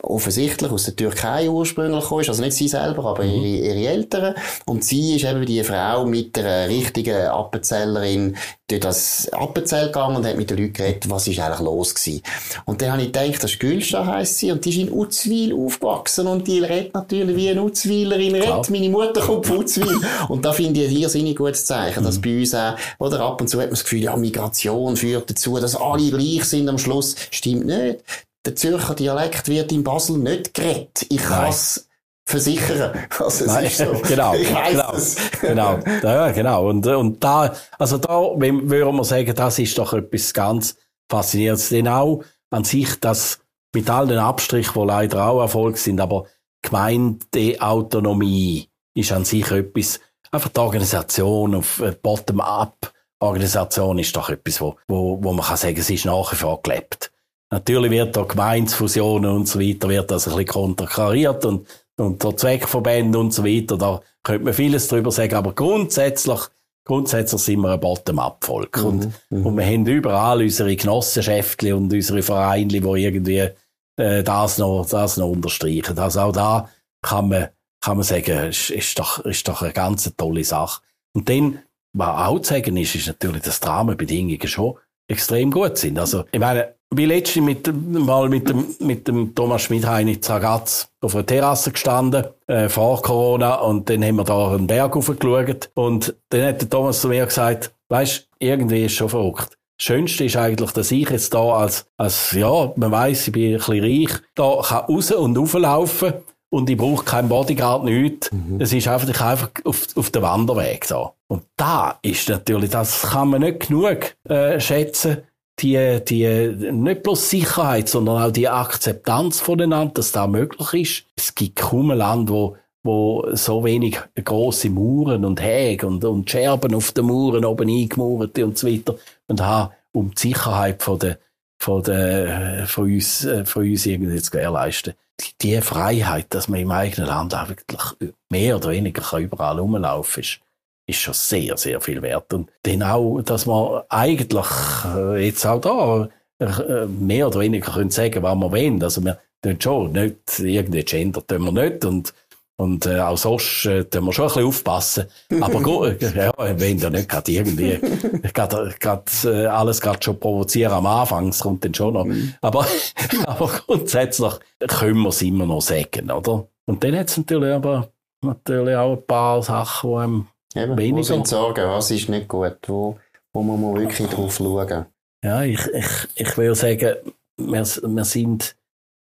offensichtlich 0.00 0.70
aus 0.70 0.84
der 0.84 0.94
Türkei 0.94 1.50
ursprünglich 1.50 2.04
kam, 2.04 2.18
also 2.18 2.42
nicht 2.42 2.56
sie 2.56 2.68
selber, 2.68 3.04
aber 3.04 3.24
mhm. 3.24 3.30
ihre, 3.30 3.66
ihre 3.66 3.88
Eltern. 3.88 4.34
Und 4.64 4.84
sie 4.84 5.16
ist 5.16 5.24
eben 5.24 5.44
die 5.44 5.64
Frau 5.64 6.06
mit 6.06 6.38
einer 6.38 6.68
richtigen 6.68 7.26
Appenzellerin 7.26 8.36
durch 8.68 8.80
das 8.80 9.28
Appenzell 9.32 9.86
gegangen 9.86 10.16
und 10.16 10.26
hat 10.26 10.36
mit 10.36 10.50
den 10.50 10.58
Leuten 10.58 10.72
geredet, 10.72 11.10
was 11.10 11.26
ist 11.26 11.40
eigentlich 11.40 11.60
los 11.60 11.94
gewesen. 11.94 12.22
Und 12.64 12.80
dann 12.80 12.92
habe 12.92 13.02
ich 13.02 13.12
gedacht, 13.12 13.42
das 13.42 13.52
ist 13.52 13.60
Gülscha 13.60 14.06
heisst 14.06 14.38
sie, 14.38 14.52
und 14.52 14.64
die 14.64 14.70
ist 14.70 14.78
in 14.78 14.92
Utzwil 14.92 15.52
aufgewachsen 15.52 16.26
und 16.28 16.46
die 16.46 16.60
redet 16.60 16.94
natürlich 16.94 17.36
wie 17.36 17.50
eine 17.50 17.62
Utzwilerin 17.62 18.34
redet. 18.36 18.70
Meine 18.70 18.88
Mutter 18.88 19.20
kommt 19.20 19.46
von 19.46 19.58
Utzwil. 19.58 20.00
und 20.28 20.44
da 20.44 20.52
finde 20.52 20.82
ich 20.82 20.90
ein 20.90 20.96
irrsinnig 20.96 21.36
gutes 21.36 21.64
Zeichen, 21.64 22.04
dass 22.04 22.18
mhm. 22.18 22.22
bei 22.22 22.38
uns 22.38 22.54
auch, 22.54 22.74
oder 22.98 23.20
ab 23.20 23.40
und 23.40 23.48
zu 23.48 23.58
hat 23.58 23.66
man 23.66 23.70
das 23.70 23.82
Gefühl, 23.82 24.02
ja, 24.02 24.16
Migration 24.16 24.96
führt 24.96 25.28
dazu, 25.28 25.58
dass 25.58 25.74
alle 25.74 26.10
gleich 26.10 26.44
sind 26.44 26.68
am 26.68 26.78
Schluss. 26.78 27.16
Stimmt 27.30 27.66
nicht 27.66 28.04
der 28.46 28.56
Zürcher 28.56 28.94
Dialekt 28.94 29.48
wird 29.48 29.72
in 29.72 29.84
Basel 29.84 30.16
nicht 30.18 30.54
geredet. 30.54 31.04
Ich 31.08 31.22
kann 31.22 31.50
es 31.50 31.88
versichern. 32.24 32.92
Also 33.18 33.44
es 33.44 33.52
Nein, 33.52 33.66
ist 33.66 33.76
so. 33.78 33.92
genau, 34.08 34.34
ich 34.34 34.48
genau, 34.48 34.92
es. 34.92 35.16
genau, 35.40 35.78
ja, 36.02 36.30
genau. 36.30 36.68
Und, 36.68 36.86
und 36.86 37.22
da, 37.22 37.54
also 37.78 37.98
da 37.98 38.32
würde 38.36 38.92
man 38.92 39.04
sagen, 39.04 39.34
das 39.34 39.58
ist 39.58 39.76
doch 39.78 39.92
etwas 39.92 40.32
ganz 40.32 40.76
Faszinierendes. 41.10 41.68
Denn 41.68 41.88
auch 41.88 42.22
an 42.50 42.64
sich, 42.64 42.98
dass 43.00 43.40
mit 43.74 43.90
all 43.90 44.06
den 44.06 44.18
Abstrichen, 44.18 44.80
die 44.80 44.86
leider 44.86 45.26
auch 45.26 45.40
Erfolg 45.40 45.78
sind, 45.78 46.00
aber 46.00 46.26
Gemeindeautonomie 46.62 48.68
ist 48.94 49.12
an 49.12 49.24
sich 49.24 49.50
etwas, 49.50 50.00
einfach 50.30 50.48
die 50.48 50.60
Organisation 50.60 51.54
auf 51.54 51.80
äh, 51.80 51.94
Bottom-up 52.00 52.92
Organisation 53.18 53.98
ist 53.98 54.14
doch 54.14 54.28
etwas, 54.28 54.60
wo, 54.60 54.76
wo, 54.88 55.18
wo 55.22 55.32
man 55.32 55.46
kann 55.46 55.56
sagen, 55.56 55.78
es 55.78 55.88
ist 55.88 56.04
nach 56.04 56.32
wie 56.32 56.36
vor 56.36 56.60
gelebt. 56.62 57.10
Natürlich 57.50 57.90
wird 57.90 58.16
da 58.16 58.22
Gemeinsfusionen 58.24 59.30
und 59.30 59.48
so 59.48 59.60
weiter, 59.60 59.88
wird 59.88 60.10
das 60.10 60.26
ein 60.26 60.32
bisschen 60.32 60.46
konterkariert 60.46 61.44
und, 61.44 61.66
und 61.96 62.22
der 62.22 62.36
Zweckverbände 62.36 63.18
und 63.18 63.32
so 63.32 63.44
weiter, 63.44 63.78
da 63.78 64.00
könnte 64.24 64.44
man 64.44 64.54
vieles 64.54 64.88
drüber 64.88 65.12
sagen, 65.12 65.34
aber 65.34 65.54
grundsätzlich, 65.54 66.40
grundsätzlich 66.84 67.40
sind 67.40 67.60
wir 67.60 67.70
ein 67.70 67.80
Bottom-up-Volk. 67.80 68.78
Mhm, 68.78 68.86
und, 68.86 69.12
mhm. 69.30 69.46
und 69.46 69.56
wir 69.56 69.64
haben 69.64 69.86
überall 69.86 70.42
unsere 70.42 70.74
Genossenschaften 70.74 71.72
und 71.74 71.92
unsere 71.92 72.22
Vereine, 72.22 72.66
die 72.66 72.78
irgendwie 72.78 73.48
äh, 73.96 74.22
das, 74.24 74.58
noch, 74.58 74.84
das 74.88 75.16
noch 75.16 75.28
unterstreichen. 75.28 75.98
Also 75.98 76.20
auch 76.20 76.32
da 76.32 76.68
kann 77.02 77.28
man, 77.28 77.48
kann 77.80 77.96
man 77.96 78.04
sagen, 78.04 78.48
ist, 78.48 78.70
ist, 78.70 78.98
doch, 78.98 79.20
ist 79.20 79.46
doch 79.46 79.62
eine 79.62 79.72
ganz 79.72 80.12
tolle 80.16 80.42
Sache. 80.42 80.82
Und 81.14 81.28
dann, 81.28 81.60
was 81.92 82.26
auch 82.26 82.40
zu 82.40 82.54
sagen 82.54 82.76
ist, 82.76 82.96
ist 82.96 83.06
natürlich, 83.06 83.42
dass 83.42 83.60
die 83.60 83.68
Rahmenbedingungen 83.68 84.48
schon 84.48 84.74
extrem 85.08 85.52
gut 85.52 85.78
sind. 85.78 85.98
Also, 85.98 86.24
ich 86.32 86.40
meine, 86.40 86.75
wie 86.94 87.04
letztens 87.04 87.44
mit, 87.44 87.70
mal 87.74 88.28
mit 88.28 88.48
dem, 88.48 88.66
mit 88.80 89.08
dem 89.08 89.34
Thomas 89.34 89.62
Schmidhein 89.62 90.08
in 90.08 90.22
Zagatz 90.22 90.88
auf 91.00 91.14
einer 91.14 91.26
Terrasse 91.26 91.72
gestanden, 91.72 92.24
äh, 92.46 92.68
vor 92.68 93.02
Corona, 93.02 93.56
und 93.56 93.88
dann 93.90 94.04
haben 94.04 94.16
wir 94.16 94.24
da 94.24 94.52
einen 94.52 94.66
Berg 94.66 94.94
hochgeschaut, 94.94 95.70
und 95.74 96.14
dann 96.30 96.46
hat 96.46 96.62
der 96.62 96.70
Thomas 96.70 97.00
zu 97.00 97.08
mir 97.08 97.26
gesagt, 97.26 97.72
weisst, 97.88 98.28
irgendwie 98.38 98.84
ist 98.84 98.94
schon 98.94 99.08
verrückt. 99.08 99.56
Das 99.78 99.86
Schönste 99.86 100.24
ist 100.24 100.36
eigentlich, 100.36 100.70
dass 100.70 100.90
ich 100.90 101.10
jetzt 101.10 101.34
da 101.34 101.56
als, 101.56 101.86
als, 101.96 102.32
ja, 102.32 102.72
man 102.76 102.92
weiss, 102.92 103.26
ich 103.26 103.32
bin 103.32 103.52
ein 103.52 103.58
bisschen 103.58 103.84
reich, 103.84 104.20
da 104.34 104.60
kann 104.62 104.84
raus 104.86 105.10
und 105.12 105.36
rauflaufen 105.36 106.14
und 106.50 106.70
ich 106.70 106.76
brauche 106.76 107.04
keinen 107.04 107.28
Bodyguard, 107.28 107.84
nichts. 107.84 108.32
Mhm. 108.32 108.60
Es 108.60 108.72
ist 108.72 108.88
einfach, 108.88 109.08
ich 109.08 109.20
einfach 109.20 109.50
auf, 109.64 109.86
auf 109.94 110.10
den 110.10 110.22
Wanderweg 110.22 110.86
da. 110.88 111.12
Und 111.28 111.42
da 111.56 111.98
ist 112.00 112.28
natürlich, 112.28 112.70
das 112.70 113.02
kann 113.02 113.28
man 113.28 113.42
nicht 113.42 113.68
genug 113.68 114.14
äh, 114.28 114.58
schätzen, 114.60 115.18
die, 115.58 116.00
die, 116.04 116.72
nicht 116.72 117.02
bloß 117.02 117.30
Sicherheit, 117.30 117.88
sondern 117.88 118.22
auch 118.22 118.30
die 118.30 118.48
Akzeptanz 118.48 119.40
voneinander, 119.40 119.94
dass 119.94 120.12
das 120.12 120.28
möglich 120.28 120.74
ist. 120.74 121.04
Es 121.16 121.34
gibt 121.34 121.56
kaum 121.56 121.90
ein 121.90 121.98
Land, 121.98 122.28
wo, 122.28 122.56
wo 122.82 123.26
so 123.32 123.64
wenig 123.64 123.98
große 124.22 124.68
Mauern 124.68 125.24
und 125.24 125.40
Häge 125.40 125.86
und, 125.86 126.04
und 126.04 126.30
Scherben 126.30 126.74
auf 126.74 126.92
den 126.92 127.06
Mauern 127.06 127.44
oben 127.44 127.68
eingemauert 127.68 128.38
und 128.38 128.58
so 128.58 128.66
weiter 128.66 128.96
und 129.28 129.40
haben, 129.40 129.72
um 129.92 130.12
die 130.14 130.28
Sicherheit 130.28 130.82
von 130.82 130.98
der, 130.98 131.18
von 131.58 131.82
der, 131.82 132.66
von 132.66 132.84
uns, 132.84 133.26
von 133.44 133.62
uns 133.62 133.86
irgendwie 133.86 134.20
zu 134.20 134.30
gewährleisten. 134.30 134.92
Die, 135.18 135.32
die 135.40 135.60
Freiheit, 135.62 136.26
dass 136.34 136.48
man 136.48 136.60
im 136.60 136.70
eigenen 136.70 137.08
Land 137.08 137.32
wirklich 137.32 138.12
mehr 138.28 138.56
oder 138.56 138.70
weniger 138.70 139.18
überall 139.18 139.58
rumlaufen 139.58 140.22
kann, 140.22 140.45
ist 140.86 141.00
schon 141.00 141.14
sehr, 141.14 141.56
sehr 141.56 141.80
viel 141.80 142.02
wert. 142.02 142.32
Und 142.32 142.50
dann 142.62 142.82
auch, 142.82 143.20
dass 143.22 143.46
man 143.46 143.82
eigentlich 143.88 144.46
äh, 144.94 145.26
jetzt 145.26 145.44
auch 145.46 145.60
da 145.60 146.08
äh, 146.38 146.86
mehr 146.86 147.28
oder 147.28 147.40
weniger 147.40 147.72
können 147.72 147.90
sagen, 147.90 148.22
was 148.22 148.36
wir 148.36 148.52
wollen. 148.52 148.82
Also 148.82 149.04
wir 149.04 149.18
tun 149.42 149.60
schon 149.60 149.92
nicht, 149.92 150.38
irgendein 150.38 150.84
Gender 150.84 151.26
tun 151.26 151.44
wir 151.44 151.52
nicht 151.52 151.84
und 151.84 152.14
und 152.58 152.86
äh, 152.86 153.00
auch 153.00 153.18
sonst 153.18 153.66
äh, 153.66 153.84
tun 153.84 154.06
wir 154.06 154.12
schon 154.14 154.24
ein 154.24 154.28
bisschen 154.28 154.46
aufpassen. 154.46 155.04
Aber 155.42 155.60
gut, 155.60 156.02
äh, 156.02 156.16
ja, 156.16 156.32
wenn 156.36 156.78
ja 156.78 156.88
nicht 156.88 157.08
gerade 157.08 157.30
irgendwie 157.30 157.78
grad, 158.32 159.24
äh, 159.24 159.46
alles 159.46 159.80
gerade 159.80 160.02
schon 160.02 160.18
provozieren 160.18 160.72
am 160.72 160.86
Anfang, 160.86 161.28
es 161.28 161.40
kommt 161.40 161.64
dann 161.64 161.74
schon 161.74 161.92
noch. 161.92 162.06
Mhm. 162.06 162.34
Aber, 162.40 162.66
aber 163.26 163.50
grundsätzlich 163.66 164.32
können 164.68 165.02
wir 165.02 165.10
es 165.10 165.20
immer 165.20 165.44
noch 165.44 165.60
sagen, 165.60 166.10
oder? 166.10 166.48
Und 166.64 166.82
dann 166.82 166.96
hat 166.96 167.10
es 167.10 167.18
natürlich 167.18 167.52
aber 167.52 167.90
natürlich 168.22 168.74
auch 168.74 168.96
ein 168.96 169.06
paar 169.06 169.42
Sachen, 169.42 169.90
die 169.90 169.96
einem 169.96 170.26
Eben, 170.56 170.78
weniger. 170.78 170.98
Wo 170.98 171.02
sind 171.02 171.28
Sorgen, 171.28 171.68
was 171.68 171.90
ist 171.90 172.08
nicht 172.08 172.28
gut, 172.28 172.56
wo, 172.66 172.98
wo 173.32 173.42
muss 173.42 173.60
man 173.60 173.76
wirklich 173.76 174.08
drauf 174.08 174.36
schauen? 174.36 174.86
Ja, 175.24 175.42
ich, 175.42 175.60
ich, 175.66 176.08
ich 176.14 176.38
will 176.38 176.54
sagen, 176.54 176.96
wir, 177.38 177.64
wir 177.64 178.04
sind 178.04 178.56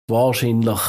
wahrscheinlich 0.09 0.79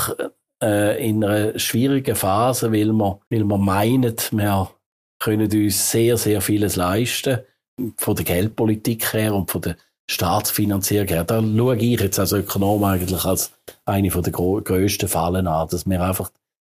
äh, 0.62 1.09
in 1.09 1.22
einer 1.24 1.59
schwierigen 1.59 2.16
Phase, 2.16 2.72
weil 2.72 2.92
wir, 2.92 3.20
weil 3.30 3.44
wir 3.44 3.59
meinen, 3.59 4.16
wir 4.30 4.70
können 5.18 5.50
uns 5.50 5.90
sehr, 5.90 6.16
sehr 6.16 6.40
vieles 6.40 6.76
leisten, 6.76 7.40
von 7.96 8.16
der 8.16 8.24
Geldpolitik 8.24 9.12
her 9.12 9.34
und 9.34 9.50
von 9.50 9.61
der 9.61 9.76
Staatsfinanzierung 10.11 11.09
her. 11.09 11.24
Da 11.24 11.42
schaue 11.42 11.76
ich 11.76 12.00
jetzt 12.00 12.18
als 12.18 12.32
Ökonom 12.32 12.84
eigentlich 12.84 13.24
als 13.24 13.52
eine 13.84 14.09
der 14.09 14.32
grössten 14.32 15.09
Fallen 15.09 15.46
an, 15.46 15.68
dass 15.68 15.86
wir 15.86 16.00
einfach 16.00 16.30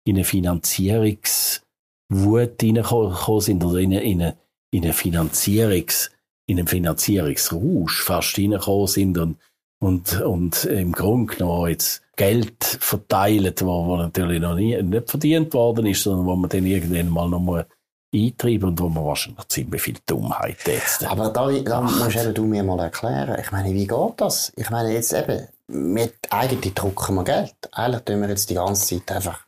in 0.06 0.16
eine 0.16 0.26
Finanzierungs- 0.26 1.62
Wut 2.10 2.62
reingekommen 2.62 3.42
sind 3.42 3.64
oder 3.64 3.80
in, 3.80 3.92
in, 3.92 4.22
eine, 4.22 4.38
in, 4.72 4.84
eine 4.84 4.94
Finanzierungs, 4.94 6.12
in 6.46 6.60
einen 6.60 6.68
Finanzierungsrausch 6.68 8.04
fast 8.04 8.38
reingekommen 8.38 8.88
sind 8.88 9.18
und, 9.18 9.38
und, 9.80 10.22
und 10.22 10.66
im 10.66 10.92
Grunde 10.94 11.36
genommen 11.36 11.70
jetzt 11.70 12.02
Geld 12.16 12.64
verteilt, 12.64 13.64
wo, 13.64 13.86
wo 13.86 13.98
natürlich 13.98 14.42
noch 14.42 14.56
nie, 14.56 14.82
nicht 14.82 15.10
verdient 15.10 15.54
worden 15.54 15.86
ist, 15.86 16.04
sondern 16.04 16.26
wo 16.26 16.36
man 16.36 16.50
dann 16.50 16.66
irgendwann 16.66 17.10
mal 17.10 17.30
noch 17.30 17.40
mal 17.40 17.68
eintreiben 18.14 18.70
und 18.70 18.80
wo 18.80 18.90
man 18.90 19.06
wahrscheinlich 19.06 19.48
ziemlich 19.50 19.82
viel 19.82 19.98
Dummheit 20.06 20.58
jetzt. 20.66 21.06
Aber 21.06 21.30
da, 21.30 21.52
da 21.52 21.82
musst 21.82 22.16
eben 22.16 22.34
du 22.34 22.46
mir 22.46 22.64
mal 22.64 22.80
erklären. 22.80 23.38
Ich 23.40 23.52
meine, 23.52 23.74
wie 23.74 23.86
geht 23.86 24.14
das? 24.18 24.52
Ich 24.56 24.70
meine, 24.70 24.94
jetzt 24.94 25.14
eben, 25.14 25.48
mit, 25.68 26.16
eigentlich 26.30 26.74
drucken 26.74 27.16
wir 27.16 27.24
Geld. 27.24 27.56
Eigentlich 27.72 28.04
tun 28.04 28.22
wir 28.22 28.30
jetzt 28.30 28.50
die 28.50 28.56
ganze 28.56 29.00
Zeit 29.00 29.16
einfach 29.16 29.47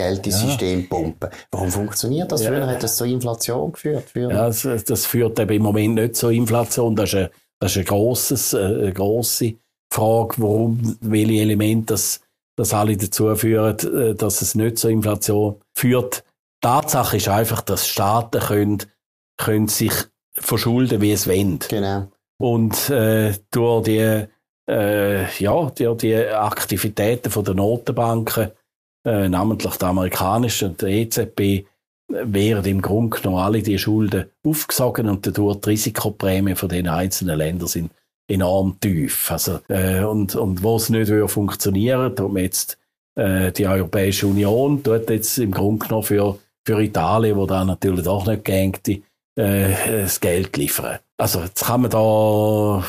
Geld 0.00 0.26
ins 0.26 0.42
ja. 0.42 0.48
System 0.48 0.88
pumpen. 0.88 1.30
Warum 1.50 1.70
funktioniert 1.70 2.32
das? 2.32 2.44
Früher 2.44 2.66
hat 2.66 2.82
das 2.82 2.96
zur 2.96 3.06
Inflation 3.06 3.72
geführt. 3.72 4.04
Früher. 4.12 4.30
Ja, 4.30 4.46
das, 4.46 4.62
das, 4.84 5.06
führt 5.06 5.38
eben 5.38 5.52
im 5.52 5.62
Moment 5.62 5.94
nicht 5.96 6.16
zur 6.16 6.30
Inflation. 6.30 6.96
Das 6.96 7.10
ist 7.10 7.14
eine, 7.16 7.30
das 7.58 7.72
ist 7.72 7.78
ein 7.78 7.84
grosses, 7.84 8.52
äh, 8.52 8.58
eine 8.58 8.92
grosse 8.92 9.54
Frage, 9.92 10.34
warum, 10.38 10.96
welche 11.00 11.40
Elemente 11.40 11.94
das 11.94 12.20
dass 12.60 12.74
alle 12.74 12.96
dazu 12.96 13.34
führen, 13.36 13.78
äh, 13.78 14.14
dass 14.14 14.42
es 14.42 14.54
nicht 14.54 14.78
zur 14.78 14.90
Inflation 14.90 15.56
führt. 15.74 16.24
Tatsache 16.60 17.16
ist 17.16 17.28
einfach, 17.28 17.62
dass 17.62 17.88
Staaten 17.88 18.40
können, 18.40 18.82
können 19.38 19.68
sich 19.68 19.92
verschulden, 20.34 21.00
wie 21.00 21.12
es 21.12 21.26
wollen. 21.26 21.58
Genau. 21.68 22.08
Und 22.38 22.90
äh, 22.90 23.32
durch 23.50 23.84
die, 23.84 24.26
äh, 24.68 25.42
ja, 25.42 25.70
durch 25.70 25.96
die 25.98 26.16
Aktivitäten 26.16 27.30
von 27.30 27.44
der 27.44 27.54
Notenbanken, 27.54 28.50
äh, 29.04 29.28
namentlich 29.28 29.76
der 29.76 29.88
amerikanischen 29.88 30.70
und 30.70 30.82
der 30.82 30.88
EZB, 30.88 31.66
werden 32.10 32.70
im 32.70 32.82
Grunde 32.82 33.16
genommen 33.16 33.42
alle 33.42 33.62
die 33.62 33.78
Schulden 33.78 34.26
aufgesogen 34.44 35.08
und 35.08 35.26
dadurch 35.26 35.60
die 35.60 35.70
Risikoprämien 35.70 36.56
von 36.56 36.68
den 36.68 36.88
einzelnen 36.88 37.38
Ländern 37.38 37.68
sind 37.68 37.92
enorm 38.28 38.78
tief. 38.80 39.30
Also, 39.30 39.60
äh, 39.68 40.02
und, 40.02 40.34
und 40.34 40.62
wo 40.62 40.76
es 40.76 40.90
nicht 40.90 41.08
würde 41.08 41.28
funktionieren, 41.28 42.14
tut 42.14 42.32
man 42.32 42.42
jetzt 42.42 42.78
äh, 43.16 43.52
die 43.52 43.66
Europäische 43.66 44.26
Union 44.26 44.82
tut 44.82 45.10
jetzt 45.10 45.38
im 45.38 45.50
Grunde 45.50 45.86
genommen 45.86 46.04
für, 46.04 46.38
für 46.64 46.82
Italien, 46.82 47.36
wo 47.36 47.46
da 47.46 47.64
natürlich 47.64 48.04
doch 48.04 48.26
nicht 48.26 48.44
gängt, 48.44 48.88
äh, 48.88 49.02
das 50.02 50.20
Geld 50.20 50.56
liefern. 50.56 50.98
Also 51.16 51.40
jetzt 51.40 51.64
kann 51.64 51.82
man 51.82 51.90
da 51.90 52.82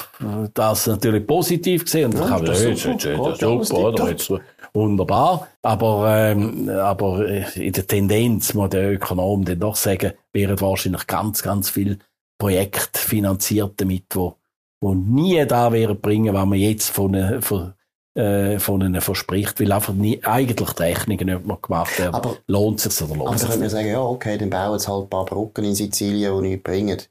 das 0.54 0.88
natürlich 0.88 1.28
positiv 1.28 1.88
sehen 1.90 2.06
und 2.06 2.20
ja, 2.20 2.28
kann 2.28 2.38
man, 2.38 2.46
das 2.46 2.62
ist 2.62 2.82
super, 2.84 3.36
super, 3.36 3.66
super 3.66 3.84
oder? 3.88 4.10
Jetzt, 4.10 4.32
wunderbar. 4.74 5.48
Aber, 5.62 6.16
ähm, 6.18 6.70
aber 6.70 7.26
in 7.56 7.74
der 7.74 7.88
Tendenz 7.88 8.54
muss 8.54 8.70
der 8.70 8.92
Ökonom 8.92 9.46
dann 9.46 9.60
doch 9.60 9.76
sagen, 9.76 10.14
wären 10.34 10.60
wahrscheinlich 10.60 11.08
ganz, 11.08 11.44
ganz 11.44 11.70
viele 11.70 12.00
Projekte 12.38 13.00
finanziert 13.00 13.74
damit, 13.80 14.06
wo 14.14 14.38
wo 14.82 14.96
nie 14.96 15.46
da 15.46 15.72
wäre 15.72 15.96
bringen, 15.96 16.34
was 16.34 16.46
man 16.46 16.58
jetzt 16.58 16.90
von, 16.90 17.42
von, 17.42 17.74
äh, 18.16 18.60
von 18.60 18.82
ihnen 18.82 19.00
verspricht, 19.00 19.60
weil 19.60 19.72
einfach 19.72 19.94
nie, 19.94 20.24
eigentlich 20.24 20.72
die 20.72 20.84
Rechnungen 20.84 21.28
nicht 21.28 21.46
mehr 21.46 21.60
gemacht 21.62 22.00
werden. 22.00 22.16
Aber, 22.16 22.38
lohnt 22.48 22.84
es 22.84 22.98
sich 22.98 23.08
oder 23.08 23.18
lohnt 23.18 23.36
es 23.36 23.42
sich? 23.42 23.50
Aber 23.50 23.60
könnte 23.60 23.60
man 23.60 23.70
sagen, 23.70 23.88
ja, 23.88 24.02
okay, 24.02 24.38
dann 24.38 24.50
bauen 24.50 24.74
jetzt 24.74 24.88
halt 24.88 25.04
ein 25.04 25.10
paar 25.10 25.26
Brücken 25.26 25.66
in 25.66 25.76
Sizilien, 25.76 26.42
die 26.42 26.50
nichts 26.50 26.64
bringen. 26.64 27.02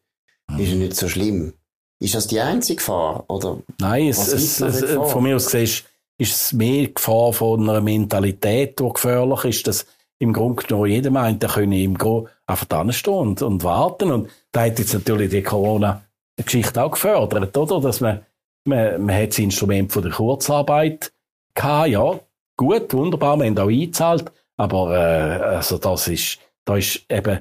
Hm. 0.50 0.58
Ist 0.58 0.68
ja 0.70 0.76
nicht 0.76 0.96
so 0.96 1.08
schlimm. 1.08 1.54
Ist 2.00 2.14
das 2.14 2.26
die 2.26 2.40
einzige 2.40 2.76
Gefahr? 2.76 3.24
Oder 3.28 3.58
Nein, 3.78 4.08
es, 4.08 4.32
es, 4.32 4.60
es, 4.60 4.92
von 5.12 5.22
mir 5.22 5.36
aus 5.36 5.50
gesehen 5.50 5.84
ist, 6.20 6.34
es 6.34 6.52
mehr 6.52 6.88
Gefahr 6.88 7.32
von 7.32 7.68
einer 7.68 7.80
Mentalität, 7.80 8.78
die 8.78 8.88
gefährlich 8.88 9.44
ist, 9.44 9.66
dass 9.66 9.86
im 10.18 10.34
Grunde 10.34 10.62
genommen 10.62 10.90
jeder 10.90 11.10
meint, 11.10 11.42
er 11.42 11.48
könne 11.48 11.82
im 11.82 11.96
einfach 12.46 12.66
da 12.66 12.92
stehen 12.92 13.14
und, 13.14 13.42
und 13.42 13.64
warten. 13.64 14.12
Und 14.12 14.28
da 14.52 14.62
hat 14.66 14.78
jetzt 14.78 14.92
natürlich 14.92 15.30
die 15.30 15.42
Corona 15.42 16.04
Geschichte 16.36 16.82
auch 16.82 16.90
gefördert, 16.90 17.56
oder? 17.56 17.80
Dass 17.80 18.00
man, 18.00 18.20
man, 18.64 19.06
man 19.06 19.16
hat 19.16 19.30
das 19.30 19.38
Instrument 19.38 19.92
von 19.92 20.02
der 20.02 20.12
Kurzarbeit 20.12 21.12
gehabt, 21.54 21.88
ja, 21.88 22.20
gut, 22.56 22.92
wunderbar, 22.92 23.38
wir 23.38 23.46
haben 23.46 23.58
auch 23.58 23.68
eingezahlt, 23.68 24.30
aber 24.56 24.94
äh, 24.94 25.42
also 25.56 25.78
das 25.78 26.08
ist, 26.08 26.38
da 26.66 26.76
ist 26.76 27.04
eben, 27.10 27.40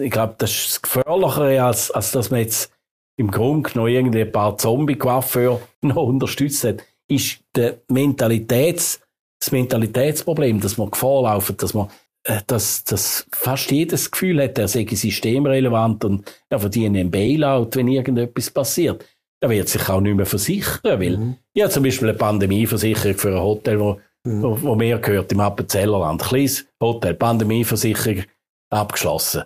ich 0.00 0.10
glaube, 0.10 0.36
das 0.38 0.50
ist 0.50 0.70
das 0.70 0.82
Gefährlichere, 0.82 1.64
als, 1.64 1.90
als 1.90 2.12
dass 2.12 2.30
man 2.30 2.40
jetzt 2.40 2.72
im 3.16 3.30
Grunde 3.30 3.70
noch 3.74 3.86
irgendwie 3.86 4.22
ein 4.22 4.32
paar 4.32 4.56
Zombie-Coiffeur 4.56 5.60
noch 5.82 5.96
unterstützt 6.02 6.64
hat, 6.64 6.82
ist 7.08 7.40
der 7.54 7.80
Mentalitäts, 7.88 9.00
das 9.40 9.52
Mentalitätsproblem, 9.52 10.60
dass 10.60 10.78
man 10.78 10.90
Gefahr 10.90 11.22
laufen, 11.22 11.56
dass 11.56 11.74
man 11.74 11.88
äh, 12.24 12.40
dass, 12.46 12.84
dass 12.84 13.26
fast 13.32 13.70
jedes 13.70 14.10
Gefühl 14.10 14.42
hat, 14.42 14.58
er 14.58 14.68
sei 14.68 14.86
systemrelevant 14.90 16.04
und 16.04 16.32
er 16.48 16.58
verdient 16.58 16.96
einen 16.96 17.10
Bailout, 17.10 17.70
wenn 17.74 17.88
irgendetwas 17.88 18.50
passiert. 18.50 19.04
Er 19.40 19.50
wird 19.50 19.68
sich 19.68 19.86
auch 19.90 20.00
nicht 20.00 20.16
mehr 20.16 20.24
versichern, 20.24 21.00
weil 21.00 21.18
mhm. 21.18 21.36
ja 21.54 21.68
zum 21.68 21.82
Beispiel 21.82 22.08
eine 22.08 22.16
Pandemieversicherung 22.16 23.18
für 23.18 23.28
ein 23.28 23.42
Hotel, 23.42 23.78
wo, 23.78 24.00
mhm. 24.24 24.42
wo, 24.42 24.62
wo 24.62 24.74
mir 24.74 24.98
gehört 24.98 25.32
im 25.32 25.40
Appenzellerland, 25.40 26.22
kleines 26.22 26.66
Hotel, 26.80 27.14
Pandemieversicherung 27.14 28.22
abgeschlossen 28.70 29.42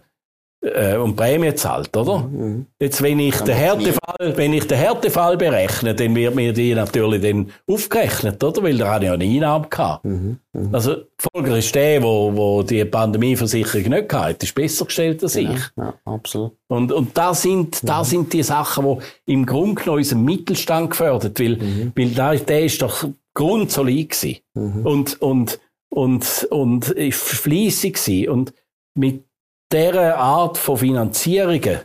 äh, 0.60 0.96
und 0.96 1.14
Prämie 1.14 1.54
zahlt, 1.54 1.96
oder? 1.96 2.18
Mhm. 2.18 2.66
Jetzt, 2.80 3.00
wenn 3.02 3.20
ich, 3.20 3.36
den 3.36 3.54
Härtefall, 3.54 4.36
wenn 4.36 4.52
ich 4.52 4.66
den 4.66 4.78
Härtefall 4.78 5.36
berechne, 5.36 5.94
dann 5.94 6.14
wird 6.14 6.34
mir 6.34 6.52
die 6.52 6.74
natürlich 6.74 7.22
dann 7.22 7.50
aufgerechnet, 7.66 8.42
oder? 8.42 8.62
Weil 8.62 8.76
da 8.76 8.94
habe 8.94 9.04
ich 9.04 9.08
ja 9.08 9.14
eine 9.14 9.24
Einnahme 9.24 9.68
gehabt. 9.68 10.04
Mhm. 10.04 10.38
Mhm. 10.52 10.74
Also, 10.74 10.96
die 10.96 11.28
Folge 11.32 11.58
ist 11.58 11.74
der, 11.74 12.02
wo, 12.02 12.32
wo 12.34 12.62
die 12.62 12.84
Pandemieversicherung 12.84 13.88
nicht 13.88 14.08
gehabt 14.08 14.42
ist 14.42 14.54
besser 14.54 14.84
gestellt 14.86 15.22
als 15.22 15.36
ich. 15.36 15.60
Ja, 15.76 15.94
absolut. 16.04 16.52
Und, 16.68 16.92
und 16.92 17.16
da 17.16 17.34
sind, 17.34 17.88
da 17.88 18.00
mhm. 18.00 18.04
sind 18.04 18.32
die 18.32 18.42
Sachen, 18.42 19.00
die 19.26 19.32
im 19.32 19.46
Grunde 19.46 19.80
genommen 19.80 19.98
unseren 19.98 20.24
Mittelstand 20.24 20.90
gefördert, 20.90 21.38
weil, 21.38 21.56
mhm. 21.56 21.92
weil 21.96 22.10
da, 22.10 22.34
der 22.34 22.64
ist 22.64 22.82
doch 22.82 23.04
grundsolid 23.34 24.10
gewesen. 24.10 24.38
Mhm. 24.54 24.86
Und, 24.86 25.22
und, 25.22 25.60
und, 25.90 26.48
und, 26.50 26.84
und 26.90 27.14
fleissig 27.14 27.94
gewesen. 27.94 28.28
Und 28.28 28.52
mit 28.94 29.27
dieser 29.72 30.16
Art 30.16 30.58
von 30.58 30.76
Finanzierungen 30.76 31.80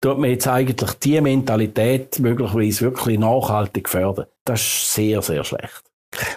tut 0.00 0.18
man 0.18 0.30
jetzt 0.30 0.48
eigentlich 0.48 0.92
die 0.94 1.20
Mentalität 1.20 2.18
möglicherweise 2.18 2.80
wirklich 2.82 3.18
nachhaltig 3.18 3.88
fördern. 3.88 4.26
Das 4.44 4.60
ist 4.60 4.94
sehr, 4.94 5.22
sehr 5.22 5.44
schlecht. 5.44 5.82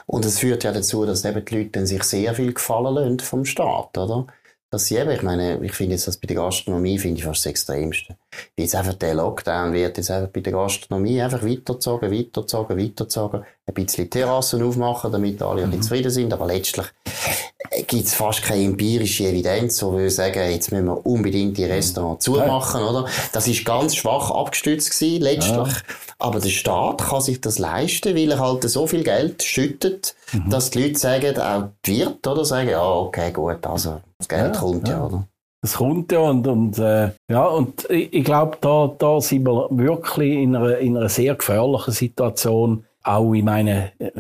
Und 0.06 0.24
es 0.26 0.40
führt 0.40 0.64
ja 0.64 0.72
dazu, 0.72 1.06
dass 1.06 1.26
eben 1.26 1.44
die 1.44 1.58
Leute 1.64 1.86
sich 1.86 2.04
sehr 2.04 2.34
viel 2.34 2.54
gefallen 2.54 2.96
lassen 2.96 3.20
vom 3.20 3.46
Staat, 3.46 3.98
oder? 3.98 4.28
Dass 4.70 4.86
sie 4.86 4.98
eben, 4.98 5.12
ich 5.12 5.22
meine, 5.22 5.64
ich 5.64 5.74
finde 5.74 5.94
jetzt 5.94 6.08
das 6.08 6.18
bei 6.18 6.28
der 6.28 6.38
Gastronomie, 6.38 7.00
finde 7.00 7.20
ich 7.20 7.26
fast 7.26 7.46
das 7.46 7.52
Extremste. 7.52 8.18
Jetzt 8.58 8.76
einfach 8.76 8.94
der 8.94 9.16
Lockdown 9.16 9.74
wird 9.74 9.98
jetzt 9.98 10.12
einfach 10.12 10.30
bei 10.30 10.42
der 10.42 10.54
Gastronomie 10.54 11.22
einfach 11.22 11.44
weitergezogen, 11.44 12.12
weitergezogen, 12.12 12.78
weitergezogen. 12.78 13.46
Ein 13.68 13.74
bisschen 13.74 14.10
Terrassen 14.10 14.64
aufmachen, 14.64 15.12
damit 15.12 15.42
alle 15.42 15.64
ein 15.64 15.70
bisschen 15.70 15.78
mhm. 15.80 15.84
zufrieden 15.84 16.12
sind, 16.12 16.34
aber 16.34 16.46
letztlich 16.46 16.86
gibt 17.88 18.06
es 18.06 18.14
fast 18.14 18.44
keine 18.44 18.64
empirische 18.64 19.26
Evidenz, 19.28 19.82
wo 19.84 19.98
wir 19.98 20.10
sagen, 20.10 20.50
jetzt 20.50 20.72
müssen 20.72 20.86
wir 20.86 21.06
unbedingt 21.06 21.58
die 21.58 21.66
Restaurants 21.66 22.26
zumachen, 22.26 22.82
ja. 22.82 22.90
oder? 22.90 23.06
Das 23.32 23.48
ist 23.48 23.66
ganz 23.66 23.96
schwach 23.96 24.32
abgestützt 24.32 24.92
gewesen, 24.92 25.22
letztlich. 25.22 25.74
Ja. 25.74 25.82
Aber 26.20 26.40
der 26.40 26.50
Staat 26.50 27.00
kann 27.00 27.22
sich 27.22 27.42
das 27.42 27.60
leisten, 27.60 28.16
weil 28.16 28.32
er 28.32 28.40
halt 28.40 28.64
so 28.70 28.88
viel 28.88 29.04
Geld 29.04 29.44
schüttet, 29.44 30.16
mhm. 30.32 30.50
dass 30.50 30.70
die 30.70 30.84
Leute 30.84 31.00
sagen, 31.00 31.38
auch 31.40 31.70
die 31.86 31.98
Wirt, 31.98 32.26
oder? 32.26 32.46
Sagen, 32.46 32.70
ja, 32.70 32.84
okay, 32.84 33.32
gut, 33.32 33.66
also, 33.66 34.02
das 34.18 34.28
Geld 34.28 34.56
ja, 34.56 34.60
kommt 34.60 34.88
ja, 34.88 35.04
oder? 35.04 35.28
Es 35.66 35.78
kommt 35.78 36.12
ja 36.12 36.20
und, 36.20 36.46
und 36.46 36.78
äh, 36.78 37.10
ja, 37.28 37.44
und 37.46 37.90
ich, 37.90 38.14
ich 38.14 38.24
glaube, 38.24 38.56
da, 38.62 38.94
da 39.00 39.20
sind 39.20 39.48
wir 39.48 39.68
wirklich 39.72 40.34
in 40.34 40.56
einer, 40.56 40.78
in 40.78 40.96
einer 40.96 41.10
sehr 41.10 41.34
gefährlichen 41.34 41.92
Situation. 41.92 42.86
Auch, 43.04 43.34
ich 43.34 43.44
meine, 43.44 43.92
äh, 43.98 44.12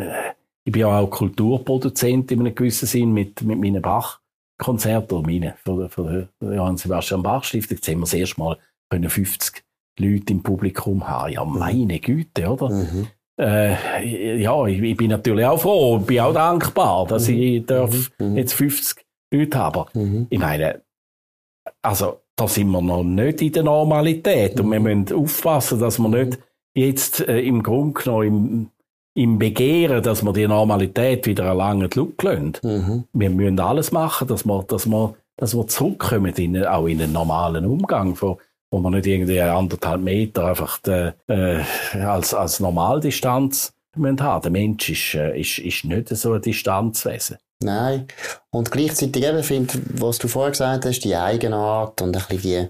ich 0.64 0.72
bin 0.72 0.82
ja 0.82 1.00
auch 1.00 1.08
Kulturproduzent 1.08 2.32
in 2.32 2.40
einem 2.40 2.56
gewissen 2.56 2.88
Sinn 2.88 3.14
mit, 3.14 3.44
mit 3.44 3.60
meinen 3.60 3.80
Bach-Konzerten, 3.80 5.20
oder 5.20 5.28
meine, 5.28 5.54
von, 5.64 5.88
von 5.88 6.28
der 6.42 6.54
Johann 6.56 6.78
Sebastian 6.78 7.22
Bach 7.22 7.44
Stiftung. 7.44 7.78
Jetzt 7.78 7.88
haben 7.90 8.00
wir 8.00 8.02
das 8.02 8.14
erste 8.16 8.40
Mal 8.40 8.58
50 8.92 9.64
Leute 10.00 10.34
im 10.34 10.42
Publikum 10.42 11.08
haben. 11.08 11.32
Ja, 11.32 11.46
meine 11.46 12.00
Güte, 12.00 12.50
oder? 12.50 12.70
Mhm. 12.70 13.08
Äh, 13.40 14.42
ja, 14.42 14.66
ich, 14.66 14.82
ich, 14.82 14.98
bin 14.98 15.12
natürlich 15.12 15.46
auch 15.46 15.60
froh, 15.60 16.00
bin 16.00 16.22
auch 16.22 16.34
dankbar, 16.34 17.06
dass 17.06 17.28
mhm. 17.28 17.38
ich 17.38 17.66
darf 17.68 18.12
mhm. 18.18 18.36
jetzt 18.36 18.54
50 18.54 19.06
Leute 19.32 19.60
haben. 19.60 19.86
Mhm. 19.94 20.28
Ich 20.32 20.40
meine, 20.40 20.82
also, 21.86 22.22
da 22.36 22.48
sind 22.48 22.70
wir 22.70 22.82
noch 22.82 23.04
nicht 23.04 23.42
in 23.42 23.54
der 23.54 23.64
Normalität 23.64 24.60
und 24.60 24.72
wir 24.72 24.80
müssen 24.80 25.16
aufpassen, 25.16 25.80
dass 25.80 26.00
wir 26.00 26.10
nicht 26.10 26.40
jetzt 26.74 27.22
äh, 27.28 27.40
im 27.40 27.64
Grunde 27.64 28.02
genommen 28.02 28.28
im 28.28 28.70
im 29.16 29.40
Begehren, 29.40 30.04
dass 30.04 30.24
wir 30.24 30.34
die 30.34 30.48
Normalität 30.48 31.26
wieder 31.26 31.46
erlangen, 31.46 31.90
Look 31.96 32.22
lassen. 32.22 32.58
Mhm. 32.62 33.06
Wir 33.14 33.30
müssen 33.30 33.60
alles 33.60 33.92
machen, 33.92 34.28
dass 34.28 34.46
wir, 34.46 34.64
dass 34.64 34.86
wir, 34.86 35.16
dass 35.38 35.56
wir 35.56 35.68
zurückkommen, 35.68 36.34
in, 36.36 36.66
auch 36.66 36.86
in 36.86 36.98
den 36.98 37.14
normalen 37.14 37.66
Umgang, 37.66 38.18
wo, 38.20 38.38
wo 38.70 38.80
wir 38.80 38.92
nicht 38.92 39.08
irgendwie 39.08 39.40
anderthalb 39.40 40.02
Meter 40.02 40.48
einfach 40.48 40.80
de, 40.80 41.14
äh, 41.28 41.62
als, 41.94 42.34
als 42.34 42.60
Normaldistanz 42.60 43.74
haben. 43.98 44.42
Der 44.42 44.52
Mensch 44.52 44.90
ist, 44.90 45.16
äh, 45.16 45.40
ist, 45.40 45.60
ist 45.60 45.86
nicht 45.86 46.10
so 46.10 46.34
ein 46.34 46.42
Distanzwesen. 46.42 47.38
Nein. 47.64 48.08
Und 48.52 48.70
gleichzeitig 48.70 49.24
eben 49.24 49.44
finde, 49.44 49.74
was 49.94 50.18
du 50.18 50.28
vorher 50.28 50.52
gesagt 50.52 50.86
hast, 50.86 51.00
die 51.00 51.16
Eigenart 51.16 52.02
und 52.02 52.16
ein 52.16 52.24
bisschen 52.28 52.42
die, 52.42 52.70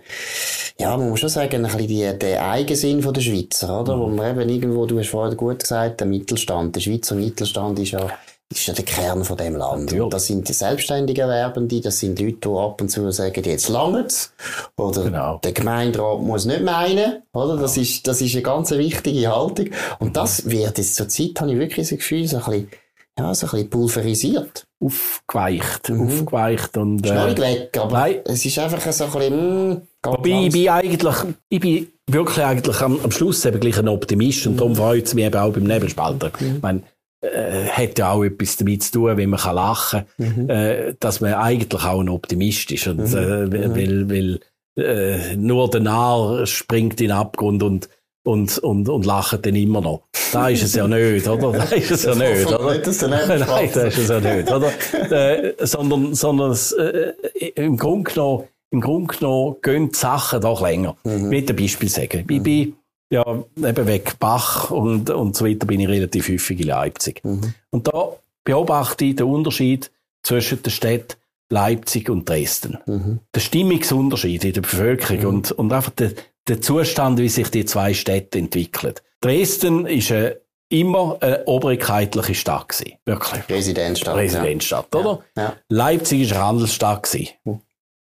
ja, 0.82 0.96
man 0.96 1.10
muss 1.10 1.20
schon 1.20 1.30
sagen, 1.30 1.66
ein 1.66 1.72
bisschen 1.72 1.88
die, 1.88 2.20
der 2.20 2.48
Eigensinn 2.48 3.02
von 3.02 3.14
der 3.14 3.22
Schweizer, 3.22 3.82
oder? 3.82 3.96
Mhm. 3.96 4.02
Wo 4.02 4.08
man 4.08 4.32
eben 4.40 4.50
irgendwo, 4.50 4.86
du 4.86 5.00
hast 5.00 5.10
vorher 5.10 5.36
gut 5.36 5.60
gesagt, 5.60 6.00
der 6.00 6.08
Mittelstand, 6.08 6.76
der 6.76 6.82
Schweizer 6.82 7.16
Mittelstand 7.16 7.80
ist 7.80 7.92
ja, 7.92 8.10
ist 8.52 8.68
ja 8.68 8.74
der 8.74 8.86
Kern 8.86 9.26
von 9.26 9.38
dem 9.38 9.56
Land. 9.56 9.92
Und 9.94 10.14
das 10.14 10.28
sind 10.28 10.48
die 10.48 10.54
selbstständigen 10.54 11.30
Erwerbenden, 11.30 11.82
das 11.82 12.00
sind 12.00 12.20
Leute, 12.20 12.38
die 12.38 12.50
ab 12.50 12.80
und 12.82 12.90
zu 12.90 13.12
sagen, 13.12 13.44
jetzt 13.44 13.70
langt's. 13.70 14.34
Oder 14.78 15.04
genau. 15.04 15.40
der 15.44 15.52
Gemeinderat 15.52 16.22
muss 16.22 16.46
nicht 16.46 16.62
meinen, 16.62 17.24
oder? 17.34 17.58
Das 17.58 17.74
genau. 17.74 17.84
ist, 17.84 18.08
das 18.08 18.22
ist 18.22 18.34
eine 18.34 18.44
ganz 18.44 18.72
wichtige 18.72 19.36
Haltung. 19.36 19.70
Und 20.00 20.16
das 20.16 20.50
wird 20.50 20.78
jetzt 20.78 20.96
zur 20.96 21.10
Zeit, 21.10 21.42
habe 21.42 21.52
ich 21.52 21.58
wirklich 21.58 21.90
das 21.90 21.98
Gefühl, 21.98 22.28
so 22.28 22.38
ein 22.38 22.44
bisschen, 22.44 22.70
ja, 23.18 23.34
so 23.34 23.48
ein 23.48 23.52
bisschen 23.52 23.70
pulverisiert. 23.70 24.68
Aufgeweicht, 24.80 25.90
mhm. 25.90 26.08
aufgeweicht 26.08 26.78
und... 26.78 27.06
Äh, 27.06 27.32
ist 27.32 27.40
weg, 27.40 27.78
aber 27.80 27.92
nein. 27.94 28.16
es 28.26 28.46
ist 28.46 28.60
einfach 28.60 28.92
so 28.92 29.06
ein 29.06 29.12
bisschen... 29.12 29.70
Mh, 29.70 29.82
Wobei, 30.04 30.46
ich 30.46 30.52
bin 30.52 30.70
eigentlich, 30.70 31.16
ich 31.50 31.60
bin 31.60 31.88
wirklich 32.08 32.46
eigentlich 32.46 32.82
am, 32.82 33.00
am 33.02 33.12
Schluss 33.12 33.46
eben 33.46 33.60
gleich 33.60 33.80
ein 33.80 33.88
Optimist 33.88 34.46
und 34.46 34.54
mhm. 34.54 34.58
darum 34.58 34.76
freut 34.76 35.06
es 35.06 35.14
mich 35.14 35.26
eben 35.26 35.40
auch 35.40 35.54
beim 35.54 35.64
Nebelspalter. 35.64 36.32
Mhm. 36.40 36.56
Ich 36.58 36.62
meine, 36.62 36.84
äh, 37.22 37.68
hat 37.68 37.98
ja 37.98 38.12
auch 38.12 38.24
etwas 38.24 38.58
damit 38.58 38.84
zu 38.84 38.92
tun, 38.92 39.18
wenn 39.18 39.30
man 39.30 39.40
kann 39.40 39.56
lachen 39.56 40.06
kann, 40.18 40.44
mhm. 40.44 40.50
äh, 40.50 40.94
dass 41.00 41.22
man 41.22 41.34
eigentlich 41.34 41.84
auch 41.84 42.02
ein 42.02 42.10
Optimist 42.10 42.72
ist. 42.72 42.88
Und, 42.88 43.12
mhm. 43.12 43.18
äh, 43.18 43.46
mhm. 43.46 43.76
weil, 43.76 44.10
weil 44.10 44.40
äh, 44.78 45.36
nur 45.36 45.70
der 45.70 45.82
Narr 45.82 46.46
springt 46.46 47.00
in 47.02 47.08
den 47.08 47.18
Abgrund 47.18 47.64
und 47.64 47.90
und, 48.26 48.58
und, 48.58 48.90
und 48.90 49.06
lachen 49.06 49.42
dann 49.42 49.56
immer 49.56 49.82
noch. 49.82 50.02
Da 50.34 50.50
ist 50.50 50.64
es 50.64 50.76
ja 50.76 50.88
nicht, 50.88 51.28
oder? 51.28 51.52
Da 51.52 51.64
ist 51.64 51.92
es 51.92 52.04
ja 52.04 52.16
nicht, 52.16 52.48
oder? 52.48 52.74
Nicht, 52.74 53.02
Nein, 53.02 53.70
da 53.74 53.82
ist 53.84 53.98
es 53.98 54.10
ja 54.10 54.20
nicht, 54.20 54.52
oder? 54.52 54.72
äh, 55.12 55.54
sondern, 55.66 56.16
sondern 56.16 56.58
äh, 56.80 57.14
im 57.56 57.78
Grunde 57.78 58.12
genommen, 58.12 58.44
im 58.72 58.82
Grunde 58.82 59.16
genommen 59.16 59.56
gehen 59.62 59.92
die 59.92 59.98
Sachen 59.98 60.42
doch 60.42 60.62
länger. 60.62 60.98
Mhm. 61.04 61.32
Ich 61.32 61.48
will 61.48 61.50
ein 61.50 61.56
Beispiel 61.56 61.90
sagen. 61.90 62.26
Ich 62.28 62.44
bin, 62.44 62.76
ja, 63.12 63.24
eben 63.58 63.88
weg 63.88 64.16
Bach 64.20 64.72
und, 64.72 65.12
und 65.12 65.36
so 65.36 65.46
weiter 65.46 65.68
bin 65.68 65.80
ich 65.80 65.88
relativ 65.88 66.28
häufig 66.28 66.60
in 66.60 66.68
Leipzig. 66.68 67.24
Mhm. 67.24 67.54
Und 67.70 67.88
da 67.88 68.10
beobachte 68.44 69.06
ich 69.06 69.16
den 69.16 69.28
Unterschied 69.28 69.92
zwischen 70.24 70.64
der 70.64 70.72
Stadt 70.72 71.18
Leipzig 71.50 72.10
und 72.10 72.28
Dresden. 72.28 72.80
Mhm. 72.88 73.20
Der 73.34 73.40
Stimmungsunterschied 73.40 74.44
in 74.44 74.54
der 74.54 74.62
Bevölkerung 74.62 75.20
mhm. 75.20 75.28
und, 75.28 75.52
und 75.52 75.72
einfach 75.72 75.92
der, 75.92 76.14
der 76.48 76.62
Zustand, 76.62 77.20
wie 77.20 77.30
sich 77.30 77.50
die 77.50 77.66
zwei 77.66 77.94
Städte 77.94 78.38
entwickeln. 78.38 78.94
Dresden 79.22 79.86
ist 79.86 80.12
eine, 80.12 80.38
immer 80.70 81.18
eine 81.22 81.46
obrigkeitliche 81.46 82.36
Stadt 82.36 82.70
gewesen. 82.70 82.98
Wirklich. 83.06 83.50
Residenzstadt. 83.50 84.16
Residenzstadt, 84.16 84.88
ja. 84.94 85.00
oder? 85.00 85.24
Ja. 85.38 85.54
Leipzig 85.70 86.22
ist 86.22 86.34
eine 86.34 86.44
Handelsstadt 86.44 87.04
gewesen. 87.04 87.30
Mhm. 87.44 87.62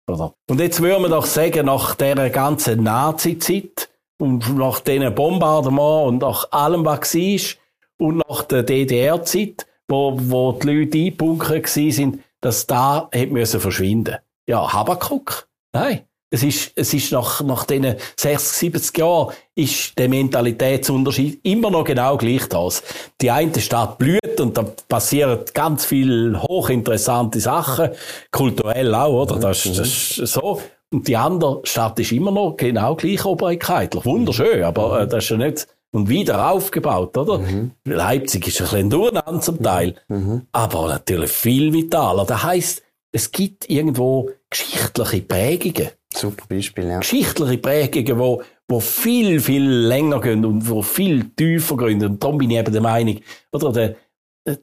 Oder? 0.08 0.34
Und 0.50 0.60
jetzt 0.60 0.82
würde 0.82 1.00
man 1.00 1.12
doch 1.12 1.26
sagen, 1.26 1.66
nach 1.66 1.96
dieser 1.96 2.30
ganzen 2.30 2.84
Nazi-Zeit 2.84 3.90
und 4.18 4.56
nach 4.58 4.80
diesen 4.80 5.14
Bombardements 5.14 6.08
und 6.08 6.22
nach 6.22 6.52
allem, 6.52 6.86
was 6.86 7.16
war 7.16 7.58
und 7.98 8.24
nach 8.28 8.44
der 8.44 8.64
DDR-Zeit, 8.64 9.68
wo, 9.88 10.18
wo 10.18 10.54
die 10.54 10.68
Leute 10.68 10.98
eingebunkert 10.98 11.68
sind, 11.68 12.20
dass 12.42 12.66
da 12.66 13.08
hätte 13.12 13.34
müssen 13.34 13.60
verschwinden. 13.60 14.18
Ja, 14.48 14.74
Habakuk? 14.74 15.48
Nein. 15.74 16.02
Es 16.34 16.44
ist, 16.44 16.72
es 16.76 16.94
ist 16.94 17.12
nach, 17.12 17.42
nach 17.42 17.66
diesen 17.66 17.96
60, 18.16 18.72
70 18.72 18.98
Jahren 18.98 19.34
ist 19.54 20.00
der 20.00 20.08
Mentalitätsunterschied 20.08 21.42
immer 21.44 21.70
noch 21.70 21.84
genau 21.84 22.16
gleich 22.16 22.48
das. 22.48 22.84
Die 23.20 23.30
eine 23.30 23.60
Stadt 23.60 23.98
blüht 23.98 24.40
und 24.40 24.58
da 24.58 24.64
passieren 24.88 25.40
ganz 25.54 25.86
viele 25.86 26.42
hochinteressante 26.42 27.42
Sachen, 27.42 27.90
kulturell 28.32 28.96
auch, 28.96 29.24
oder? 29.24 29.36
Das, 29.40 29.64
das 29.64 29.78
ist 29.78 30.16
so. 30.34 30.62
Und 30.94 31.08
die 31.08 31.18
andere 31.18 31.62
Stadt 31.64 32.00
ist 32.00 32.14
immer 32.14 32.32
noch 32.32 32.56
genau 32.56 32.96
gleich 32.96 33.26
oberkeitlich. 33.26 34.06
Wunderschön, 34.06 34.64
aber 34.64 35.02
äh, 35.02 35.08
das 35.08 35.26
ist 35.26 35.30
ja 35.32 35.38
nicht, 35.38 35.68
und 35.92 36.08
wieder 36.10 36.50
aufgebaut, 36.50 37.18
oder? 37.18 37.40
Mhm. 37.40 37.72
Leipzig 37.86 38.48
ist 38.48 38.62
ein 38.62 38.64
bisschen 38.66 38.90
durcheinander 38.90 39.42
zum 39.42 39.62
Teil, 39.62 39.96
mhm. 40.08 40.48
aber 40.52 40.88
natürlich 40.88 41.32
viel 41.32 41.74
vitaler. 41.74 42.26
Das 42.26 42.44
heisst, 42.44 42.84
es 43.12 43.32
gibt 43.32 43.70
irgendwo 43.70 44.30
geschichtliche 44.50 45.22
Prägungen. 45.22 45.90
Super 46.14 46.46
Beispiel, 46.48 46.88
ja. 46.88 47.00
Geschichtliche 47.00 47.58
Prägungen, 47.58 48.20
wo, 48.20 48.44
wo 48.68 48.80
viel, 48.80 49.40
viel 49.40 49.64
länger 49.64 50.20
gehen 50.20 50.46
und 50.46 50.70
wo 50.70 50.82
viel 50.82 51.30
tiefer 51.36 51.78
gehen. 51.78 52.04
Und 52.04 52.22
darum 52.22 52.38
bin 52.38 52.52
ich 52.52 52.58
eben 52.58 52.72
der 52.72 52.82
Meinung, 52.82 53.20
oder 53.52 53.72
der, 53.72 53.96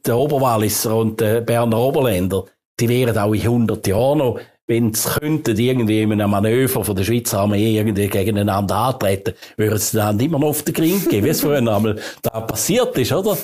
der 0.05 0.17
Oberwalliser 0.17 0.95
und 0.95 1.19
der 1.19 1.41
Berner 1.41 1.77
Oberländer, 1.79 2.45
die 2.79 2.89
wären 2.89 3.17
auch 3.17 3.33
in 3.33 3.41
100 3.41 3.87
Jahren 3.87 4.19
noch 4.19 4.39
wenn 4.69 4.91
könnten 4.91 5.57
irgendwie 5.57 6.03
in 6.03 6.11
einem 6.13 6.29
Manöver 6.29 6.83
von 6.83 6.95
der 6.95 7.03
Schweizer 7.03 7.39
Armee 7.39 7.75
irgendwie 7.75 8.07
gegeneinander 8.07 8.75
antreten, 8.75 9.33
würden 9.57 9.79
sie 9.79 9.97
dann 9.97 10.19
immer 10.19 10.37
noch 10.37 10.49
auf 10.49 10.61
den 10.61 10.75
Ring 10.75 11.03
gehen, 11.09 11.25
wie 11.25 11.29
es 11.29 11.41
früher 11.41 11.57
einmal 11.57 11.97
da 12.21 12.41
passiert 12.41 12.95
ist, 12.99 13.11
oder? 13.11 13.35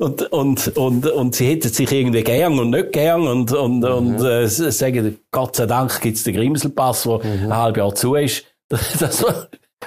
Und, 0.00 0.22
und, 0.32 0.76
und, 0.78 1.06
und 1.06 1.34
sie 1.34 1.48
hätten 1.48 1.68
sich 1.68 1.92
irgendwie 1.92 2.22
gern 2.22 2.58
und 2.58 2.70
nicht 2.70 2.92
gern 2.92 3.28
und, 3.28 3.52
und, 3.52 3.80
mhm. 3.80 3.84
und 3.84 4.24
äh, 4.24 4.48
sagen, 4.48 5.18
Gott 5.30 5.56
sei 5.56 5.66
Dank 5.66 6.00
gibt's 6.00 6.24
den 6.24 6.34
Grimselpass, 6.34 7.02
der 7.02 7.18
mhm. 7.18 7.44
ein 7.44 7.56
halbes 7.56 7.78
Jahr 7.78 7.94
zu 7.94 8.14
ist. 8.14 8.44
Das, 9.00 9.24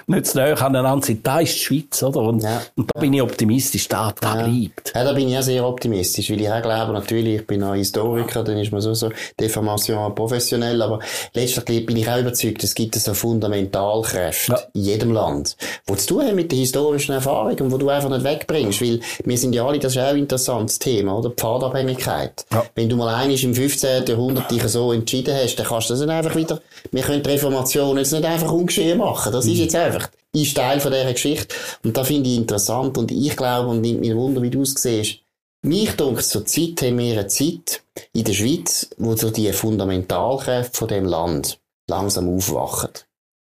nicht 0.07 0.27
zu 0.27 0.37
nahe 0.37 0.59
aneinander 0.59 1.05
sind. 1.05 1.25
Da 1.25 1.39
ist 1.39 1.55
die 1.55 1.59
Schweiz, 1.59 2.03
oder? 2.03 2.21
Und, 2.21 2.43
ja. 2.43 2.61
und 2.75 2.89
da 2.93 2.99
bin 2.99 3.13
ich 3.13 3.21
optimistisch, 3.21 3.87
da, 3.87 4.13
da 4.19 4.39
ja. 4.39 4.47
bleibt. 4.47 4.91
Ja, 4.95 5.03
da 5.03 5.13
bin 5.13 5.29
ich 5.29 5.37
auch 5.37 5.43
sehr 5.43 5.65
optimistisch, 5.65 6.29
weil 6.29 6.41
ich 6.41 6.49
auch 6.49 6.61
glaube, 6.61 6.93
natürlich, 6.93 7.41
ich 7.41 7.47
bin 7.47 7.63
auch 7.63 7.73
Historiker, 7.73 8.43
dann 8.43 8.57
ist 8.57 8.71
man 8.71 8.81
so, 8.81 8.93
so 8.93 9.09
Deformation 9.39 10.13
professionell, 10.15 10.81
aber 10.81 10.99
letztlich 11.33 11.85
bin 11.85 11.97
ich 11.97 12.09
auch 12.09 12.19
überzeugt, 12.19 12.63
es 12.63 12.75
gibt 12.75 12.95
so 12.95 13.13
Fundamentalkräfte 13.13 14.51
ja. 14.51 14.59
in 14.73 14.81
jedem 14.81 15.11
Land, 15.13 15.57
die 15.89 15.95
zu 15.95 16.07
tun 16.07 16.23
haben 16.23 16.35
mit 16.35 16.51
der 16.51 16.59
historischen 16.59 17.13
Erfahrung 17.13 17.57
und 17.59 17.71
wo 17.71 17.77
du 17.77 17.89
einfach 17.89 18.09
nicht 18.09 18.23
wegbringst, 18.23 18.81
weil 18.81 18.99
wir 19.23 19.37
sind 19.37 19.53
ja 19.53 19.65
alle, 19.65 19.79
das 19.79 19.93
ist 19.93 20.01
auch 20.01 20.09
ein 20.09 20.17
interessantes 20.17 20.79
Thema, 20.79 21.17
oder? 21.17 21.29
Pfadabhängigkeit. 21.31 22.45
Ja. 22.51 22.65
Wenn 22.75 22.89
du 22.89 22.95
mal 22.95 23.13
einiges 23.13 23.43
im 23.43 23.53
15. 23.53 24.05
Jahrhundert 24.07 24.49
dich 24.51 24.63
so 24.63 24.91
entschieden 24.91 25.35
hast, 25.35 25.55
dann 25.55 25.67
kannst 25.67 25.89
du 25.89 25.93
das 25.93 26.01
nicht 26.01 26.09
einfach 26.09 26.35
wieder, 26.35 26.59
wir 26.91 27.01
können 27.01 27.23
die 27.23 27.29
Reformation 27.29 27.97
jetzt 27.97 28.11
nicht 28.11 28.25
einfach 28.25 28.51
ungeschehen 28.51 28.97
machen, 28.97 29.31
das 29.31 29.45
ist 29.45 29.53
mhm. 29.53 29.63
jetzt 29.63 29.75
einfach 29.83 30.09
ist 30.33 30.55
Teil 30.55 30.79
von 30.79 30.91
dieser 30.91 31.13
Geschichte. 31.13 31.55
Und 31.83 31.95
da 31.95 32.03
finde 32.03 32.29
ich 32.29 32.37
interessant. 32.37 32.97
Und 32.97 33.11
ich 33.11 33.35
glaube, 33.35 33.69
und 33.69 33.81
nimmt 33.81 34.01
mich 34.01 34.15
Wunder, 34.15 34.41
wie 34.41 34.49
du 34.49 34.63
es 34.63 34.73
siehst, 34.73 35.19
mich 35.63 35.91
denkt, 35.95 36.23
zur 36.23 36.45
Zeit 36.45 36.81
haben 36.81 36.97
wir 36.97 37.13
eine 37.13 37.27
Zeit 37.27 37.83
in 38.11 38.23
der 38.23 38.33
Schweiz, 38.33 38.89
wo 38.97 39.15
so 39.15 39.29
die 39.29 39.53
Fundamentalkräfte 39.53 40.77
von 40.77 40.87
dem 40.87 41.05
Land 41.05 41.59
langsam 41.89 42.35
aufwachen 42.35 42.89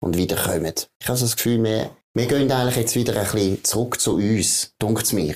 und 0.02 0.18
wiederkommen. 0.18 0.74
Ich 1.00 1.08
habe 1.08 1.18
so 1.18 1.26
das 1.26 1.36
Gefühl, 1.36 1.64
wir, 1.64 1.90
wir 2.14 2.28
gehen 2.28 2.52
eigentlich 2.52 2.76
jetzt 2.76 2.96
wieder 2.96 3.16
ein 3.16 3.24
bisschen 3.24 3.64
zurück 3.64 4.00
zu 4.00 4.16
uns, 4.16 4.74
denkt 4.82 5.04
es 5.04 5.14
mir. 5.14 5.36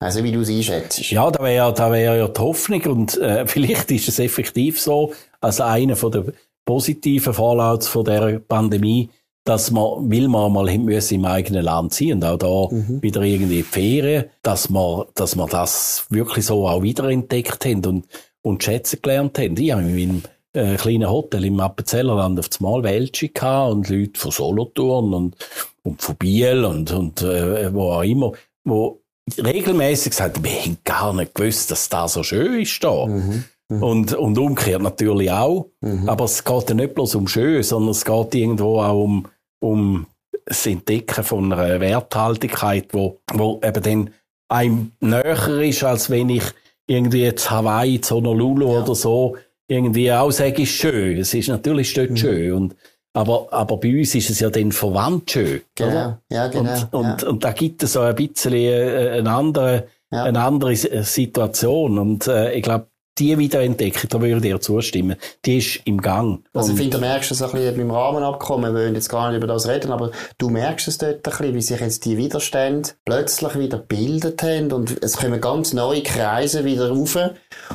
Also 0.00 0.24
wie 0.24 0.32
du 0.32 0.40
es 0.40 0.48
einschätzt. 0.48 1.10
Ja, 1.10 1.30
da 1.30 1.42
wäre 1.44 1.72
da 1.72 1.90
wär 1.92 2.16
ja 2.16 2.28
die 2.28 2.40
Hoffnung 2.40 2.82
und 2.82 3.18
äh, 3.18 3.46
vielleicht 3.46 3.90
ist 3.90 4.08
es 4.08 4.18
effektiv 4.18 4.80
so, 4.80 5.12
als 5.40 5.60
einer 5.60 5.94
der 5.94 6.24
positiven 6.64 7.34
Fallouts 7.34 7.88
von 7.88 8.04
der 8.04 8.40
Pandemie, 8.40 9.10
dass 9.44 9.70
man, 9.70 10.10
will 10.10 10.28
man 10.28 10.52
mal 10.52 10.78
müssen 10.78 11.14
im 11.14 11.24
eigenen 11.24 11.64
Land 11.64 11.94
sein 11.94 12.12
und 12.14 12.24
auch 12.24 12.38
da 12.38 12.74
mhm. 12.74 13.02
wieder 13.02 13.22
irgendwie 13.22 13.62
Ferien, 13.62 14.26
dass 14.42 14.70
man, 14.70 15.04
dass 15.14 15.34
man 15.34 15.48
das 15.48 16.06
wirklich 16.10 16.46
so 16.46 16.68
auch 16.68 16.82
wiederentdeckt 16.82 17.64
haben 17.64 17.84
und, 17.84 18.06
und 18.42 18.62
schätzen 18.62 19.00
gelernt 19.02 19.38
haben. 19.38 19.56
Ich 19.56 19.72
habe 19.72 19.82
in 19.82 19.94
meinem 19.94 20.22
äh, 20.52 20.76
kleinen 20.76 21.10
Hotel 21.10 21.44
im 21.44 21.60
Appenzellerland 21.60 22.38
auf 22.38 22.48
das 22.48 22.60
Mal 22.60 22.82
Welche 22.82 23.30
und 23.68 23.88
Leute 23.88 24.20
von 24.20 24.30
Solothurn 24.30 25.14
und, 25.14 25.36
und 25.82 26.02
von 26.02 26.16
Biel 26.16 26.64
und, 26.64 26.92
und 26.92 27.22
äh, 27.22 27.72
wo 27.74 27.92
auch 27.92 28.02
immer, 28.02 28.32
wo 28.64 29.00
regelmäßig 29.42 30.14
sagen, 30.14 30.44
wir 30.44 30.52
haben 30.52 30.78
gar 30.84 31.12
nicht 31.14 31.34
gewusst, 31.34 31.70
dass 31.70 31.88
da 31.88 32.06
so 32.06 32.22
schön 32.22 32.60
ist 32.60 32.82
da. 32.82 33.06
Mhm. 33.06 33.44
Mhm. 33.72 33.82
Und, 33.82 34.14
und 34.14 34.38
umgekehrt 34.38 34.82
natürlich 34.82 35.30
auch. 35.30 35.70
Mhm. 35.80 36.08
Aber 36.08 36.24
es 36.24 36.44
geht 36.44 36.68
ja 36.68 36.74
nicht 36.74 36.94
bloß 36.94 37.14
um 37.14 37.28
schön, 37.28 37.62
sondern 37.62 37.90
es 37.90 38.04
geht 38.04 38.34
irgendwo 38.34 38.80
auch 38.80 39.02
um, 39.02 39.28
um 39.62 40.06
das 40.44 40.66
Entdecken 40.66 41.24
von 41.24 41.52
einer 41.52 41.80
Werthaltigkeit, 41.80 42.88
wo, 42.92 43.20
wo 43.32 43.60
eben 43.62 43.82
dann 43.82 44.10
einem 44.48 44.92
näher 45.00 45.48
ist, 45.60 45.84
als 45.84 46.10
wenn 46.10 46.28
ich 46.28 46.44
irgendwie 46.86 47.22
jetzt 47.22 47.50
Hawaii, 47.50 48.00
zu 48.00 48.16
Honolulu 48.16 48.72
ja. 48.72 48.82
oder 48.82 48.94
so 48.94 49.36
irgendwie 49.68 50.12
auch 50.12 50.30
sage, 50.30 50.62
ist 50.62 50.72
schön. 50.72 51.18
Es 51.18 51.32
ist 51.32 51.48
natürlich 51.48 51.94
dort 51.94 52.10
mhm. 52.10 52.16
schön. 52.16 52.52
Und, 52.52 52.76
aber, 53.14 53.46
aber 53.50 53.76
bei 53.78 53.98
uns 53.98 54.14
ist 54.14 54.30
es 54.30 54.40
ja 54.40 54.50
dann 54.50 54.72
verwandt 54.72 55.30
schön. 55.30 55.62
Genau. 55.74 55.90
Oder? 55.90 56.22
Ja, 56.30 56.48
genau. 56.48 56.72
Und, 56.72 56.94
und, 56.94 57.22
ja. 57.22 57.28
und 57.28 57.44
da 57.44 57.52
gibt 57.52 57.82
es 57.82 57.92
so 57.92 58.00
ein 58.00 58.14
bisschen 58.14 58.52
äh, 58.52 59.18
eine 59.18 59.30
andere, 59.30 59.86
ja. 60.10 60.24
eine 60.24 60.42
andere 60.42 60.76
Situation. 60.76 61.98
Und 61.98 62.26
äh, 62.26 62.52
ich 62.52 62.62
glaube, 62.62 62.86
die 63.18 63.36
wiederentdecken, 63.38 64.08
da 64.08 64.20
würde 64.20 64.36
ich 64.36 64.42
dir 64.42 64.60
zustimmen. 64.60 65.16
Die 65.44 65.58
ist 65.58 65.80
im 65.84 66.00
Gang. 66.00 66.44
Also 66.54 66.72
ich 66.72 66.78
finde, 66.78 66.96
du 66.96 67.00
merkst 67.00 67.30
es 67.30 67.42
ein 67.42 67.50
bisschen 67.50 67.76
beim 67.76 67.90
Rahmenabkommen, 67.90 68.74
wir 68.74 68.80
wollen 68.80 68.94
jetzt 68.94 69.08
gar 69.08 69.30
nicht 69.30 69.38
über 69.38 69.46
das 69.46 69.68
reden, 69.68 69.92
aber 69.92 70.10
du 70.38 70.48
merkst 70.48 70.88
es 70.88 70.98
dort 70.98 71.16
ein 71.16 71.22
bisschen, 71.22 71.54
wie 71.54 71.62
sich 71.62 71.80
jetzt 71.80 72.04
die 72.04 72.16
Widerstände 72.16 72.90
plötzlich 73.04 73.58
wieder 73.58 73.78
gebildet 73.78 74.42
haben 74.42 74.72
und 74.72 75.02
es 75.02 75.16
kommen 75.16 75.40
ganz 75.40 75.72
neue 75.72 76.02
Kreise 76.02 76.64
wieder 76.64 76.90
rauf 76.90 77.18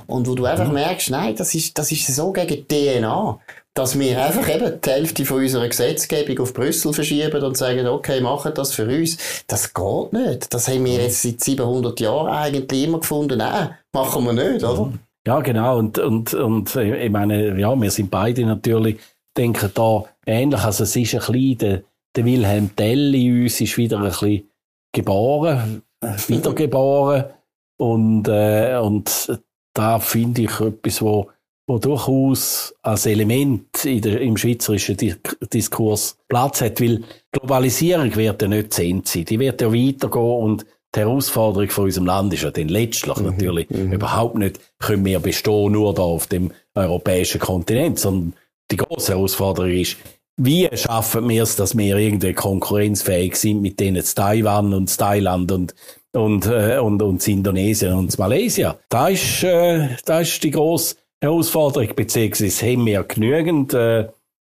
und 0.07 0.27
wo 0.27 0.35
du 0.35 0.45
einfach 0.45 0.67
mhm. 0.67 0.73
merkst, 0.73 1.11
nein, 1.11 1.35
das 1.35 1.53
ist, 1.53 1.77
das 1.77 1.91
ist 1.91 2.07
so 2.07 2.31
gegen 2.31 2.65
die 2.67 2.99
DNA 2.99 3.39
dass 3.77 3.99
wir 3.99 4.25
einfach 4.25 4.49
eben 4.49 4.81
die 4.81 4.89
Hälfte 4.89 5.23
von 5.23 5.37
unserer 5.37 5.67
Gesetzgebung 5.67 6.39
auf 6.39 6.53
Brüssel 6.53 6.93
verschieben 6.93 7.43
und 7.43 7.55
sagen, 7.55 7.85
okay, 7.85 8.21
machen 8.21 8.53
das 8.55 8.73
für 8.73 8.87
uns. 8.87 9.17
Das 9.45 9.71
geht 9.71 10.13
nicht. 10.13 10.51
Das 10.51 10.67
haben 10.67 10.83
wir 10.83 10.93
mhm. 10.93 11.01
jetzt 11.01 11.21
seit 11.21 11.41
700 11.41 11.99
Jahren 11.99 12.27
eigentlich 12.27 12.85
immer 12.85 13.01
gefunden. 13.01 13.37
Nein, 13.37 13.75
machen 13.93 14.25
wir 14.25 14.33
nicht, 14.33 14.63
oder? 14.63 14.85
Mhm. 14.85 14.99
Ja, 15.27 15.41
genau. 15.41 15.77
Und, 15.77 15.99
und, 15.99 16.33
und 16.33 16.73
ich 16.77 17.11
meine, 17.11 17.59
ja, 17.59 17.75
wir 17.75 17.91
sind 17.91 18.09
beide 18.09 18.45
natürlich, 18.45 18.97
denken 19.35 19.69
da 19.73 20.05
ähnlich. 20.25 20.61
Also 20.61 20.85
es 20.85 20.95
ist 20.95 21.15
ein 21.15 21.33
bisschen, 21.33 21.83
der, 22.15 22.25
Wilhelm 22.25 22.73
Tell 22.77 23.13
in 23.13 23.43
uns 23.43 23.59
ist 23.59 23.77
wieder 23.77 23.97
ein 23.97 24.05
bisschen 24.05 24.49
geboren, 24.93 25.81
wiedergeboren. 26.27 27.25
Und, 27.77 28.29
äh, 28.29 28.79
und 28.81 29.37
da 29.73 29.99
finde 29.99 30.43
ich 30.43 30.61
etwas, 30.61 31.01
wo, 31.01 31.29
wo 31.67 31.77
durchaus 31.77 32.73
als 32.81 33.05
Element 33.05 33.83
in 33.83 34.01
der, 34.01 34.21
im 34.21 34.37
schweizerischen 34.37 34.95
Diskurs 35.51 36.17
Platz 36.29 36.61
hat, 36.61 36.79
weil 36.79 37.03
Globalisierung 37.33 38.15
wird 38.15 38.41
ja 38.41 38.47
nicht 38.47 38.73
zu 38.73 38.81
sein. 38.81 39.25
Die 39.25 39.39
wird 39.39 39.59
ja 39.59 39.73
weitergehen 39.73 40.41
und 40.41 40.65
die 40.95 40.99
Herausforderung 40.99 41.69
von 41.69 41.85
unserem 41.85 42.07
Land 42.07 42.33
ist 42.33 42.43
ja 42.43 42.51
dann 42.51 42.69
letztlich 42.69 43.17
mhm. 43.17 43.25
natürlich 43.25 43.69
mhm. 43.69 43.93
überhaupt 43.93 44.35
nicht, 44.35 44.59
können 44.79 45.05
wir 45.05 45.19
bestehen 45.19 45.73
nur 45.73 45.93
da 45.93 46.01
auf 46.01 46.27
dem 46.27 46.51
europäischen 46.75 47.39
Kontinent, 47.39 47.99
sondern 47.99 48.33
die 48.71 48.77
große 48.77 49.13
Herausforderung 49.13 49.71
ist, 49.71 49.97
wie 50.39 50.69
schaffen 50.73 51.27
wir 51.29 51.43
es, 51.43 51.55
dass 51.55 51.75
wir 51.75 51.97
irgendwie 51.97 52.33
konkurrenzfähig 52.33 53.35
sind 53.35 53.61
mit 53.61 53.79
denen 53.79 54.03
Taiwan 54.03 54.73
und 54.73 54.95
Thailand 54.95 55.51
und 55.51 55.73
und, 56.13 56.47
äh, 56.47 56.79
und, 56.79 57.01
und 57.01 57.27
Indonesien 57.27 57.93
und 57.93 58.17
Malaysia. 58.17 58.77
Da 58.89 59.09
ist, 59.09 59.43
äh, 59.43 59.89
da 60.05 60.21
ist 60.21 60.43
die 60.43 60.51
grosse 60.51 60.95
Herausforderung, 61.21 61.89
beziehungsweise 61.95 62.65
haben 62.65 62.85
wir 62.85 63.03
genügend 63.03 63.73
äh, 63.73 64.07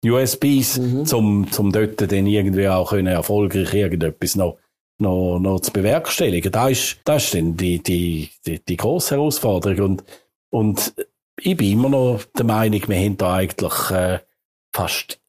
USBs, 0.06 0.80
mhm. 0.80 1.06
zum, 1.06 1.52
zum 1.52 1.72
dort 1.72 2.12
dann 2.12 2.28
irgendwie 2.28 2.68
auch 2.68 2.90
können 2.90 3.08
erfolgreich 3.08 3.74
irgendetwas 3.74 4.36
noch, 4.36 4.58
noch, 5.04 5.40
noch 5.40 5.60
zu 5.60 5.72
bewerkstelligen. 5.72 6.52
Da 6.52 6.70
ist, 6.70 6.98
das 7.06 7.26
ist 7.26 7.36
dann 7.36 7.56
die, 7.56 7.82
die, 7.82 8.30
die, 8.46 8.60
die 8.60 8.78
grosse 8.78 9.16
Herausforderung. 9.16 9.80
Und, 9.80 10.04
und 10.50 10.94
ich 11.40 11.56
bin 11.56 11.74
immer 11.74 11.90
noch 11.90 12.24
der 12.36 12.46
Meinung, 12.46 12.82
wir 12.88 12.98
haben 12.98 13.18
da 13.18 13.36
eigentlich 13.36 13.92
äh, 13.92 14.20
fast 14.74 15.20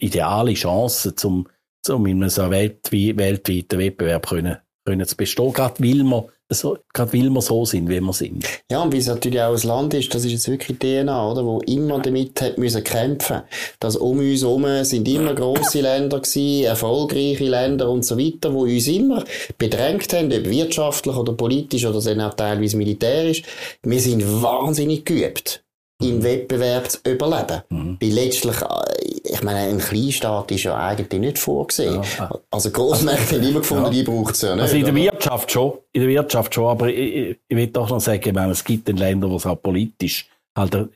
ideale 0.00 0.54
Chancen, 0.54 1.16
zum, 1.16 1.48
zum 1.82 2.06
in 2.06 2.22
einem 2.22 2.30
so 2.30 2.50
weltweiten 2.50 3.78
Wettbewerb 3.78 4.28
können, 4.28 4.58
können 4.84 5.06
zu 5.06 5.16
bestehen, 5.16 5.52
gerade 5.52 5.82
weil 5.82 6.02
wir 6.02 6.28
so, 6.50 6.76
gerade 6.92 7.12
weil 7.12 7.30
wir 7.30 7.40
so 7.40 7.64
sind, 7.64 7.88
wie 7.88 8.00
wir 8.00 8.12
sind. 8.12 8.44
Ja, 8.70 8.82
und 8.82 8.92
wie 8.92 8.98
es 8.98 9.06
natürlich 9.06 9.40
auch 9.40 9.54
ein 9.54 9.68
Land 9.68 9.94
ist, 9.94 10.14
das 10.14 10.24
ist 10.24 10.32
jetzt 10.32 10.48
wirklich 10.48 10.78
DNA, 10.78 11.30
oder, 11.30 11.44
wo 11.44 11.60
immer 11.60 12.00
damit 12.00 12.40
hat 12.40 12.58
müssen 12.58 12.82
kämpfen. 12.82 13.42
Dass 13.78 13.96
um 13.96 14.18
uns 14.18 14.42
herum 14.42 14.66
sind 14.84 15.08
immer 15.08 15.34
grosse 15.34 15.80
Länder 15.80 16.20
gewesen, 16.20 16.64
erfolgreiche 16.64 17.44
Länder 17.44 17.88
und 17.88 18.04
so 18.04 18.18
weiter, 18.18 18.52
wo 18.52 18.62
uns 18.62 18.88
immer 18.88 19.24
bedrängt 19.58 20.12
haben, 20.12 20.32
ob 20.32 20.44
wirtschaftlich 20.44 21.16
oder 21.16 21.32
politisch 21.32 21.86
oder 21.86 22.00
dann 22.00 22.20
auch 22.20 22.34
teilweise 22.34 22.76
militärisch. 22.76 23.42
Wir 23.82 24.00
sind 24.00 24.42
wahnsinnig 24.42 25.04
geübt 25.04 25.62
im. 26.00 26.22
Wettbewerb 26.22 26.90
zu 26.90 26.98
überleben. 27.04 27.62
Mhm. 27.68 27.98
Weil 28.00 28.10
letztlich, 28.10 28.56
äh, 28.62 29.32
ich 29.32 29.42
meine, 29.42 29.60
ein 29.60 29.78
Kleinstaat 29.78 30.50
ist 30.52 30.64
ja 30.64 30.76
eigentlich 30.76 31.20
nicht 31.20 31.38
vorgesehen. 31.38 32.02
Ja. 32.18 32.30
Also 32.50 32.70
Großmärkte 32.70 33.36
haben 33.36 33.48
immer 33.48 33.60
gefunden, 33.60 33.84
ja. 33.84 33.90
die 33.90 34.02
braucht 34.02 34.34
es 34.34 34.42
ja 34.42 34.54
nicht. 34.54 34.62
Also 34.62 34.76
in 34.76 34.84
der 34.84 34.94
Wirtschaft 34.94 35.50
schon, 35.50 35.72
in 35.92 36.02
der 36.02 36.10
Wirtschaft 36.10 36.54
schon, 36.54 36.66
aber 36.66 36.88
ich, 36.88 37.36
ich 37.48 37.56
will 37.56 37.66
doch 37.68 37.90
noch 37.90 38.00
sagen, 38.00 38.34
meine, 38.34 38.52
es 38.52 38.64
gibt 38.64 38.88
Länder, 38.88 39.30
wo 39.30 39.36
es 39.36 39.46
auch 39.46 39.60
politisch 39.60 40.28
halt 40.56 40.72
den 40.72 40.88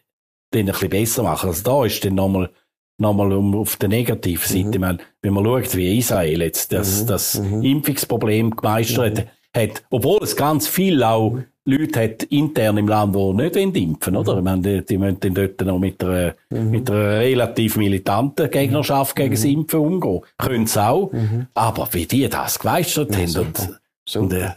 ein 0.55 0.67
bisschen 0.67 0.91
besser 0.91 1.23
machen. 1.23 1.49
Also 1.49 1.63
da 1.63 1.85
ist 1.85 2.05
dann 2.05 2.15
nochmal 2.15 2.51
nochmal 2.99 3.33
um, 3.33 3.55
auf 3.57 3.77
der 3.77 3.89
negativen 3.89 4.47
Seite, 4.47 4.79
mhm. 4.79 4.81
meine, 4.81 4.99
wenn 5.23 5.35
man 5.35 5.45
schaut, 5.45 5.77
wie 5.77 5.99
Israel 5.99 6.43
jetzt 6.43 6.73
das, 6.73 7.03
mhm. 7.03 7.07
das 7.07 7.41
mhm. 7.41 7.63
Impfungsproblem 7.63 8.51
gemeistert 8.53 9.19
mhm. 9.19 9.61
hat, 9.61 9.83
obwohl 9.91 10.23
es 10.23 10.37
ganz 10.37 10.69
viel 10.69 11.03
auch 11.03 11.39
Leute 11.67 12.03
hat 12.03 12.23
intern 12.25 12.77
im 12.77 12.89
Land, 12.89 13.15
die 13.17 13.33
nicht 13.33 13.57
impfen 13.77 14.17
oder? 14.17 14.37
Mhm. 14.37 14.45
Meine, 14.45 14.63
die, 14.63 14.85
die 14.85 14.99
müssen 14.99 15.21
dann 15.21 15.35
dort 15.35 15.61
noch 15.63 15.79
mit 15.79 16.03
einer, 16.05 16.35
mhm. 16.51 16.71
mit 16.71 16.91
einer 16.91 17.21
relativ 17.21 17.77
militanten 17.77 18.51
Gegnerschaft 18.51 19.17
gegen 19.17 19.31
das 19.35 19.45
mhm. 19.45 19.51
Impfen 19.51 19.81
umgehen. 19.81 20.21
Können 20.37 20.67
sie 20.67 20.83
auch. 20.83 21.11
Mhm. 21.13 21.47
Aber 21.55 21.89
wie 21.93 22.07
die 22.07 22.29
das 22.29 22.59
geweistert 22.59 23.17
haben 23.17 23.37
und, 23.37 23.81
und, 24.17 24.33
äh, 24.35 24.51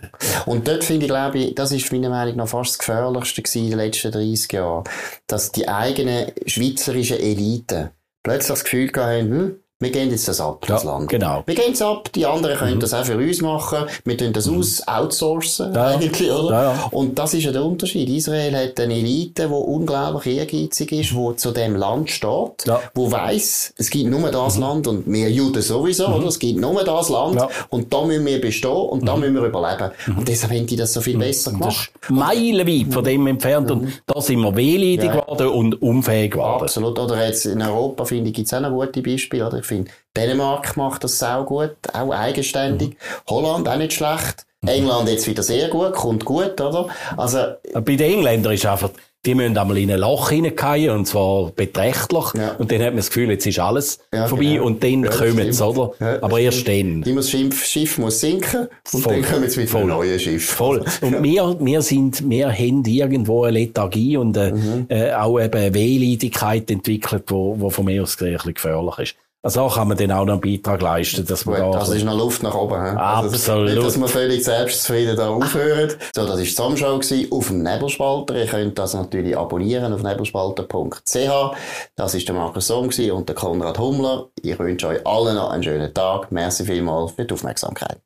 und 0.45 0.67
dort 0.67 0.83
finde 0.83 1.05
ich, 1.05 1.09
glaube 1.09 1.37
ich, 1.39 1.55
das 1.55 1.71
ist 1.71 1.91
meiner 1.93 2.09
Meinung 2.09 2.35
nach 2.35 2.49
fast 2.49 2.71
das 2.71 2.79
Gefährlichste 2.79 3.41
in 3.59 3.69
den 3.69 3.77
letzten 3.77 4.11
30 4.11 4.51
Jahren, 4.51 4.83
dass 5.27 5.53
die 5.53 5.69
eigenen 5.69 6.33
schweizerischen 6.45 7.19
Eliten 7.19 7.91
plötzlich 8.23 8.49
das 8.49 8.63
Gefühl 8.65 8.91
haben, 8.97 9.29
hm, 9.29 9.55
wir 9.79 9.91
gehen 9.91 10.09
jetzt 10.09 10.27
das 10.27 10.41
ab, 10.41 10.65
das 10.67 10.83
ja, 10.83 10.91
Land. 10.91 11.07
Genau. 11.07 11.43
Wir 11.45 11.53
gehen 11.53 11.73
es 11.73 11.83
ab, 11.83 12.11
die 12.13 12.25
anderen 12.25 12.57
können 12.57 12.75
mhm. 12.75 12.79
das 12.79 12.95
auch 12.95 13.05
für 13.05 13.15
uns 13.15 13.41
machen. 13.41 13.85
Wir 14.05 14.17
tun 14.17 14.33
das 14.33 14.47
mhm. 14.47 14.57
aus, 14.57 14.81
outsourcen, 14.87 15.71
ja, 15.75 15.85
eigentlich, 15.89 16.31
oder? 16.31 16.51
Ja. 16.51 16.87
Und 16.89 17.19
das 17.19 17.35
ist 17.35 17.43
ja 17.43 17.51
der 17.51 17.63
Unterschied. 17.63 18.09
Israel 18.09 18.55
hat 18.55 18.79
eine 18.79 18.95
Elite, 18.95 19.47
die 19.47 19.53
unglaublich 19.53 20.35
ehrgeizig 20.35 20.91
ist, 20.93 21.11
die 21.11 21.35
zu 21.35 21.51
dem 21.51 21.75
Land 21.75 22.09
steht, 22.09 22.65
ja. 22.65 22.81
wo 22.95 23.11
weiss, 23.11 23.71
es 23.77 23.91
gibt 23.91 24.09
nur 24.09 24.31
das 24.31 24.55
mhm. 24.55 24.61
Land 24.61 24.87
und 24.87 25.03
wir 25.05 25.29
Juden 25.29 25.61
sowieso, 25.61 26.07
mhm. 26.07 26.15
oder? 26.15 26.27
Es 26.27 26.39
gibt 26.39 26.59
nur 26.59 26.83
das 26.83 27.09
Land 27.09 27.39
und 27.69 27.93
da 27.93 28.03
müssen 28.03 28.25
wir 28.25 28.41
bestehen 28.41 28.71
und 28.71 29.07
da 29.07 29.13
mhm. 29.15 29.21
müssen 29.21 29.35
wir 29.35 29.43
überleben. 29.43 29.91
Mhm. 30.07 30.17
Und 30.17 30.27
deshalb 30.27 30.53
haben 30.53 30.65
die 30.65 30.75
das 30.75 30.91
so 30.91 31.01
viel 31.01 31.19
besser 31.19 31.51
gemacht. 31.51 31.91
Meilenweit 32.09 32.91
von 32.91 33.03
dem 33.03 33.27
entfernt 33.27 33.69
und 33.69 34.01
da 34.07 34.21
sind 34.21 34.39
wir 34.39 34.55
wehleidig 34.55 35.11
geworden 35.11 35.49
und 35.49 35.81
unfähig 35.83 36.31
geworden. 36.31 36.63
Absolut. 36.63 36.97
Oder 36.97 37.27
jetzt 37.27 37.45
in 37.45 37.61
Europa, 37.61 38.05
finde 38.05 38.29
ich, 38.29 38.35
gibt 38.35 38.47
es 38.47 38.53
auch 38.55 38.61
noch 38.61 38.71
gute 38.71 39.03
Beispiele, 39.03 39.45
oder? 39.45 39.66
Finde, 39.67 39.91
Dänemark 40.15 40.75
macht 40.77 41.03
das 41.03 41.19
sau 41.19 41.43
gut, 41.43 41.75
auch 41.93 42.11
eigenständig. 42.11 42.89
Mhm. 42.89 42.95
Holland 43.29 43.69
auch 43.69 43.77
nicht 43.77 43.93
schlecht. 43.93 44.45
Mhm. 44.61 44.69
England 44.69 45.09
jetzt 45.09 45.27
wieder 45.27 45.43
sehr 45.43 45.69
gut, 45.69 45.93
kommt 45.93 46.25
gut, 46.25 46.59
oder? 46.59 46.87
Also, 47.15 47.39
Bei 47.73 47.95
den 47.95 47.99
Engländern 48.13 48.53
ist 48.53 48.65
einfach, 48.65 48.89
die 49.27 49.35
müssen 49.35 49.57
einmal 49.57 49.77
in 49.77 49.91
ein 49.91 49.99
Loch 49.99 50.29
hineingehen, 50.29 50.95
und 50.95 51.05
zwar 51.05 51.51
beträchtlich. 51.51 52.25
Ja. 52.35 52.53
Und 52.57 52.71
dann 52.71 52.79
hat 52.79 52.87
man 52.87 52.97
das 52.97 53.07
Gefühl, 53.07 53.29
jetzt 53.29 53.45
ist 53.45 53.59
alles 53.59 53.99
ja, 54.13 54.25
vorbei 54.27 54.45
genau. 54.45 54.65
und 54.65 54.83
dann 54.83 55.03
ja, 55.03 55.09
kommen 55.09 55.51
sie, 55.51 55.65
oder? 55.65 55.91
Ja, 55.99 56.23
Aber 56.23 56.39
erst 56.39 56.67
dann. 56.67 57.01
Die 57.01 57.11
muss 57.11 57.29
Schiff, 57.29 57.65
Schiff 57.65 57.97
muss 57.97 58.21
sinken 58.21 58.67
und 58.93 59.01
Voll. 59.01 59.21
dann 59.21 59.31
kommen 59.31 59.49
sie 59.49 59.59
mit 59.59 59.75
einem 59.75 59.87
neuen 59.89 60.19
Schiff. 60.19 60.49
Voll. 60.49 60.83
Und 61.01 61.23
wir, 61.23 61.57
wir 61.59 61.81
sind, 61.81 62.29
wir 62.29 62.49
haben 62.49 62.85
irgendwo 62.85 63.43
eine 63.43 63.59
Lethargie 63.59 64.15
und 64.17 64.37
äh, 64.37 64.51
mhm. 64.51 64.85
äh, 64.87 65.11
auch 65.11 65.39
eben 65.39 65.59
eine 65.59 65.73
Wehleidigkeit 65.73 66.71
entwickelt, 66.71 67.25
wo, 67.27 67.59
wo 67.59 67.69
von 67.69 67.85
mir 67.85 68.03
aus 68.03 68.19
ein 68.21 68.31
bisschen 68.33 68.53
gefährlich 68.53 68.97
ist. 68.99 69.15
Also 69.43 69.67
kann 69.67 69.87
man 69.87 69.97
dann 69.97 70.11
auch 70.11 70.25
noch 70.25 70.33
einen 70.33 70.41
Beitrag 70.41 70.81
leisten, 70.81 71.25
dass 71.25 71.45
man 71.45 71.61
Gut, 71.61 71.75
da... 71.75 71.79
Das 71.79 71.89
ist 71.89 72.03
noch 72.03 72.17
Luft 72.17 72.43
nach 72.43 72.55
oben. 72.55 72.83
He? 72.83 72.97
Also, 72.97 73.29
Absolut. 73.29 73.69
nicht, 73.69 73.85
dass 73.85 73.99
wir 73.99 74.07
völlig 74.07 74.43
selbstzufrieden 74.43 75.15
da 75.15 75.29
aufhören. 75.29 75.89
So, 76.15 76.21
das 76.21 76.29
war 76.29 76.37
die 76.37 76.43
Zusammenschau 76.43 76.99
auf 77.29 77.47
dem 77.47 77.63
Nebelspalter. 77.63 78.35
Ihr 78.35 78.47
könnt 78.47 78.77
das 78.77 78.93
natürlich 78.93 79.37
abonnieren 79.37 79.93
auf 79.93 80.03
nebelspalter.ch. 80.03 81.55
Das 81.95 82.13
war 82.13 82.21
der 82.21 82.35
Markus 82.35 82.67
Somm 82.67 82.89
und 82.89 83.29
der 83.29 83.35
Konrad 83.35 83.79
Hummler. 83.79 84.27
Ich 84.41 84.57
wünsche 84.57 84.87
euch 84.87 85.05
allen 85.05 85.35
noch 85.35 85.51
einen 85.51 85.63
schönen 85.63 85.93
Tag. 85.93 86.31
Merci 86.31 86.65
vielmals 86.65 87.11
für 87.11 87.25
die 87.25 87.33
Aufmerksamkeit. 87.33 87.99